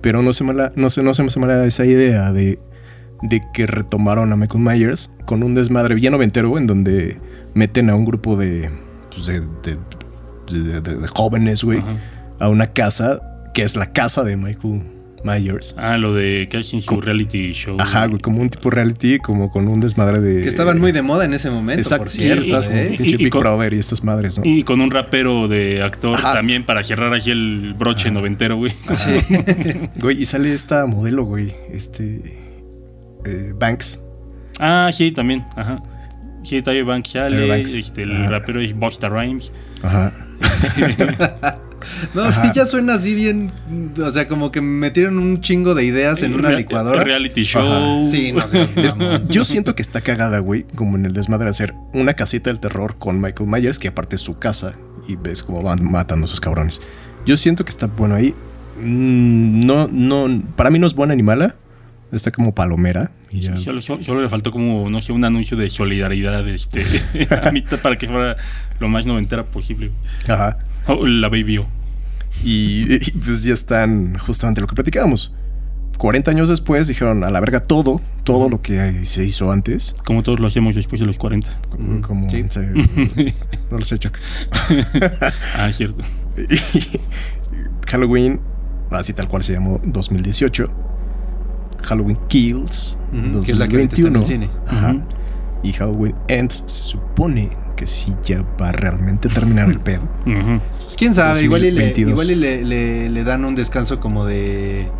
[0.00, 2.58] Pero no se, mala, no, se, no se me hace mala esa idea de,
[3.22, 7.18] de que retomaron a Michael Myers con un desmadre bien noventero en donde
[7.54, 8.70] meten a un grupo de,
[9.10, 9.78] pues, de, de-
[10.50, 11.82] de- de- de jóvenes, güey,
[12.38, 13.20] a una casa
[13.54, 14.82] que es la casa de Michael
[15.24, 15.74] Myers.
[15.76, 17.76] Ah, lo de que hacen su reality show.
[17.80, 20.42] Ajá, güey, como un tipo reality, como con un desmadre de.
[20.42, 22.42] Que estaban muy de moda en ese momento, Exacto, por sí, cierto.
[22.42, 22.94] estaba como ¿eh?
[22.96, 24.44] pinche Y- y Big con- Brother y estas madres, ¿no?
[24.44, 26.34] Y con un rapero de actor Ajá.
[26.34, 28.72] también para cerrar así el broche noventero, güey.
[28.94, 29.10] Sí.
[30.00, 32.20] Güey, y sale esta modelo, güey, este.
[33.26, 33.98] eh, Banks.
[34.60, 35.44] Ah, sí, también.
[35.56, 35.82] Ajá.
[36.48, 37.46] Sí, Tyre Banks Tyra sale.
[37.48, 37.74] Banks.
[37.74, 38.28] Este, el Ajá.
[38.30, 39.52] rapero es Busta Rhymes.
[39.82, 40.12] Ajá.
[42.12, 42.42] No, Ajá.
[42.42, 43.52] sí, ya suena así bien.
[44.04, 47.04] O sea, como que metieron un chingo de ideas en una Rea- licuadora.
[47.04, 48.04] Reality show.
[48.04, 48.40] Sí, no
[48.82, 49.28] Es- mamón.
[49.28, 52.58] yo siento que está cagada, güey, como en el desmadre de hacer una casita del
[52.60, 54.74] terror con Michael Myers, que aparte es su casa,
[55.06, 56.80] y ves cómo van matando a esos cabrones.
[57.24, 58.34] Yo siento que está bueno ahí.
[58.82, 61.54] Mm, No, no, para mí no es buena ni mala.
[62.12, 63.10] Está como palomera.
[63.30, 63.56] Y ya.
[63.58, 66.84] Solo, solo- solo le faltó como, no sé, un anuncio de solidaridad este,
[67.46, 68.36] a mitad para que fuera
[68.80, 69.90] lo más noventera posible.
[70.28, 70.58] Ajá.
[70.86, 71.66] Oh, la Baby O.
[72.44, 75.32] Y, y, pues ya están justamente lo que platicábamos.
[75.98, 79.96] 40 años después dijeron a la verga todo, todo lo que se hizo antes.
[80.06, 81.50] Como todos lo hacemos después de los 40.
[81.68, 82.44] Como, como Sí.
[82.48, 82.60] se-
[83.70, 84.16] no lo sé, Chuck.
[85.56, 86.02] ah, cierto.
[87.86, 88.40] Halloween,
[88.90, 90.72] así tal cual se llamó 2018.
[91.82, 94.24] Halloween Kills, Ujú, que es la que está en el 2021.
[94.24, 94.50] cine.
[94.66, 94.96] Ajá.
[95.62, 100.08] Y Halloween Ends se supone que sí ya va a realmente terminar el pedo.
[100.88, 102.12] Pues quién sabe, igual y, le, 2022.
[102.12, 104.90] igual y le, le- le dan un descanso como de.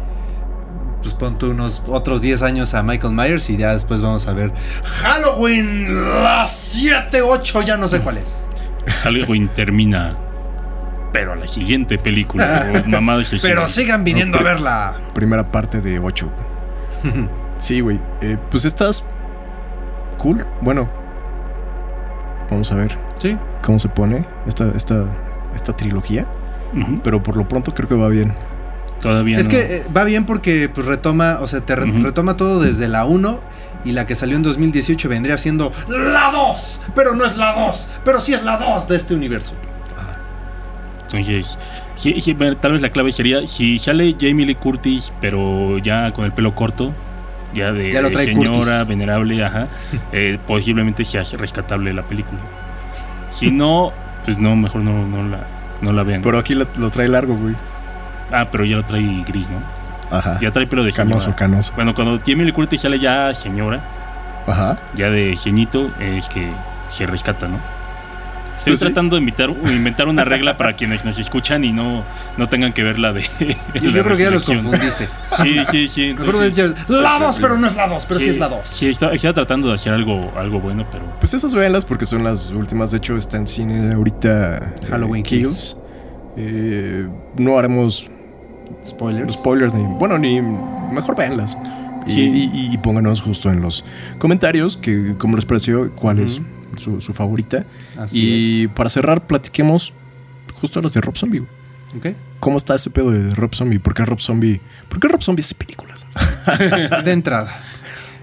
[1.01, 4.33] Pues pon tú unos otros 10 años a Michael Myers y ya después vamos a
[4.35, 4.53] ver
[4.85, 8.45] Halloween las 7, 8, ya no sé cuál es.
[9.03, 10.17] Halloween termina.
[11.13, 12.71] Pero la siguiente película.
[12.85, 13.39] o mamadas así.
[13.41, 14.97] Pero sigan viniendo a verla.
[15.15, 16.31] Primera parte de 8.
[17.59, 18.01] Sí, güey.
[18.21, 19.05] Eh, pues estás
[20.19, 20.47] cool.
[20.61, 20.89] Bueno,
[22.51, 23.37] vamos a ver Sí.
[23.63, 25.07] cómo se pone esta, esta,
[25.55, 26.27] esta trilogía.
[27.03, 28.35] Pero por lo pronto creo que va bien.
[29.01, 29.51] Todavía Es no.
[29.53, 33.07] que eh, va bien porque pues, retoma, o sea, te re- retoma todo desde la
[33.07, 33.41] 1
[33.85, 37.89] y la que salió en 2018 vendría siendo la 2, pero no es la 2,
[38.05, 39.55] pero sí es la 2 de este universo.
[41.11, 41.59] Entonces,
[41.95, 46.13] sí, sí, bueno, tal vez la clave sería si sale Jamie Lee Curtis, pero ya
[46.13, 46.93] con el pelo corto,
[47.55, 48.87] ya de, Ya lo de trae señora Curtis.
[48.89, 49.69] venerable, ajá,
[50.13, 52.39] eh, posiblemente sea rescatable la película.
[53.31, 53.91] Si no,
[54.25, 55.41] pues no, mejor no, no la,
[55.81, 56.21] no la vean.
[56.23, 57.55] Pero aquí lo, lo trae largo, güey.
[58.33, 59.59] ah, pero ya lo trae gris, ¿no?
[60.15, 60.39] Ajá.
[60.41, 61.11] Ya trae pelo de señora.
[61.13, 61.73] Canoso, canoso.
[61.75, 63.81] Bueno, cuando Jamie Lee Curtis sale ya señora,
[64.47, 64.79] Ajá.
[64.95, 66.51] ya de ceñito, es que
[66.89, 67.59] se rescata, ¿no?
[68.59, 68.87] Estoy Pues sí.
[68.87, 72.05] tratando de inventar, inventar una regla para quienes nos escuchan y no,
[72.37, 73.23] no tengan que ver la de.
[73.75, 75.09] Yo, yo creo que ya los confundiste.
[75.43, 76.03] Sí, sí, sí.
[76.11, 78.59] Entonces- la 2, pero no es la 2, pero sí, sí, es la 2.
[78.69, 81.05] Sí, está- estaba tratando de hacer algo, algo bueno, pero.
[81.21, 82.91] Pues esas véanlas porque son las últimas.
[82.91, 84.57] De hecho, está en cine ahorita.
[84.59, 85.77] eh, Halloween Kills.
[86.37, 87.07] Eh,
[87.39, 88.11] no haremos
[88.87, 89.35] Spoilers.
[89.35, 89.85] spoilers ni.
[89.85, 90.41] Bueno, ni.
[90.93, 91.57] Mejor véanlas.
[92.07, 92.51] Y, Sí.
[92.53, 93.85] y- y pónganos justo en los
[94.19, 96.41] comentarios que cómo les pareció, cuál es
[96.79, 97.65] su, su favorita.
[97.99, 99.93] Así y para cerrar, platiquemos
[100.55, 101.43] justo las de Rob Zombie.
[101.97, 102.15] es.
[102.41, 103.79] ¿Cómo está ese pedo de Rob Zombie?
[103.79, 104.61] ¿Por qué Rob Zombie?
[104.89, 106.07] ¿Por qué Rob Zombie hace películas?
[107.05, 107.63] De entrada.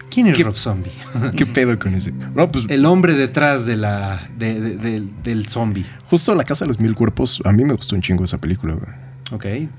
[0.10, 0.92] ¿Quién es ¿Qué- Rob Zombie?
[1.36, 2.12] ¿Qué pedo con ese?
[2.12, 5.86] No, pues El hombre detrás de la, de- de- del- del zombie.
[6.06, 8.76] justo La Casa de los Mil Cuerpos, a mí me gustó un chingo esa película,
[8.76, 8.88] güey.
[9.32, 9.70] Ok.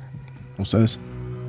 [0.58, 0.98] ¿Ustedes?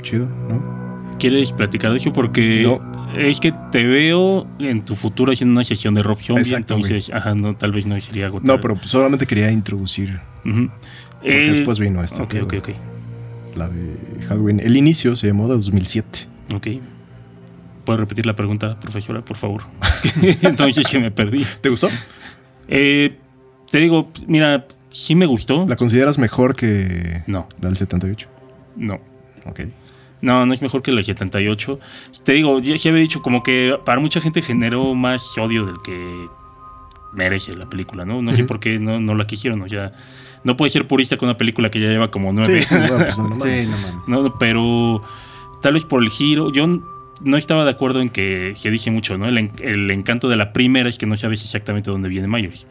[0.04, 1.18] Chido, ¿no?
[1.20, 2.14] ¿Quieres platicar de eso?
[2.14, 3.07] Porque No.
[3.20, 6.54] Es que te veo en tu futuro haciendo una sesión de Rob Zombie.
[6.56, 8.54] Entonces, ajá, no, tal vez no sería agotable.
[8.54, 10.70] No, pero solamente quería introducir, porque
[11.24, 12.24] Eh, después vino esta.
[12.24, 12.70] Ok, ok, ok.
[13.56, 14.60] La de Halloween.
[14.60, 16.20] El inicio se llamó de 2007.
[16.54, 16.68] Ok.
[17.86, 19.64] ¿Puedo repetir la pregunta, profesora, por favor?
[20.42, 21.46] Entonces que me perdí.
[21.62, 21.88] ¿Te gustó?
[22.68, 23.18] Eh,
[23.72, 25.66] te digo, mira, sí me gustó.
[25.68, 28.28] ¿La consideras mejor que No, la del 78?
[28.76, 29.00] no.
[29.46, 29.62] Ok.
[30.22, 31.80] No, no es mejor que la 78.
[32.24, 35.76] Te digo, ya sí había dicho como que para mucha gente generó más odio del
[35.84, 36.28] que
[37.14, 38.22] merece la película, ¿no?
[38.22, 39.92] No sé por qué no, no la quisieron, o sea,
[40.44, 42.62] no puede ser purista con una película que ya lleva como nueve.
[42.62, 43.62] Sí, sí, bueno, pues no mames.
[43.62, 44.08] Sí, no mames.
[44.08, 45.02] No, no, pero
[45.62, 46.68] tal vez por el giro, yo
[47.22, 49.28] no estaba de acuerdo en que se dice mucho, ¿no?
[49.28, 52.68] El, el encanto de la primera es que no sabes exactamente dónde viene Myers.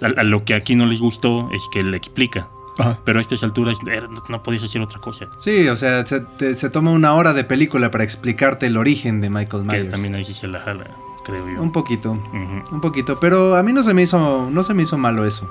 [0.00, 2.48] A lo que aquí no les gustó es que le explica,
[2.78, 2.98] Ajá.
[3.04, 5.26] pero a estas alturas eh, no, no podías hacer otra cosa.
[5.36, 9.20] Sí, o sea, se, te- se toma una hora de película para explicarte el origen
[9.20, 9.88] de Michael Que Myers.
[9.90, 10.90] también ahí sí se la jala,
[11.24, 11.62] creo yo.
[11.62, 14.98] Un poquito, un poquito, pero a mí no se me hizo, no se me hizo
[14.98, 15.48] malo eso.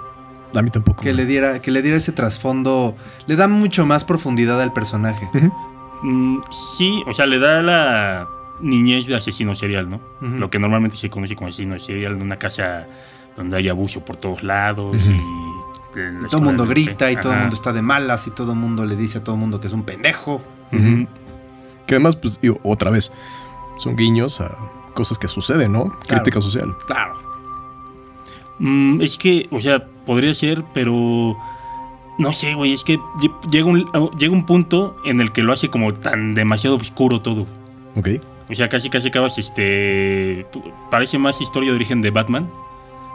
[0.55, 1.01] A mí tampoco.
[1.03, 2.95] Que le diera, que le diera ese trasfondo,
[3.25, 5.27] le da mucho más profundidad al personaje.
[6.03, 6.39] Mm,
[6.77, 8.27] sí, o sea, le da la
[8.61, 9.99] niñez de asesino serial, ¿no?
[10.21, 12.85] Lo que normalmente se conoce como asesino serial en una casa
[13.35, 15.19] donde hay abuso por todos lados y...
[15.95, 17.21] en la Todo el mundo grita y ajá.
[17.21, 19.41] todo el mundo está de malas y todo el mundo le dice a todo el
[19.41, 20.41] mundo que es un pendejo.
[20.71, 23.11] Que además, pues, digo, otra vez,
[23.77, 24.49] son guiños a
[24.93, 25.89] cosas que suceden, ¿no?
[26.07, 26.75] Crítica social.
[26.87, 27.13] Claro.
[28.59, 31.37] Mm, es que, o sea, podría ser, pero...
[32.19, 33.85] No sé, güey, es que lle- llega un,
[34.17, 37.47] llega un punto en el que lo hace como tan demasiado oscuro todo.
[37.95, 38.09] Ok.
[38.49, 40.45] O sea, casi casi acabas, este...
[40.91, 42.49] Parece más historia de origen de Batman.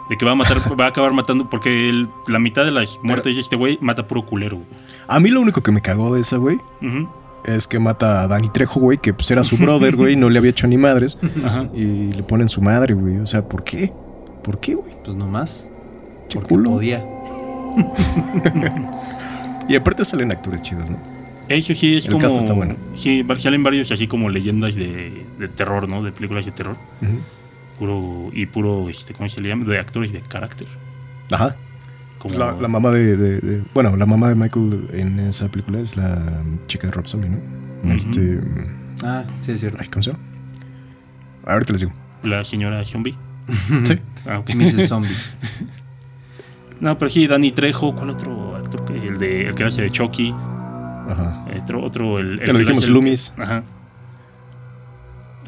[0.09, 2.99] De que va a matar, va a acabar matando, porque el- la mitad de las
[3.03, 4.57] muertes de este güey mata puro culero.
[4.57, 4.67] güey.
[5.07, 6.57] A mí lo único que me cagó de esa, güey,
[7.45, 10.39] es que mata a Danny Trejo, güey, que pues era su brother, güey, no le
[10.39, 11.17] había hecho ni madres.
[11.45, 11.69] Ajá.
[11.75, 13.17] Y le ponen su madre, güey.
[13.19, 13.93] O sea, ¿por qué?
[14.43, 14.93] ¿Por qué, güey?
[15.05, 15.67] Pues nomás.
[16.33, 16.71] Porque culo.
[16.71, 17.03] podía.
[19.67, 20.97] Y aparte salen actores chidos, ¿no?
[21.47, 22.23] Eso sí es El como.
[22.23, 22.75] cast está bueno.
[22.95, 26.01] Sí, salen varios así como leyendas de, de terror, ¿no?
[26.03, 26.75] De películas de terror.
[27.01, 27.19] Ujú.
[27.79, 28.29] Puro.
[28.33, 29.65] Y puro, este, ¿cómo se le llama?
[29.65, 30.67] De actores de carácter.
[31.31, 31.55] Ajá.
[32.19, 35.79] Como, La, la mamá de, de- de- Bueno, la mamá de Michael en esa película
[35.79, 36.21] es la
[36.67, 37.91] chica de Rob Zombie, ¿no?
[37.93, 38.41] Este.
[39.03, 39.77] Ah, sí es cierto.
[39.79, 40.23] ay, ¿Cómo se llama?
[41.45, 41.93] Ahorita les digo.
[42.23, 43.15] la señora zombie.
[43.85, 43.97] Sí.
[44.27, 44.53] Ah, ok.
[44.53, 44.87] Mrs.
[44.89, 45.09] Zombie.
[46.81, 47.93] No, pero sí, Danny Trejo.
[47.93, 48.85] ¿Cuál otro actor?
[48.85, 50.31] que- El, de, el que hace de Chucky.
[50.31, 51.45] Ajá.
[51.61, 53.33] Otro, otro el, el Ya lo que dijimos, el- Loomis.
[53.37, 53.63] Ajá.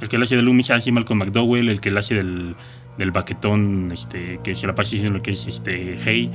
[0.02, 2.56] El que hace de Loomis, sí, Malcolm McDowell, el que hace del,
[2.98, 6.32] del baquetón, este, que se la pasa diciendo lo que es este Hey.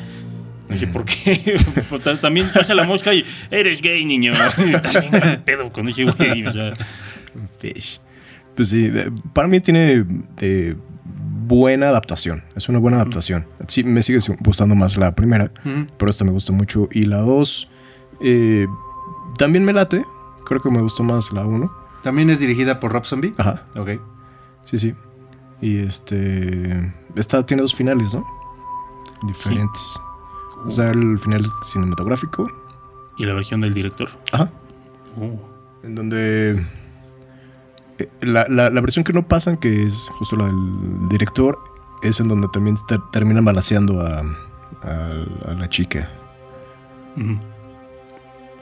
[0.69, 1.59] No sé por qué.
[2.05, 4.33] Ta- También pasa la mosca y eres gay, niño.
[4.57, 6.45] También, ¿qué pedo con ese güey?
[6.47, 6.73] O sea,
[7.59, 8.01] Fish.
[8.57, 8.91] Pues sí,
[9.33, 10.05] para mí tiene
[10.41, 10.75] eh,
[11.47, 12.43] buena adaptación.
[12.57, 13.47] Es una buena adaptación.
[13.69, 15.53] Sí, me sigue gustando más la primera,
[15.99, 16.89] pero esta me gusta mucho.
[16.91, 17.69] Y la dos
[18.21, 18.67] eh,
[19.39, 20.05] también me late.
[20.47, 21.71] Creo que me gustó más la uno.
[22.07, 23.33] También es dirigida por Rob Zombie.
[23.37, 23.99] Ajá, Ok.
[24.65, 24.95] sí, sí.
[25.61, 26.95] Y este.
[27.17, 28.25] Esta tiene dos finales, ¿no?
[29.27, 29.99] Diferentes.
[30.65, 32.47] O sea, el final cinematográfico.
[33.19, 34.09] y la versión del director.
[34.33, 34.53] Ajá.
[35.21, 35.37] Oh.
[35.83, 36.65] En donde.
[37.99, 41.59] eh, La, la- la versión que no pasan, que es justo la del director,
[42.03, 46.09] es en donde también ter- terminan balaseando a, a- a la chica.
[47.17, 47.37] Ujú.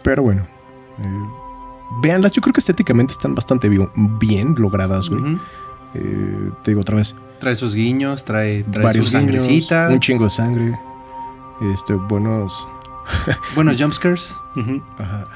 [0.02, 0.46] Pero bueno.
[0.98, 1.28] eh,
[2.02, 5.38] véanlas, yo creo que estéticamente están bastante bi- bien logradas, güey.
[5.94, 7.14] Eh, te digo otra vez.
[7.40, 10.78] Trae sus guiños, trae, trae varios su guiños, sangrecita, Un chingo de sangre.
[11.72, 12.66] Este, buenos.
[13.54, 14.34] buenos jumpscares.
[14.56, 14.82] Ujú.
[14.98, 15.26] Ajá.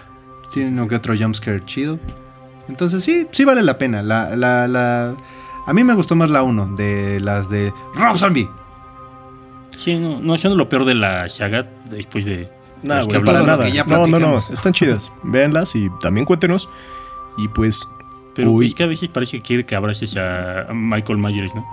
[0.52, 1.98] Tiene uno que otro jumpscare chido.
[2.68, 4.02] Entonces sí, sí vale la pena.
[4.02, 5.14] La, la, la...
[5.66, 8.48] A mí me gustó más la 1 de las de Rob Zombie.
[9.76, 12.50] Sí, no, no, siendo lo peor de la saga después de.
[12.82, 13.68] Nada, las que güey, para nada.
[13.86, 14.38] No, no, no.
[14.50, 15.12] Están chidas.
[15.22, 16.68] Véanlas y también cuéntenos.
[17.36, 17.88] Y pues.
[18.34, 18.66] Pero Uy.
[18.66, 21.66] es que a veces parece que quiere que abraces a Michael Myers, ¿no?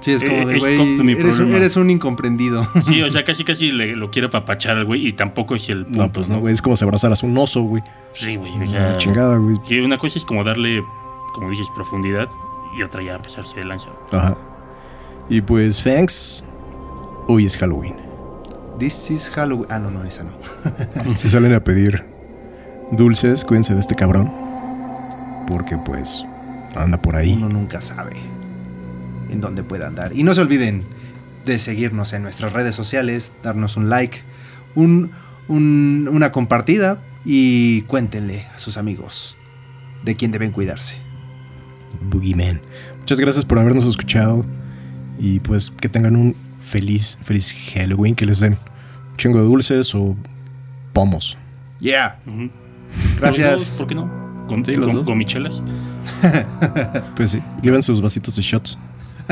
[0.00, 1.56] Sí, es como Eh, de, es güey, eres, un- problema.
[1.56, 2.66] eres un incomprendido.
[2.82, 5.84] Sí, o sea, casi casi le, lo quiere apapachar al güey y tampoco es el
[5.86, 6.52] punto, No, pues no, güey.
[6.54, 7.82] Es como si abrazaras un oso, güey.
[8.12, 8.54] Sí, güey.
[8.54, 9.56] O La sea, chingada, güey.
[9.62, 10.84] sí, una cosa es como darle,
[11.34, 12.28] como dices, profundidad
[12.76, 13.88] y otra ya pasarse de lanza.
[14.12, 14.36] Ajá.
[15.28, 16.44] Y pues, thanks.
[17.28, 17.96] Hoy es Halloween.
[18.78, 19.66] This is Halloween.
[19.70, 20.32] Ah, no, no, esa no.
[21.16, 22.04] Si salen a pedir
[22.92, 24.30] dulces, cuídense de este cabrón.
[25.46, 26.24] Porque pues
[26.76, 27.34] anda por ahí.
[27.34, 28.16] Uno nunca sabe
[29.30, 30.12] en dónde puede andar.
[30.14, 30.84] Y no se olviden
[31.44, 34.20] de seguirnos en nuestras redes sociales, darnos un like,
[34.74, 35.10] un,
[35.48, 39.36] un- una compartida y cuéntenle a sus amigos
[40.04, 40.96] de quién deben cuidarse.
[42.02, 42.60] Boogeyman.
[43.00, 44.44] Muchas gracias por habernos escuchado.
[45.18, 48.14] Y pues que tengan un feliz, feliz Halloween.
[48.14, 48.56] Que les den
[49.18, 50.16] chingo de dulces o
[50.94, 51.36] pomos.
[51.80, 52.18] Yeah.
[52.26, 52.48] Ujú.
[53.20, 53.50] Gracias.
[53.52, 54.46] Los dos, ¿Por qué no?
[54.48, 55.06] Con, Sí, los con- dos.
[55.06, 55.62] gomichelas.
[57.16, 58.78] Pues sí, lleven sus vasitos de shots.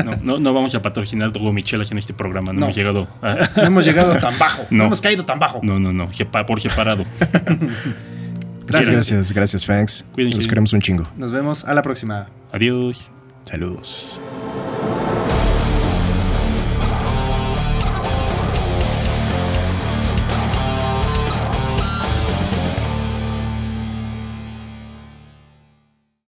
[0.05, 2.53] No, no, no vamos a patrocinar gomichelas en este programa.
[2.53, 2.65] No, No.
[2.67, 4.61] hemos llegado a- No hemos llegado tan bajo.
[4.69, 4.83] No, No.
[4.85, 5.59] hemos caído tan bajo.
[5.63, 6.09] No, no, no.
[6.13, 7.03] sepa- por separado.
[8.67, 8.91] Gracias.
[8.93, 10.05] Gracias, gracias, Fangs.
[10.13, 10.37] Cuídense.
[10.37, 11.07] Los queremos un chingo.
[11.17, 12.27] Nos vemos a la próxima.
[12.51, 13.09] Adiós.
[13.43, 14.21] Saludos.